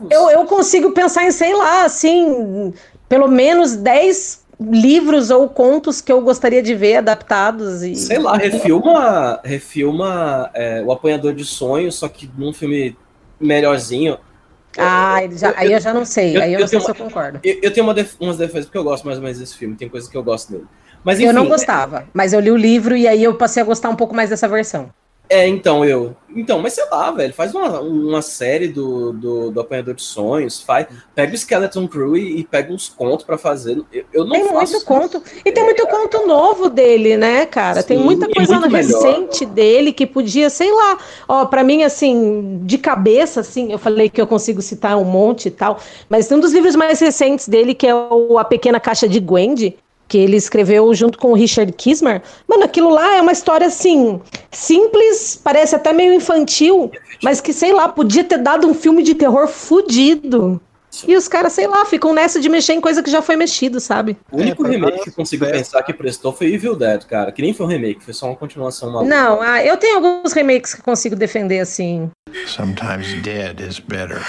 Eu, 0.09 0.29
eu 0.29 0.45
consigo 0.45 0.91
pensar 0.91 1.23
em, 1.23 1.31
sei 1.31 1.55
lá, 1.55 1.85
assim, 1.85 2.73
pelo 3.07 3.27
menos 3.27 3.75
10 3.75 4.48
livros 4.59 5.29
ou 5.29 5.47
contos 5.47 6.01
que 6.01 6.11
eu 6.11 6.21
gostaria 6.21 6.61
de 6.61 6.75
ver 6.75 6.97
adaptados. 6.97 7.81
E... 7.81 7.95
Sei 7.95 8.19
lá, 8.19 8.35
refilma, 8.35 9.39
refilma 9.43 10.49
é, 10.53 10.81
O 10.81 10.91
Apanhador 10.91 11.33
de 11.33 11.45
Sonhos, 11.45 11.95
só 11.95 12.09
que 12.09 12.29
num 12.37 12.51
filme 12.51 12.97
melhorzinho. 13.39 14.17
Ah, 14.77 15.19
já, 15.31 15.49
eu, 15.49 15.53
aí 15.57 15.73
eu 15.73 15.79
já 15.79 15.93
não 15.93 16.05
sei, 16.05 16.37
eu, 16.37 16.41
aí 16.41 16.53
eu, 16.53 16.59
não 16.59 16.67
sei 16.67 16.79
se 16.79 16.89
eu 16.89 16.95
concordo. 16.95 17.39
Eu, 17.43 17.59
eu 17.63 17.73
tenho 17.73 17.85
uma 17.85 17.93
def, 17.93 18.15
umas 18.19 18.37
defesas 18.37 18.65
porque 18.65 18.77
eu 18.77 18.83
gosto 18.83 19.03
mais 19.05 19.17
ou 19.17 19.23
menos 19.23 19.39
desse 19.39 19.57
filme, 19.57 19.75
tem 19.75 19.89
coisas 19.89 20.09
que 20.09 20.15
eu 20.15 20.23
gosto 20.23 20.51
dele. 20.51 20.65
Mas, 21.03 21.17
enfim, 21.17 21.27
eu 21.27 21.33
não 21.33 21.47
gostava, 21.47 22.07
mas 22.13 22.33
eu 22.33 22.39
li 22.39 22.51
o 22.51 22.57
livro 22.57 22.95
e 22.95 23.07
aí 23.07 23.23
eu 23.23 23.33
passei 23.35 23.63
a 23.63 23.65
gostar 23.65 23.89
um 23.89 23.95
pouco 23.95 24.13
mais 24.13 24.29
dessa 24.29 24.47
versão. 24.47 24.91
É, 25.29 25.47
então, 25.47 25.85
eu. 25.85 26.15
Então, 26.35 26.59
mas 26.59 26.73
sei 26.73 26.85
lá, 26.89 27.11
velho, 27.11 27.33
faz 27.33 27.53
uma, 27.53 27.79
uma 27.81 28.21
série 28.21 28.67
do, 28.67 29.13
do, 29.13 29.51
do 29.51 29.59
Apanhador 29.59 29.93
de 29.93 30.01
Sonhos, 30.01 30.61
faz, 30.61 30.87
pega 31.13 31.31
o 31.31 31.35
Skeleton 31.35 31.87
Crew 31.87 32.17
e, 32.17 32.39
e 32.39 32.43
pega 32.43 32.73
uns 32.73 32.89
contos 32.89 33.25
para 33.25 33.37
fazer. 33.37 33.83
Eu, 33.91 34.05
eu 34.11 34.25
não 34.25 34.31
tem 34.31 34.51
muito 34.51 34.85
conto. 34.85 35.23
E 35.45 35.51
tem 35.51 35.63
muito 35.63 35.85
conto 35.85 36.25
novo 36.25 36.67
dele, 36.67 37.15
né, 37.15 37.45
cara? 37.45 37.81
Sim, 37.81 37.87
tem 37.87 37.99
muita 37.99 38.27
coisa 38.27 38.57
recente 38.67 39.41
melhor. 39.41 39.53
dele 39.53 39.93
que 39.93 40.07
podia, 40.07 40.49
sei 40.49 40.71
lá. 40.71 40.97
Ó, 41.27 41.45
para 41.45 41.63
mim, 41.63 41.83
assim, 41.83 42.61
de 42.63 42.79
cabeça, 42.79 43.41
assim, 43.41 43.71
eu 43.71 43.77
falei 43.77 44.09
que 44.09 44.19
eu 44.19 44.25
consigo 44.25 44.63
citar 44.63 44.97
um 44.97 45.05
monte 45.05 45.47
e 45.47 45.51
tal, 45.51 45.79
mas 46.09 46.27
tem 46.27 46.37
um 46.37 46.41
dos 46.41 46.53
livros 46.53 46.75
mais 46.75 46.99
recentes 46.99 47.47
dele, 47.47 47.75
que 47.75 47.85
é 47.85 47.93
o 47.93 48.39
A 48.39 48.43
Pequena 48.43 48.79
Caixa 48.79 49.07
de 49.07 49.19
Gwendy, 49.19 49.77
que 50.09 50.17
ele 50.17 50.35
escreveu 50.35 50.93
junto 50.93 51.17
com 51.17 51.31
o 51.31 51.35
Richard 51.35 51.71
Kismer. 51.71 52.21
Mano, 52.47 52.63
aquilo 52.63 52.89
lá 52.89 53.15
é 53.15 53.21
uma 53.21 53.31
história 53.31 53.67
assim, 53.67 54.19
simples, 54.51 55.39
parece 55.41 55.75
até 55.75 55.93
meio 55.93 56.13
infantil, 56.13 56.91
mas 57.23 57.39
que, 57.39 57.53
sei 57.53 57.71
lá, 57.71 57.87
podia 57.87 58.23
ter 58.23 58.39
dado 58.39 58.67
um 58.67 58.73
filme 58.73 59.03
de 59.03 59.13
terror 59.13 59.47
fudido. 59.47 60.59
E 61.07 61.15
os 61.15 61.27
caras, 61.27 61.53
sei 61.53 61.67
lá, 61.67 61.85
ficam 61.85 62.13
nessa 62.13 62.39
de 62.39 62.49
mexer 62.49 62.73
em 62.73 62.81
coisa 62.81 63.03
que 63.03 63.11
já 63.11 63.21
foi 63.21 63.35
mexido, 63.35 63.79
sabe? 63.79 64.17
O 64.31 64.37
único 64.37 64.65
é, 64.65 64.71
remake 64.71 65.03
que 65.03 65.09
eu 65.09 65.13
consigo 65.13 65.45
é. 65.45 65.51
pensar 65.51 65.83
que 65.83 65.93
prestou 65.93 66.33
foi 66.33 66.51
Evil 66.51 66.75
Dead, 66.75 67.05
cara. 67.05 67.31
Que 67.31 67.43
nem 67.43 67.53
foi 67.53 67.67
um 67.67 67.69
remake, 67.69 68.03
foi 68.03 68.13
só 68.13 68.25
uma 68.25 68.35
continuação 68.35 68.91
maluca. 68.91 69.07
Não, 69.07 69.39
ah, 69.39 69.63
eu 69.63 69.77
tenho 69.77 69.97
alguns 69.97 70.33
remakes 70.33 70.73
que 70.73 70.81
consigo 70.81 71.15
defender 71.15 71.59
assim. 71.59 72.09
Sometimes 72.47 73.13
dead 73.21 73.59
is 73.59 73.77
better. 73.77 74.25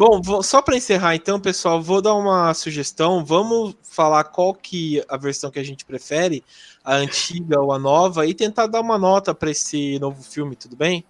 Bom, 0.00 0.18
vou, 0.22 0.42
só 0.42 0.62
para 0.62 0.78
encerrar 0.78 1.14
então, 1.14 1.38
pessoal, 1.38 1.82
vou 1.82 2.00
dar 2.00 2.14
uma 2.14 2.54
sugestão. 2.54 3.22
Vamos 3.22 3.76
falar 3.82 4.24
qual 4.24 4.54
que 4.54 5.04
a 5.06 5.18
versão 5.18 5.50
que 5.50 5.58
a 5.58 5.62
gente 5.62 5.84
prefere, 5.84 6.42
a 6.82 6.94
antiga 6.94 7.60
ou 7.60 7.70
a 7.70 7.78
nova, 7.78 8.26
e 8.26 8.32
tentar 8.32 8.66
dar 8.66 8.80
uma 8.80 8.96
nota 8.96 9.34
para 9.34 9.50
esse 9.50 9.98
novo 9.98 10.22
filme, 10.22 10.56
tudo 10.56 10.74
bem? 10.74 11.04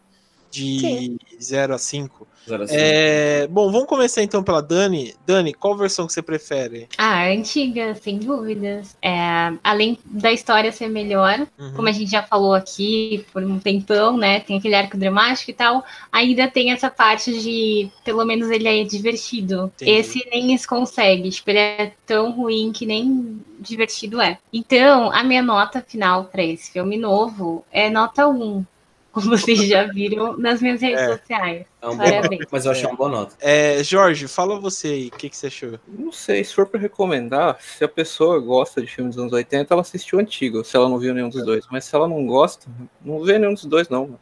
De 0.51 1.16
0 1.41 1.72
a 1.72 1.78
5. 1.78 2.26
É, 2.70 3.47
bom, 3.49 3.70
vamos 3.70 3.86
começar 3.86 4.22
então 4.22 4.43
pela 4.43 4.61
Dani. 4.61 5.14
Dani, 5.26 5.53
qual 5.53 5.76
versão 5.76 6.07
que 6.07 6.12
você 6.12 6.22
prefere? 6.22 6.88
Ah, 6.97 7.20
a 7.20 7.28
antiga, 7.28 7.95
sem 7.95 8.18
dúvidas. 8.18 8.97
É, 9.03 9.53
além 9.62 9.99
da 10.05 10.32
história 10.32 10.72
ser 10.72 10.88
melhor, 10.88 11.47
uhum. 11.59 11.72
como 11.74 11.88
a 11.88 11.93
gente 11.93 12.11
já 12.11 12.22
falou 12.22 12.55
aqui 12.55 13.24
por 13.32 13.43
um 13.43 13.59
tempão, 13.59 14.16
né? 14.16 14.41
Tem 14.41 14.59
aquele 14.59 14.74
arco 14.74 14.97
dramático 14.97 15.51
e 15.51 15.55
tal. 15.55 15.84
Ainda 16.11 16.49
tem 16.49 16.72
essa 16.72 16.91
parte 16.91 17.41
de, 17.41 17.91
pelo 18.05 18.24
menos 18.24 18.51
ele 18.51 18.68
é 18.68 18.84
divertido. 18.84 19.70
Entendi. 19.76 19.91
Esse 19.91 20.28
nem 20.30 20.57
se 20.57 20.66
consegue. 20.66 21.30
Tipo, 21.30 21.51
ele 21.51 21.59
é 21.59 21.93
tão 22.07 22.32
ruim 22.32 22.72
que 22.72 22.86
nem 22.86 23.41
divertido 23.59 24.20
é. 24.20 24.38
Então, 24.53 25.12
a 25.12 25.22
minha 25.22 25.43
nota 25.43 25.84
final 25.86 26.24
para 26.24 26.43
esse 26.43 26.72
filme 26.72 26.97
novo 26.97 27.64
é 27.70 27.91
nota 27.91 28.26
1 28.26 28.64
como 29.13 29.29
vocês 29.29 29.59
já 29.67 29.85
viram 29.85 30.37
nas 30.37 30.63
minhas 30.63 30.81
redes 30.81 31.01
é. 31.01 31.09
sociais. 31.17 31.67
É 31.83 31.89
um 31.89 31.97
Parabéns. 31.97 32.47
Mas 32.51 32.65
eu 32.65 32.73
achei 32.73 32.87
uma 32.87 32.97
boa 32.97 33.11
nota. 33.11 33.35
É, 33.41 33.83
Jorge, 33.83 34.29
fala 34.29 34.61
você 34.61 34.89
aí, 34.89 35.09
o 35.09 35.17
que, 35.17 35.29
que 35.29 35.37
você 35.37 35.49
achou? 35.49 35.81
Não 35.89 36.13
sei, 36.13 36.45
se 36.45 36.55
for 36.55 36.67
para 36.67 36.81
recomendar, 36.81 37.59
se 37.61 37.83
a 37.83 37.89
pessoa 37.89 38.39
gosta 38.39 38.81
de 38.81 38.87
filmes 38.87 39.17
dos 39.17 39.23
anos 39.23 39.33
80, 39.33 39.73
ela 39.75 39.83
assistiu 39.83 40.19
o 40.19 40.23
antigo, 40.23 40.65
se 40.65 40.77
ela 40.77 40.89
não 40.89 40.99
viu 40.99 41.13
nenhum 41.13 41.29
dos 41.29 41.45
dois. 41.45 41.65
Mas 41.71 41.85
se 41.85 41.95
ela 41.95 42.07
não 42.07 42.25
gosta, 42.27 42.71
não 43.05 43.23
vê 43.23 43.39
nenhum 43.39 43.55
dos 43.55 43.65
dois, 43.65 43.89
não. 43.89 44.19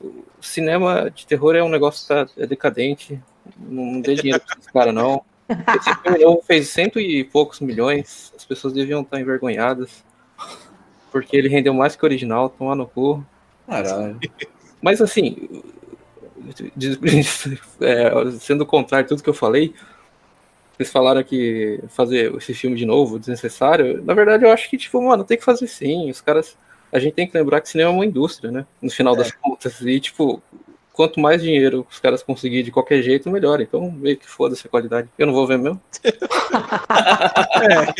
O 0.00 0.24
cinema 0.40 1.10
de 1.10 1.26
terror 1.26 1.56
é 1.56 1.62
um 1.62 1.68
negócio 1.68 2.02
que 2.02 2.08
tá, 2.08 2.26
é 2.36 2.46
decadente, 2.46 3.20
não 3.58 4.00
dê 4.00 4.14
dinheiro 4.14 4.40
para 4.44 4.58
esses 4.58 4.70
caras, 4.70 4.94
não. 4.94 5.24
Esse 5.48 5.94
filme 6.02 6.24
novo 6.24 6.42
fez 6.46 6.68
cento 6.68 6.98
e 7.00 7.24
poucos 7.24 7.60
milhões, 7.60 8.32
as 8.36 8.44
pessoas 8.44 8.72
deviam 8.72 9.02
estar 9.02 9.20
envergonhadas, 9.20 10.04
porque 11.10 11.36
ele 11.36 11.48
rendeu 11.48 11.74
mais 11.74 11.96
que 11.96 12.04
o 12.04 12.06
original, 12.06 12.48
tomar 12.48 12.74
no 12.74 12.86
cu. 12.86 13.24
Caralho. 13.66 14.18
Mas 14.80 15.00
assim, 15.00 15.64
é, 17.80 18.30
sendo 18.38 18.66
contrário 18.66 19.06
a 19.06 19.08
tudo 19.08 19.22
que 19.22 19.30
eu 19.30 19.34
falei, 19.34 19.74
vocês 20.76 20.90
falaram 20.90 21.22
que 21.22 21.80
fazer 21.88 22.34
esse 22.34 22.52
filme 22.52 22.76
de 22.76 22.84
novo, 22.84 23.18
desnecessário. 23.18 24.02
Na 24.04 24.12
verdade, 24.12 24.44
eu 24.44 24.50
acho 24.50 24.68
que, 24.68 24.76
tipo, 24.76 25.00
mano, 25.00 25.24
tem 25.24 25.38
que 25.38 25.44
fazer 25.44 25.66
sim. 25.66 26.10
Os 26.10 26.20
caras. 26.20 26.56
A 26.92 26.98
gente 26.98 27.14
tem 27.14 27.26
que 27.26 27.36
lembrar 27.36 27.60
que 27.60 27.68
cinema 27.68 27.90
é 27.90 27.92
uma 27.92 28.06
indústria, 28.06 28.52
né? 28.52 28.66
No 28.80 28.90
final 28.90 29.14
é. 29.14 29.18
das 29.18 29.32
contas. 29.32 29.80
E, 29.80 29.98
tipo, 30.00 30.42
quanto 30.92 31.18
mais 31.18 31.42
dinheiro 31.42 31.86
os 31.90 31.98
caras 31.98 32.22
conseguirem 32.22 32.64
de 32.64 32.70
qualquer 32.70 33.02
jeito, 33.02 33.30
melhor. 33.30 33.60
Então, 33.60 33.90
meio 33.90 34.16
que 34.16 34.28
foda-se 34.28 34.66
a 34.66 34.70
qualidade. 34.70 35.08
Eu 35.18 35.26
não 35.26 35.34
vou 35.34 35.46
ver 35.46 35.58
mesmo. 35.58 35.80
é. 37.62 37.94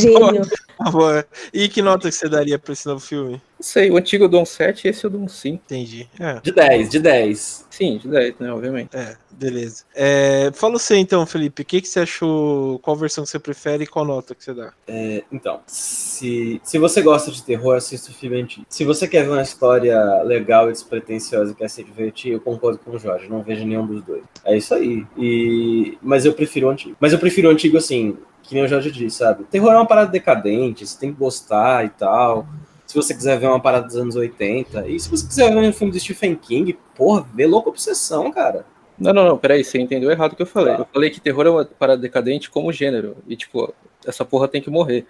Gênio. 0.00 0.42
Boa. 0.90 1.24
E 1.52 1.68
que 1.68 1.80
nota 1.80 2.08
que 2.08 2.14
você 2.14 2.28
daria 2.28 2.58
pra 2.58 2.72
esse 2.72 2.86
novo 2.86 3.00
filme? 3.00 3.40
Não 3.64 3.70
sei, 3.70 3.90
o 3.90 3.96
antigo 3.96 4.24
eu 4.24 4.28
dou 4.28 4.42
um 4.42 4.44
7 4.44 4.84
e 4.84 4.90
esse 4.90 5.04
eu 5.04 5.08
dou 5.08 5.22
um 5.22 5.26
5. 5.26 5.62
Entendi. 5.64 6.06
É. 6.20 6.38
De 6.38 6.52
10, 6.52 6.90
de 6.90 6.98
10. 6.98 7.66
Sim, 7.70 7.96
de 7.96 8.08
10, 8.08 8.34
né, 8.38 8.52
obviamente. 8.52 8.94
É, 8.94 9.16
beleza. 9.30 9.84
É, 9.94 10.50
fala 10.52 10.78
você 10.78 10.96
então, 10.96 11.24
Felipe, 11.24 11.62
o 11.62 11.64
que, 11.64 11.80
que 11.80 11.88
você 11.88 12.00
achou, 12.00 12.78
qual 12.80 12.94
versão 12.94 13.24
que 13.24 13.30
você 13.30 13.38
prefere 13.38 13.84
e 13.84 13.86
qual 13.86 14.04
nota 14.04 14.34
que 14.34 14.44
você 14.44 14.52
dá? 14.52 14.74
É, 14.86 15.24
então, 15.32 15.62
se, 15.66 16.60
se 16.62 16.78
você 16.78 17.00
gosta 17.00 17.30
de 17.30 17.42
terror, 17.42 17.74
assista 17.74 18.10
o 18.10 18.14
filme 18.14 18.42
antigo. 18.42 18.66
Se 18.68 18.84
você 18.84 19.08
quer 19.08 19.22
ver 19.22 19.30
uma 19.30 19.40
história 19.40 20.22
legal 20.24 20.68
e 20.68 20.72
despretensiosa 20.72 21.52
e 21.52 21.54
quer 21.54 21.70
se 21.70 21.82
divertir, 21.82 22.32
eu 22.32 22.40
concordo 22.42 22.78
com 22.78 22.90
o 22.90 22.98
Jorge, 22.98 23.30
não 23.30 23.42
vejo 23.42 23.64
nenhum 23.64 23.86
dos 23.86 24.02
dois. 24.02 24.24
É 24.44 24.54
isso 24.54 24.74
aí. 24.74 25.06
E, 25.16 25.96
mas 26.02 26.26
eu 26.26 26.34
prefiro 26.34 26.66
o 26.66 26.70
antigo. 26.70 26.96
Mas 27.00 27.14
eu 27.14 27.18
prefiro 27.18 27.48
o 27.48 27.50
antigo 27.50 27.78
assim, 27.78 28.18
que 28.42 28.54
nem 28.54 28.62
o 28.62 28.68
Jorge 28.68 28.90
disse, 28.90 29.16
sabe? 29.16 29.44
Terror 29.44 29.72
é 29.72 29.76
uma 29.76 29.86
parada 29.86 30.10
decadente, 30.10 30.86
você 30.86 31.00
tem 31.00 31.10
que 31.10 31.18
gostar 31.18 31.86
e 31.86 31.88
tal. 31.88 32.46
Se 32.94 33.02
você 33.02 33.12
quiser 33.12 33.40
ver 33.40 33.48
uma 33.48 33.58
parada 33.58 33.88
dos 33.88 33.96
anos 33.96 34.14
80. 34.14 34.86
E 34.86 35.00
se 35.00 35.10
você 35.10 35.26
quiser 35.26 35.52
ver 35.52 35.68
um 35.68 35.72
filme 35.72 35.92
do 35.92 35.98
Stephen 35.98 36.36
King, 36.36 36.78
porra, 36.94 37.26
vê 37.34 37.44
Louco 37.44 37.68
Obsessão, 37.70 38.30
cara. 38.30 38.64
Não, 38.96 39.12
não, 39.12 39.24
não, 39.24 39.36
peraí, 39.36 39.64
você 39.64 39.80
entendeu 39.80 40.12
errado 40.12 40.34
o 40.34 40.36
que 40.36 40.42
eu 40.42 40.46
falei. 40.46 40.74
Ah. 40.74 40.78
Eu 40.78 40.86
falei 40.92 41.10
que 41.10 41.20
terror 41.20 41.44
é 41.44 41.50
uma 41.50 41.64
parada 41.64 42.00
decadente 42.00 42.48
como 42.48 42.72
gênero. 42.72 43.16
E, 43.26 43.34
tipo, 43.34 43.74
essa 44.06 44.24
porra 44.24 44.46
tem 44.46 44.62
que 44.62 44.70
morrer. 44.70 45.08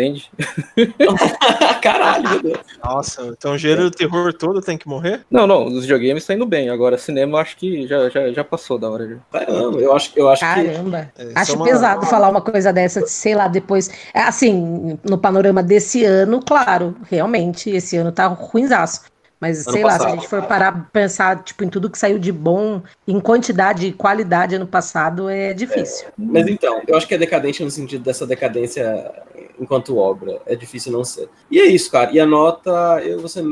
Entende? 0.00 0.30
Caralho, 1.82 2.28
meu 2.30 2.42
Deus. 2.42 2.58
Nossa, 2.82 3.22
então 3.26 3.52
o 3.52 3.58
gênero 3.58 3.90
do 3.90 3.96
terror 3.96 4.32
todo 4.32 4.60
tem 4.62 4.78
que 4.78 4.88
morrer? 4.88 5.20
Não, 5.30 5.46
não, 5.46 5.66
os 5.66 5.82
videogames 5.82 6.22
estão 6.22 6.36
indo 6.36 6.46
bem. 6.46 6.70
Agora, 6.70 6.96
cinema 6.96 7.36
eu 7.36 7.40
acho 7.40 7.56
que 7.56 7.86
já, 7.86 8.08
já, 8.08 8.32
já 8.32 8.42
passou 8.44 8.78
da 8.78 8.88
hora. 8.88 9.08
Já. 9.08 9.16
Caramba, 9.30 9.78
eu 9.78 9.94
acho, 9.94 10.12
eu 10.16 10.28
acho 10.28 10.40
Caramba. 10.40 11.10
que. 11.14 11.22
É, 11.22 11.32
acho 11.34 11.54
uma... 11.54 11.66
pesado 11.66 12.06
falar 12.06 12.30
uma 12.30 12.40
coisa 12.40 12.72
dessa, 12.72 13.06
sei 13.06 13.34
lá, 13.34 13.46
depois. 13.46 13.90
É, 14.14 14.22
assim, 14.22 14.98
no 15.04 15.18
panorama 15.18 15.62
desse 15.62 16.04
ano, 16.04 16.40
claro, 16.44 16.96
realmente, 17.10 17.70
esse 17.70 17.96
ano 17.96 18.10
tá 18.10 18.26
ruimzaço. 18.26 19.02
Mas, 19.40 19.66
ano 19.66 19.72
sei 19.72 19.82
passado. 19.82 20.00
lá, 20.00 20.06
se 20.06 20.12
a 20.12 20.16
gente 20.16 20.28
for 20.28 20.42
parar 20.42 20.90
pensar 20.92 21.42
tipo, 21.42 21.64
em 21.64 21.68
tudo 21.70 21.88
que 21.88 21.98
saiu 21.98 22.18
de 22.18 22.30
bom, 22.30 22.82
em 23.08 23.18
quantidade 23.18 23.86
e 23.86 23.92
qualidade 23.92 24.54
ano 24.54 24.66
passado, 24.66 25.30
é 25.30 25.54
difícil. 25.54 26.08
É. 26.08 26.12
Mas 26.18 26.46
então, 26.46 26.82
eu 26.86 26.94
acho 26.96 27.08
que 27.08 27.14
é 27.14 27.18
decadente 27.18 27.64
no 27.64 27.70
sentido 27.70 28.04
dessa 28.04 28.26
decadência 28.26 29.10
enquanto 29.58 29.96
obra. 29.96 30.40
É 30.46 30.54
difícil 30.54 30.92
não 30.92 31.04
ser. 31.04 31.28
E 31.50 31.58
é 31.58 31.64
isso, 31.64 31.90
cara. 31.90 32.10
E 32.12 32.20
a 32.20 32.26
nota, 32.26 32.70
eu 33.02 33.20
você 33.20 33.42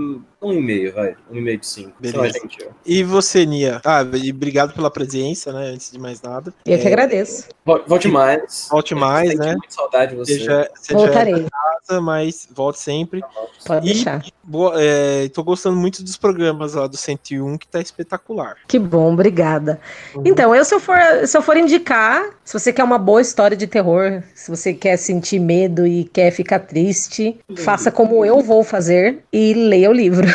um 0.41 0.53
e-mail, 0.53 0.93
vai. 0.95 1.17
Um 1.31 1.37
e-mail 1.37 1.59
de 1.59 1.67
cinco. 1.67 1.93
Beleza. 1.99 2.39
E 2.87 3.03
você, 3.03 3.45
Nia? 3.45 3.81
Ah, 3.85 4.05
e 4.15 4.31
obrigado 4.31 4.73
pela 4.73 4.91
presença, 4.91 5.53
né? 5.53 5.71
Antes 5.71 5.91
de 5.91 5.99
mais 5.99 6.23
nada. 6.23 6.55
Eu 6.65 6.75
é... 6.75 6.79
que 6.79 6.87
agradeço. 6.87 7.49
Volte 7.65 8.09
mais. 8.09 8.69
Volte 8.71 8.95
mais, 8.95 9.35
né? 9.35 9.53
Muito 9.53 9.75
saudade 9.75 10.13
de 10.13 10.19
você. 10.19 10.35
Seja, 10.35 10.71
seja 10.75 10.99
Voltarei. 10.99 11.47
casa, 11.51 12.01
mas 12.01 12.49
volte 12.53 12.79
sempre. 12.79 13.21
Pode 13.67 13.87
e, 13.87 13.93
deixar. 13.93 14.25
Boa, 14.45 14.73
é, 14.77 15.29
tô 15.29 15.43
gostando 15.43 15.77
muito 15.77 16.03
dos 16.03 16.17
programas 16.17 16.75
lá 16.75 16.87
do 16.87 16.97
101, 16.97 17.59
que 17.59 17.67
tá 17.67 17.81
espetacular. 17.81 18.57
Que 18.67 18.79
bom, 18.79 19.13
obrigada. 19.13 19.81
Uhum. 20.15 20.23
Então, 20.25 20.55
eu 20.55 20.65
se 20.65 20.75
eu, 20.75 20.81
for, 20.81 20.99
se 21.27 21.37
eu 21.37 21.43
for 21.43 21.57
indicar, 21.57 22.25
se 22.49 22.55
você 22.55 22.73
quer 22.73 22.83
uma 22.83 22.97
boa 22.97 23.21
história 23.21 23.55
de 23.55 23.67
terror, 23.67 24.23
se 24.35 24.51
você 24.51 24.73
quer 24.73 24.97
sentir 24.97 25.39
medo 25.39 25.87
e 25.87 26.05
quer 26.05 26.31
ficar 26.31 26.61
triste, 26.61 27.39
faça 27.59 27.91
como 27.91 28.25
eu 28.25 28.41
vou 28.41 28.65
fazer 28.65 29.19
e 29.31 29.53
leia 29.53 29.91
o 29.91 29.93
livro. 29.93 30.27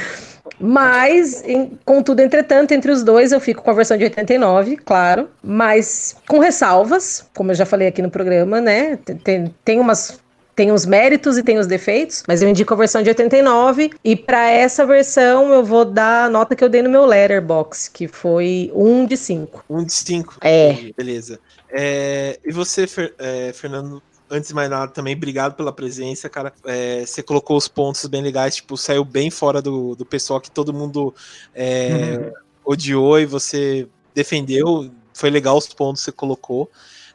Mas, 0.58 1.44
em, 1.44 1.78
contudo, 1.84 2.20
entretanto, 2.20 2.72
entre 2.72 2.90
os 2.90 3.02
dois 3.02 3.32
eu 3.32 3.38
fico 3.38 3.62
com 3.62 3.70
a 3.70 3.74
versão 3.74 3.98
de 3.98 4.04
89, 4.04 4.78
claro, 4.78 5.28
mas 5.40 6.16
com 6.26 6.40
ressalvas, 6.40 7.24
como 7.36 7.52
eu 7.52 7.54
já 7.54 7.64
falei 7.64 7.86
aqui 7.86 8.02
no 8.02 8.10
programa, 8.10 8.60
né? 8.60 8.98
Tem, 9.22 9.54
tem 9.62 9.78
umas 9.78 10.18
tem 10.56 10.72
os 10.72 10.84
méritos 10.84 11.38
e 11.38 11.42
tem 11.44 11.56
os 11.56 11.68
defeitos, 11.68 12.24
mas 12.26 12.42
eu 12.42 12.48
indico 12.48 12.74
a 12.74 12.76
versão 12.76 13.00
de 13.00 13.08
89 13.08 13.92
e 14.02 14.16
para 14.16 14.50
essa 14.50 14.84
versão 14.84 15.52
eu 15.52 15.64
vou 15.64 15.84
dar 15.84 16.24
a 16.24 16.28
nota 16.28 16.56
que 16.56 16.64
eu 16.64 16.68
dei 16.68 16.82
no 16.82 16.90
meu 16.90 17.06
letterbox, 17.06 17.88
que 17.88 18.08
foi 18.08 18.68
1 18.74 19.06
de 19.06 19.16
5. 19.16 19.64
1 19.70 19.84
de 19.84 19.92
5. 19.92 20.38
É. 20.40 20.92
Beleza. 20.96 21.38
É, 21.70 22.38
e 22.44 22.52
você, 22.52 22.86
Fer, 22.86 23.14
é, 23.18 23.52
Fernando, 23.52 24.02
antes 24.30 24.48
de 24.48 24.54
mais 24.54 24.70
nada, 24.70 24.90
também 24.92 25.14
obrigado 25.14 25.54
pela 25.54 25.72
presença, 25.72 26.28
cara. 26.28 26.52
É, 26.64 27.04
você 27.04 27.22
colocou 27.22 27.56
os 27.56 27.68
pontos 27.68 28.04
bem 28.06 28.22
legais, 28.22 28.56
tipo, 28.56 28.76
saiu 28.76 29.04
bem 29.04 29.30
fora 29.30 29.60
do, 29.60 29.94
do 29.94 30.04
pessoal 30.04 30.40
que 30.40 30.50
todo 30.50 30.72
mundo 30.72 31.14
é, 31.54 32.18
uhum. 32.18 32.32
odiou 32.72 33.20
e 33.20 33.26
você 33.26 33.88
defendeu. 34.14 34.90
Foi 35.14 35.30
legal 35.30 35.56
os 35.56 35.68
pontos 35.68 36.02
que 36.02 36.06
você 36.06 36.12
colocou. 36.12 36.70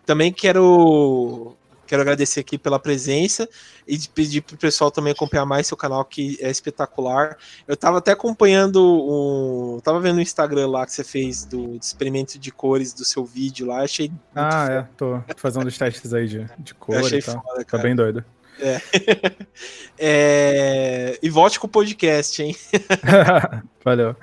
Também 0.06 0.32
quero 0.32 1.56
Quero 1.86 2.02
agradecer 2.02 2.40
aqui 2.40 2.58
pela 2.58 2.80
presença 2.80 3.48
e 3.88 3.98
pedir 4.14 4.42
para 4.42 4.56
o 4.56 4.58
pessoal 4.58 4.90
também 4.90 5.12
acompanhar 5.12 5.46
mais 5.46 5.68
seu 5.68 5.76
canal, 5.76 6.04
que 6.06 6.38
é 6.42 6.50
espetacular. 6.50 7.38
Eu 7.68 7.74
estava 7.74 7.98
até 7.98 8.12
acompanhando 8.12 8.82
um. 8.82 9.80
Tava 9.82 10.00
vendo 10.00 10.18
o 10.18 10.22
Instagram 10.22 10.68
lá 10.68 10.86
que 10.86 10.94
você 10.94 11.04
fez 11.04 11.46
do, 11.46 11.76
experimento 11.76 12.40
de 12.40 12.52
cores 12.52 12.94
do 12.94 13.04
seu 13.04 13.26
vídeo 13.26 13.68
lá. 13.68 13.82
Achei. 13.82 14.12
Ah, 14.34 14.68
é. 14.70 14.88
Tô 14.96 15.22
fazendo 15.36 15.68
os 15.68 15.78
testes 15.78 16.14
aí 16.14 16.28
de, 16.28 16.48
de 16.60 16.74
cor. 16.74 16.98
achei 16.98 17.20
e 17.20 17.24
tal. 17.24 17.42
Foda, 17.42 17.66
Tá 17.66 17.78
bem 17.78 17.96
doido. 17.96 18.24
É. 18.60 18.82
é. 19.98 21.20
E 21.22 21.30
volte 21.30 21.60
com 21.60 21.68
o 21.68 21.70
podcast, 21.70 22.42
hein? 22.42 22.56
Valeu. 23.84 24.16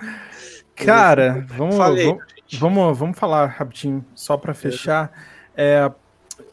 Cara, 0.75 1.45
vamos, 1.47 1.77
vamos, 1.77 2.19
vamos, 2.59 2.99
vamos 2.99 3.19
falar 3.19 3.47
rapidinho, 3.47 4.05
só 4.15 4.37
para 4.37 4.55
fechar. 4.55 5.13
É, 5.55 5.91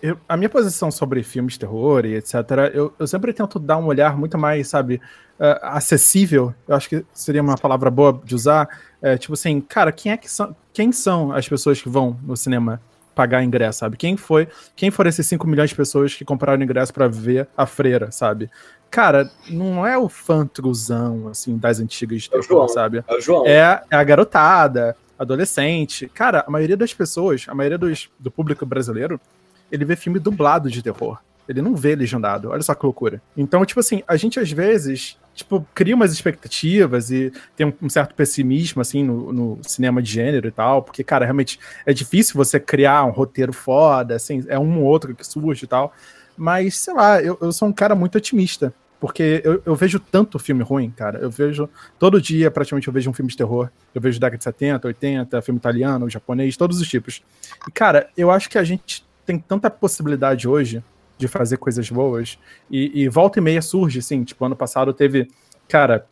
eu, 0.02 0.18
a 0.28 0.38
minha 0.38 0.50
posição 0.50 0.92
sobre 0.92 1.24
filmes 1.24 1.54
de 1.54 1.60
terror 1.60 2.06
e 2.06 2.16
etc., 2.16 2.36
eu, 2.74 2.94
eu 2.98 3.08
sempre 3.08 3.34
tento 3.34 3.60
dar 3.60 3.78
um 3.78 3.86
olhar 3.86 4.18
muito 4.18 4.38
mais, 4.38 4.68
sabe, 4.68 5.02
uh, 5.40 5.60
acessível. 5.62 6.54
Eu 6.68 6.76
acho 6.76 6.90
que 6.90 7.06
seria 7.14 7.42
uma 7.42 7.58
palavra 7.58 7.90
boa 7.90 8.22
de 8.24 8.36
usar. 8.36 8.68
É, 9.02 9.18
tipo 9.18 9.34
assim, 9.34 9.62
cara, 9.62 9.92
quem 9.92 10.12
é 10.12 10.18
que 10.18 10.30
são, 10.30 10.56
quem 10.74 10.92
são 10.92 11.32
as 11.32 11.48
pessoas 11.48 11.82
que 11.82 11.90
vão 11.90 12.18
no 12.24 12.36
cinema 12.36 12.82
pagar 13.14 13.44
ingresso, 13.44 13.80
sabe? 13.80 13.98
Quem 13.98 14.16
foi, 14.16 14.48
quem 14.76 14.92
foram 14.92 15.10
esses 15.10 15.26
5 15.26 15.48
milhões 15.48 15.72
de 15.72 15.76
pessoas 15.76 16.14
que 16.14 16.24
compraram 16.24 16.62
ingresso 16.62 16.94
para 16.94 17.08
ver 17.08 17.48
a 17.58 17.66
freira, 17.66 18.12
sabe? 18.12 18.50
Cara, 18.92 19.30
não 19.50 19.86
é 19.86 19.98
o 19.98 20.08
fantruzão, 20.08 21.28
assim, 21.28 21.58
das 21.58 21.80
antigas 21.80 22.24
de 22.24 22.30
é 22.34 22.40
terror, 22.40 22.68
sabe? 22.70 23.04
É, 23.08 23.16
o 23.16 23.20
João. 23.20 23.46
é, 23.46 23.82
é 23.90 23.96
a 23.96 24.04
garotada, 24.04 24.96
adolescente. 25.18 26.08
Cara, 26.14 26.44
a 26.48 26.52
maioria 26.52 26.78
das 26.78 26.94
pessoas, 26.94 27.46
a 27.48 27.56
maioria 27.56 27.78
dos, 27.78 28.10
do 28.20 28.30
público 28.30 28.66
brasileiro, 28.66 29.20
ele 29.72 29.86
vê 29.86 29.96
filme 29.96 30.20
dublado 30.20 30.70
de 30.70 30.82
terror. 30.82 31.20
Ele 31.48 31.62
não 31.62 31.76
vê 31.76 31.96
legendado. 31.96 32.50
Olha 32.50 32.62
só 32.62 32.76
que 32.76 32.86
loucura. 32.86 33.22
Então, 33.36 33.66
tipo 33.66 33.80
assim, 33.80 34.04
a 34.08 34.18
gente 34.18 34.40
às 34.40 34.52
vezes, 34.52 35.18
tipo, 35.34 35.66
cria 35.74 35.96
umas 35.96 36.12
expectativas 36.12 37.10
e 37.10 37.32
tem 37.56 37.74
um, 37.82 37.90
certo 37.90 38.14
pessimismo, 38.16 38.82
assim, 38.82 39.04
no, 39.04 39.32
no, 39.32 39.60
cinema 39.62 40.02
de 40.02 40.12
gênero 40.12 40.48
e 40.48 40.52
tal, 40.52 40.84
porque, 40.84 41.04
cara, 41.04 41.26
realmente 41.26 41.60
é 41.86 41.94
difícil 41.94 42.36
você 42.36 42.60
criar 42.60 43.06
um 43.06 43.12
roteiro 43.12 43.54
foda, 43.54 44.16
assim, 44.16 44.44
é 44.48 44.60
um 44.60 44.82
ou 44.82 44.86
outro 44.86 45.16
que 45.16 45.26
surge 45.26 45.64
e 45.64 45.68
tal. 45.68 45.94
Mas, 46.36 46.78
sei 46.78 46.94
lá, 46.94 47.22
eu, 47.22 47.38
eu 47.42 47.52
sou 47.52 47.68
um 47.68 47.74
cara 47.74 47.96
muito 47.96 48.18
otimista. 48.18 48.74
Porque 49.00 49.42
eu, 49.44 49.62
eu, 49.64 49.76
vejo 49.76 50.00
tanto 50.00 50.40
filme 50.40 50.64
ruim, 50.64 50.90
cara. 50.90 51.20
Eu 51.20 51.30
vejo. 51.30 51.70
Todo 52.00 52.20
dia, 52.20 52.50
praticamente, 52.50 52.88
eu 52.88 52.94
vejo 52.94 53.08
um 53.08 53.14
filme 53.14 53.30
de 53.30 53.38
terror. 53.38 53.70
Eu 53.94 54.02
vejo 54.02 54.20
década 54.20 54.40
de 54.40 54.44
70, 54.44 54.88
80, 54.88 55.42
filme 55.44 55.60
italiano, 55.60 56.10
japonês, 56.10 56.58
todos 56.58 56.82
os 56.82 56.88
tipos. 56.88 57.22
E, 57.68 57.72
cara, 57.72 58.10
eu 58.18 58.32
acho 58.32 58.50
que 58.50 58.58
a 58.58 58.64
gente 58.64 59.07
tem 59.28 59.38
tanta 59.38 59.70
possibilidade 59.70 60.48
hoje 60.48 60.82
de 61.18 61.28
fazer 61.28 61.58
coisas 61.58 61.90
boas. 61.90 62.40
E, 62.72 63.04
e 63.04 63.10
volta 63.10 63.40
e 63.40 63.42
meia 63.42 63.62
surge, 63.62 64.00
assim, 64.00 64.24
tipo, 64.24 64.44
ano 64.46 64.56
passado 64.56 64.94
teve, 64.94 65.28
cara, 65.68 66.08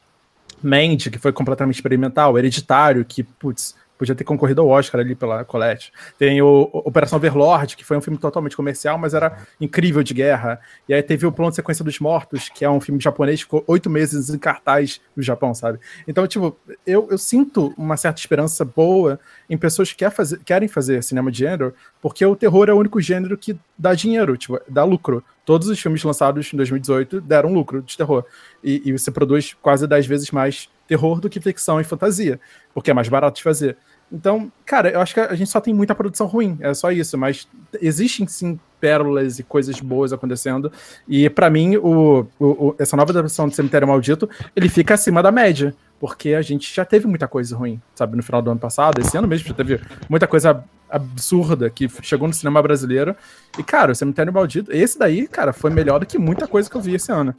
Mandy, 0.61 1.09
que 1.09 1.17
foi 1.17 1.31
completamente 1.31 1.75
experimental, 1.75 2.37
Hereditário, 2.37 3.05
que, 3.05 3.23
putz, 3.23 3.75
Podia 3.97 4.13
ter 4.13 4.23
concorrido 4.23 4.61
ao 4.61 4.67
Oscar 4.67 4.99
ali 4.99 5.15
pela 5.15 5.45
Colette. 5.45 5.91
Tem 6.17 6.41
o 6.41 6.69
Operação 6.73 7.17
Overlord, 7.17 7.77
que 7.77 7.85
foi 7.85 7.95
um 7.97 8.01
filme 8.01 8.19
totalmente 8.19 8.55
comercial, 8.55 8.97
mas 8.97 9.13
era 9.13 9.37
incrível 9.59 10.03
de 10.03 10.13
guerra. 10.13 10.59
E 10.87 10.93
aí 10.93 11.01
teve 11.01 11.25
o 11.25 11.31
Plano 11.31 11.51
de 11.51 11.55
Sequência 11.55 11.83
dos 11.83 11.99
Mortos, 11.99 12.49
que 12.49 12.65
é 12.65 12.69
um 12.69 12.81
filme 12.81 13.01
japonês 13.01 13.41
ficou 13.41 13.63
oito 13.67 13.89
meses 13.89 14.29
em 14.29 14.37
cartaz 14.37 14.99
no 15.15 15.23
Japão, 15.23 15.53
sabe? 15.53 15.79
Então, 16.07 16.27
tipo, 16.27 16.57
eu, 16.85 17.07
eu 17.09 17.17
sinto 17.17 17.73
uma 17.77 17.95
certa 17.95 18.19
esperança 18.19 18.65
boa 18.65 19.19
em 19.49 19.57
pessoas 19.57 19.91
que 19.91 19.97
quer 19.97 20.11
fazer, 20.11 20.39
querem 20.43 20.67
fazer 20.67 21.03
cinema 21.03 21.31
de 21.31 21.39
gênero, 21.39 21.73
porque 22.01 22.25
o 22.25 22.35
terror 22.35 22.67
é 22.69 22.73
o 22.73 22.77
único 22.77 22.99
gênero 22.99 23.37
que 23.37 23.57
dá 23.77 23.93
dinheiro, 23.93 24.35
tipo, 24.35 24.59
dá 24.67 24.83
lucro. 24.83 25.23
Todos 25.45 25.67
os 25.67 25.79
filmes 25.79 26.03
lançados 26.03 26.51
em 26.51 26.57
2018 26.57 27.21
deram 27.21 27.53
lucro 27.53 27.81
de 27.81 27.95
terror. 27.95 28.25
E, 28.63 28.81
e 28.83 28.91
você 28.91 29.11
produz 29.11 29.55
quase 29.61 29.87
dez 29.87 30.05
vezes 30.05 30.31
mais 30.31 30.69
terror 30.87 31.19
do 31.19 31.29
que 31.29 31.39
ficção 31.39 31.79
e 31.79 31.83
fantasia, 31.83 32.39
porque 32.73 32.91
é 32.91 32.93
mais 32.93 33.09
barato 33.09 33.37
de 33.37 33.43
fazer. 33.43 33.77
Então, 34.11 34.51
cara, 34.65 34.89
eu 34.89 35.01
acho 35.01 35.13
que 35.13 35.19
a 35.19 35.33
gente 35.33 35.49
só 35.49 35.59
tem 35.59 35.73
muita 35.73 35.95
produção 35.95 36.27
ruim, 36.27 36.57
é 36.61 36.73
só 36.73 36.91
isso, 36.91 37.17
mas 37.17 37.47
existem 37.81 38.27
sim 38.27 38.59
pérolas 38.79 39.39
e 39.39 39.43
coisas 39.43 39.79
boas 39.79 40.13
acontecendo. 40.13 40.71
E 41.07 41.27
para 41.29 41.49
mim, 41.49 41.75
o, 41.77 42.27
o, 42.39 42.75
essa 42.77 42.95
nova 42.95 43.11
adaptação 43.11 43.47
do 43.47 43.55
Cemitério 43.55 43.87
Maldito, 43.87 44.29
ele 44.55 44.69
fica 44.69 44.93
acima 44.93 45.23
da 45.23 45.31
média. 45.31 45.75
Porque 45.97 46.33
a 46.33 46.41
gente 46.41 46.73
já 46.75 46.83
teve 46.83 47.07
muita 47.07 47.25
coisa 47.25 47.55
ruim, 47.55 47.81
sabe? 47.95 48.17
No 48.17 48.21
final 48.21 48.41
do 48.41 48.51
ano 48.51 48.59
passado, 48.59 48.99
esse 48.99 49.17
ano 49.17 49.27
mesmo 49.27 49.47
já 49.47 49.53
teve 49.53 49.79
muita 50.09 50.27
coisa 50.27 50.63
absurda 50.89 51.69
que 51.69 51.89
chegou 52.01 52.27
no 52.27 52.33
cinema 52.33 52.61
brasileiro. 52.61 53.15
E, 53.57 53.63
cara, 53.63 53.93
o 53.93 53.95
Cemitério 53.95 54.31
Maldito, 54.31 54.71
esse 54.73 54.99
daí, 54.99 55.25
cara, 55.25 55.53
foi 55.53 55.71
melhor 55.71 55.99
do 55.99 56.05
que 56.05 56.17
muita 56.17 56.47
coisa 56.47 56.69
que 56.69 56.75
eu 56.75 56.81
vi 56.81 56.95
esse 56.95 57.11
ano. 57.11 57.33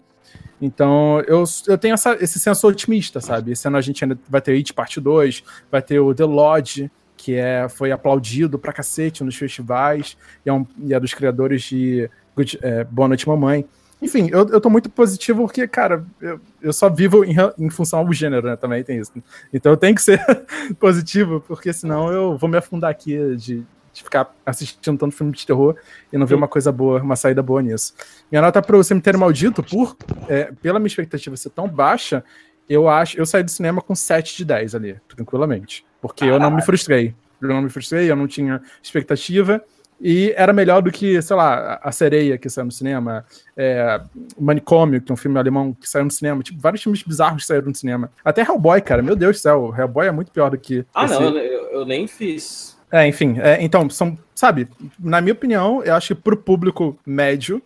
Então, 0.60 1.20
eu, 1.26 1.44
eu 1.66 1.78
tenho 1.78 1.94
essa, 1.94 2.16
esse 2.22 2.40
senso 2.40 2.66
otimista, 2.66 3.20
sabe? 3.20 3.52
Esse 3.52 3.66
ano 3.68 3.76
a 3.76 3.80
gente 3.80 4.02
ainda 4.02 4.18
vai 4.28 4.40
ter 4.40 4.52
It 4.52 4.72
Parte 4.72 5.00
2, 5.00 5.44
vai 5.70 5.82
ter 5.82 6.00
o 6.00 6.14
The 6.14 6.24
Lodge, 6.24 6.90
que 7.16 7.34
é, 7.34 7.68
foi 7.68 7.92
aplaudido 7.92 8.58
pra 8.58 8.72
cacete 8.72 9.24
nos 9.24 9.36
festivais, 9.36 10.16
e 10.44 10.48
é, 10.48 10.52
um, 10.52 10.66
e 10.78 10.94
é 10.94 11.00
dos 11.00 11.12
criadores 11.12 11.62
de 11.62 12.10
Good, 12.34 12.58
é, 12.62 12.84
Boa 12.84 13.08
Noite 13.08 13.28
Mamãe. 13.28 13.66
Enfim, 14.00 14.28
eu, 14.30 14.46
eu 14.48 14.60
tô 14.60 14.68
muito 14.68 14.90
positivo 14.90 15.42
porque, 15.42 15.66
cara, 15.66 16.04
eu, 16.20 16.38
eu 16.60 16.72
só 16.72 16.88
vivo 16.90 17.24
em, 17.24 17.34
em 17.58 17.70
função 17.70 18.00
ao 18.00 18.12
gênero, 18.12 18.46
né? 18.46 18.56
Também 18.56 18.84
tem 18.84 18.98
isso. 18.98 19.10
Então 19.52 19.72
eu 19.72 19.76
tenho 19.76 19.94
que 19.94 20.02
ser 20.02 20.20
positivo, 20.78 21.42
porque 21.46 21.72
senão 21.72 22.12
eu 22.12 22.36
vou 22.36 22.48
me 22.48 22.58
afundar 22.58 22.90
aqui 22.90 23.36
de, 23.36 23.64
de 23.96 24.04
ficar 24.04 24.30
assistindo 24.44 24.98
tanto 24.98 25.16
filme 25.16 25.32
de 25.32 25.46
terror 25.46 25.74
e 26.12 26.18
não 26.18 26.26
ver 26.26 26.34
uma 26.34 26.46
coisa 26.46 26.70
boa, 26.70 27.00
uma 27.00 27.16
saída 27.16 27.42
boa 27.42 27.62
nisso. 27.62 27.94
Minha 28.30 28.42
nota 28.42 28.60
pro 28.60 28.84
Cemitério 28.84 29.18
Maldito, 29.18 29.62
por, 29.62 29.96
é, 30.28 30.52
pela 30.60 30.78
minha 30.78 30.86
expectativa 30.86 31.34
ser 31.36 31.48
tão 31.50 31.66
baixa, 31.66 32.22
eu 32.68 32.88
acho, 32.88 33.18
eu 33.18 33.24
saí 33.24 33.42
do 33.42 33.50
cinema 33.50 33.80
com 33.80 33.94
7 33.94 34.36
de 34.36 34.44
10 34.44 34.74
ali, 34.74 35.00
tranquilamente. 35.08 35.84
Porque 36.00 36.24
eu 36.24 36.38
não 36.38 36.50
me 36.50 36.62
frustrei. 36.62 37.14
Eu 37.40 37.48
não 37.48 37.62
me 37.62 37.70
frustrei, 37.70 38.10
eu 38.10 38.16
não 38.16 38.26
tinha 38.26 38.60
expectativa. 38.82 39.62
E 39.98 40.34
era 40.36 40.52
melhor 40.52 40.82
do 40.82 40.92
que, 40.92 41.20
sei 41.22 41.34
lá, 41.34 41.80
A 41.82 41.90
Sereia, 41.90 42.36
que 42.36 42.50
saiu 42.50 42.66
no 42.66 42.72
cinema, 42.72 43.24
é, 43.56 43.98
Manicômio, 44.38 45.00
que 45.00 45.10
é 45.10 45.14
um 45.14 45.16
filme 45.16 45.38
alemão 45.38 45.72
que 45.72 45.88
saiu 45.88 46.04
no 46.04 46.10
cinema, 46.10 46.42
tipo, 46.42 46.60
vários 46.60 46.82
filmes 46.82 47.02
bizarros 47.02 47.42
que 47.42 47.48
saíram 47.48 47.68
no 47.68 47.74
cinema. 47.74 48.10
Até 48.22 48.42
Hellboy, 48.42 48.82
cara, 48.82 49.02
meu 49.02 49.16
Deus 49.16 49.38
do 49.38 49.40
céu, 49.40 49.74
Hellboy 49.76 50.06
é 50.06 50.12
muito 50.12 50.30
pior 50.30 50.50
do 50.50 50.58
que. 50.58 50.84
Ah, 50.94 51.06
esse... 51.06 51.14
não, 51.14 51.38
eu, 51.38 51.70
eu, 51.70 51.86
nem 51.86 52.06
fiz. 52.06 52.75
É, 52.90 53.06
enfim, 53.06 53.36
é, 53.40 53.62
então, 53.62 53.88
são, 53.90 54.16
sabe, 54.34 54.68
na 54.98 55.20
minha 55.20 55.32
opinião, 55.32 55.82
eu 55.82 55.94
acho 55.94 56.14
que 56.14 56.22
pro 56.22 56.36
público 56.36 56.96
médio, 57.04 57.60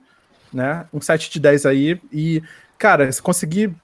né, 0.53 0.87
um 0.93 1.01
7 1.01 1.31
de 1.31 1.39
10 1.39 1.67
aí, 1.67 2.01
e, 2.13 2.43
cara, 2.79 3.11
se 3.13 3.21
conseguir 3.21 3.75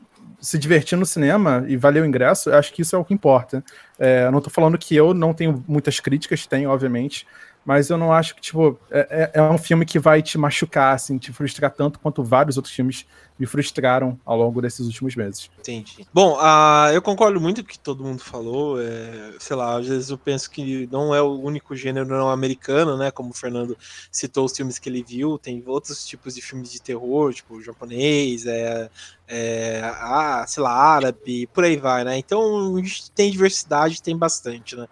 se 0.41 0.59
divertir 0.59 0.97
no 0.97 1.07
cinema 1.07 1.64
e 1.66 1.76
valer 1.76 2.03
o 2.03 2.07
ingresso, 2.07 2.51
eu 2.51 2.57
acho 2.57 2.72
que 2.72 2.82
isso 2.82 2.95
é 2.95 2.99
o 2.99 3.05
que 3.05 3.14
importa. 3.14 3.64
É, 3.99 4.30
não 4.30 4.41
tô 4.41 4.51
falando 4.51 4.78
que 4.78 4.95
eu 4.95 5.12
não 5.12 5.34
tenho 5.34 5.64
muitas 5.66 6.01
críticas, 6.01 6.47
tenho, 6.47 6.70
obviamente, 6.70 7.26
mas 7.67 7.91
eu 7.91 7.99
não 7.99 8.12
acho 8.12 8.37
que, 8.37 8.41
tipo, 8.41 8.79
é, 8.89 9.33
é, 9.35 9.41
é, 9.41 9.43
um 9.43 9.59
filme 9.59 9.85
que 9.85 9.99
vai 9.99 10.23
te 10.23 10.39
machucar, 10.39 10.95
assim, 10.95 11.19
te 11.19 11.33
frustrar 11.33 11.73
tanto 11.73 11.99
quanto 11.99 12.23
vários 12.23 12.57
outros 12.57 12.73
filmes 12.73 13.05
me 13.37 13.45
frustraram 13.45 14.19
ao 14.25 14.37
longo 14.39 14.62
desses 14.62 14.87
últimos 14.87 15.17
meses. 15.17 15.51
Entendi. 15.59 16.07
Bom, 16.14 16.39
uh, 16.39 16.93
eu 16.95 17.03
concordo 17.03 17.41
muito 17.41 17.62
com 17.62 17.69
o 17.69 17.73
que 17.73 17.79
todo 17.79 18.05
mundo 18.05 18.21
falou. 18.21 18.81
É, 18.81 19.35
sei 19.41 19.57
lá, 19.57 19.77
às 19.77 19.87
vezes 19.87 20.11
eu 20.11 20.17
penso 20.17 20.49
que 20.49 20.89
não 20.93 21.12
é 21.12 21.21
o 21.21 21.39
único 21.41 21.75
gênero 21.75 22.07
não 22.07 22.31
americano, 22.31 22.97
né? 22.97 23.11
Como 23.11 23.31
o 23.31 23.35
Fernando 23.35 23.77
citou 24.12 24.45
os 24.45 24.57
filmes 24.57 24.79
que 24.79 24.89
ele 24.89 25.03
viu, 25.03 25.37
tem 25.37 25.62
outros 25.67 26.07
tipos 26.07 26.37
de 26.37 26.41
filmes 26.41 26.71
de 26.71 26.81
terror, 26.81 27.35
tipo 27.35 27.61
japonês, 27.61 28.47
é, 28.47 28.89
é, 29.27 29.81
ah, 29.83 30.45
sei 30.47 30.62
lá, 30.62 30.73
árabe, 30.73 31.49
por 31.53 31.64
aí 31.64 31.77
vai, 31.77 32.05
né? 32.05 32.17
Então 32.17 32.77
a 32.77 32.81
gente 32.81 33.11
tem 33.11 33.31
diversidade, 33.31 34.01
tem 34.01 34.17
bastante, 34.17 34.77
né? 34.77 34.87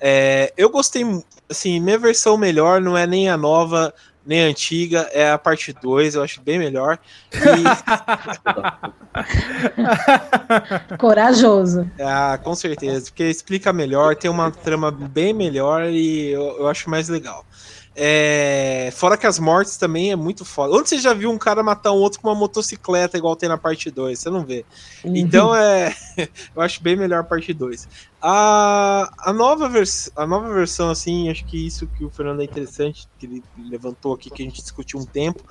É, 0.00 0.52
eu 0.56 0.70
gostei, 0.70 1.04
assim, 1.48 1.78
minha 1.78 1.98
versão 1.98 2.36
melhor 2.36 2.80
não 2.80 2.96
é 2.96 3.06
nem 3.06 3.28
a 3.28 3.36
nova, 3.36 3.92
nem 4.24 4.44
a 4.44 4.46
antiga, 4.46 5.08
é 5.12 5.30
a 5.30 5.38
parte 5.38 5.72
2, 5.72 6.14
eu 6.14 6.22
acho 6.22 6.40
bem 6.40 6.58
melhor. 6.58 6.98
E... 7.32 7.38
Corajoso. 10.98 11.90
Ah, 12.00 12.38
com 12.42 12.54
certeza, 12.54 13.06
porque 13.06 13.24
explica 13.24 13.72
melhor, 13.72 14.16
tem 14.16 14.30
uma 14.30 14.50
trama 14.50 14.90
bem 14.90 15.32
melhor 15.32 15.84
e 15.90 16.28
eu, 16.30 16.58
eu 16.60 16.68
acho 16.68 16.88
mais 16.88 17.08
legal. 17.08 17.44
É... 17.94 18.90
Fora 18.94 19.16
que 19.16 19.26
as 19.26 19.38
mortes 19.38 19.76
também 19.76 20.12
é 20.12 20.16
muito 20.16 20.44
foda. 20.44 20.74
Onde 20.74 20.88
você 20.88 20.98
já 20.98 21.12
viu 21.12 21.30
um 21.30 21.38
cara 21.38 21.62
matar 21.62 21.92
um 21.92 21.96
outro 21.96 22.20
com 22.20 22.28
uma 22.28 22.34
motocicleta 22.34 23.18
igual 23.18 23.34
tem 23.34 23.48
na 23.48 23.58
parte 23.58 23.90
2? 23.90 24.18
Você 24.18 24.30
não 24.30 24.44
vê. 24.44 24.64
Uhum. 25.04 25.16
Então 25.16 25.54
é. 25.54 25.94
Eu 26.54 26.62
acho 26.62 26.82
bem 26.82 26.96
melhor 26.96 27.20
a 27.20 27.24
parte 27.24 27.52
2. 27.52 27.88
A, 28.22 29.10
a, 29.18 29.32
nova 29.32 29.68
vers... 29.68 30.10
a 30.14 30.26
nova 30.26 30.52
versão, 30.52 30.90
assim, 30.90 31.30
acho 31.30 31.44
que 31.44 31.66
isso 31.66 31.86
que 31.86 32.04
o 32.04 32.10
Fernando 32.10 32.40
é 32.40 32.44
interessante, 32.44 33.08
que 33.18 33.26
ele 33.26 33.42
levantou 33.68 34.12
aqui, 34.12 34.30
que 34.30 34.42
a 34.42 34.44
gente 34.44 34.60
discutiu 34.60 35.00
um 35.00 35.04
tempo, 35.04 35.42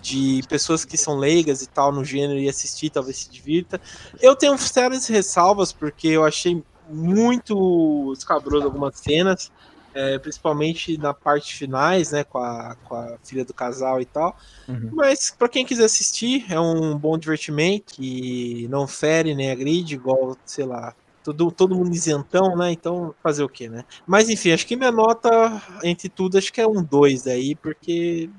de 0.00 0.42
pessoas 0.48 0.84
que 0.84 0.96
são 0.96 1.16
leigas 1.16 1.62
e 1.62 1.66
tal 1.66 1.90
no 1.90 2.04
gênero 2.04 2.38
e 2.38 2.48
assistir, 2.48 2.90
talvez 2.90 3.18
se 3.18 3.30
divirta. 3.30 3.80
Eu 4.20 4.36
tenho 4.36 4.56
sérias 4.58 5.06
ressalvas, 5.08 5.72
porque 5.72 6.08
eu 6.08 6.24
achei 6.24 6.62
muito 6.88 8.12
escabroso 8.16 8.64
algumas 8.64 8.98
cenas 8.98 9.50
é, 9.98 10.16
principalmente 10.16 10.96
na 10.96 11.12
parte 11.12 11.56
finais, 11.56 12.12
né, 12.12 12.22
com 12.22 12.38
a, 12.38 12.76
com 12.84 12.94
a 12.94 13.18
filha 13.24 13.44
do 13.44 13.52
casal 13.52 14.00
e 14.00 14.04
tal. 14.04 14.36
Uhum. 14.68 14.90
Mas 14.92 15.34
para 15.36 15.48
quem 15.48 15.66
quiser 15.66 15.86
assistir, 15.86 16.46
é 16.48 16.60
um 16.60 16.96
bom 16.96 17.18
divertimento 17.18 17.94
que 17.94 18.68
não 18.70 18.86
fere 18.86 19.34
nem 19.34 19.50
agride, 19.50 19.96
igual, 19.96 20.36
sei 20.44 20.64
lá, 20.64 20.94
todo, 21.24 21.50
todo 21.50 21.74
mundo 21.74 21.92
isentão, 21.92 22.56
né? 22.56 22.70
Então, 22.70 23.12
fazer 23.20 23.42
o 23.42 23.48
quê, 23.48 23.68
né? 23.68 23.84
Mas 24.06 24.30
enfim, 24.30 24.52
acho 24.52 24.66
que 24.68 24.76
minha 24.76 24.92
nota, 24.92 25.60
entre 25.82 26.08
tudo, 26.08 26.38
acho 26.38 26.52
que 26.52 26.60
é 26.60 26.66
um 26.66 26.80
2 26.80 27.26
aí, 27.26 27.56
porque 27.56 28.30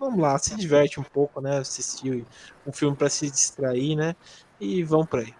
vamos 0.00 0.18
lá, 0.18 0.38
se 0.38 0.56
diverte 0.56 0.98
um 0.98 1.04
pouco, 1.04 1.42
né? 1.42 1.58
Assistir 1.58 2.24
um 2.66 2.72
filme 2.72 2.96
para 2.96 3.10
se 3.10 3.30
distrair, 3.30 3.96
né? 3.96 4.16
E 4.58 4.82
vamos 4.82 5.08
para 5.08 5.20
aí. 5.20 5.34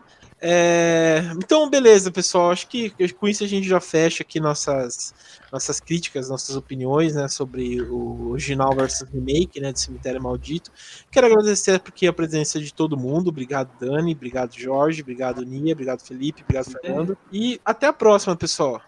É, 0.44 1.22
então, 1.36 1.70
beleza, 1.70 2.10
pessoal. 2.10 2.50
Acho 2.50 2.66
que 2.66 2.90
com 3.12 3.28
isso 3.28 3.44
a 3.44 3.46
gente 3.46 3.68
já 3.68 3.80
fecha 3.80 4.24
aqui 4.24 4.40
nossas, 4.40 5.14
nossas 5.52 5.78
críticas, 5.78 6.28
nossas 6.28 6.56
opiniões 6.56 7.14
né, 7.14 7.28
sobre 7.28 7.80
o 7.80 8.30
original 8.30 8.74
versus 8.74 9.08
remake 9.08 9.60
né, 9.60 9.72
de 9.72 9.78
Cemitério 9.78 10.20
Maldito. 10.20 10.72
Quero 11.12 11.28
agradecer 11.28 11.76
aqui 11.76 12.08
a 12.08 12.12
presença 12.12 12.58
de 12.58 12.74
todo 12.74 12.96
mundo. 12.96 13.28
Obrigado, 13.28 13.70
Dani. 13.78 14.12
Obrigado, 14.12 14.58
Jorge. 14.58 15.00
Obrigado, 15.00 15.44
Nia. 15.44 15.74
Obrigado, 15.74 16.00
Felipe. 16.00 16.42
Obrigado, 16.42 16.72
Fernando. 16.72 17.16
E 17.32 17.60
até 17.64 17.86
a 17.86 17.92
próxima, 17.92 18.34
pessoal. 18.34 18.82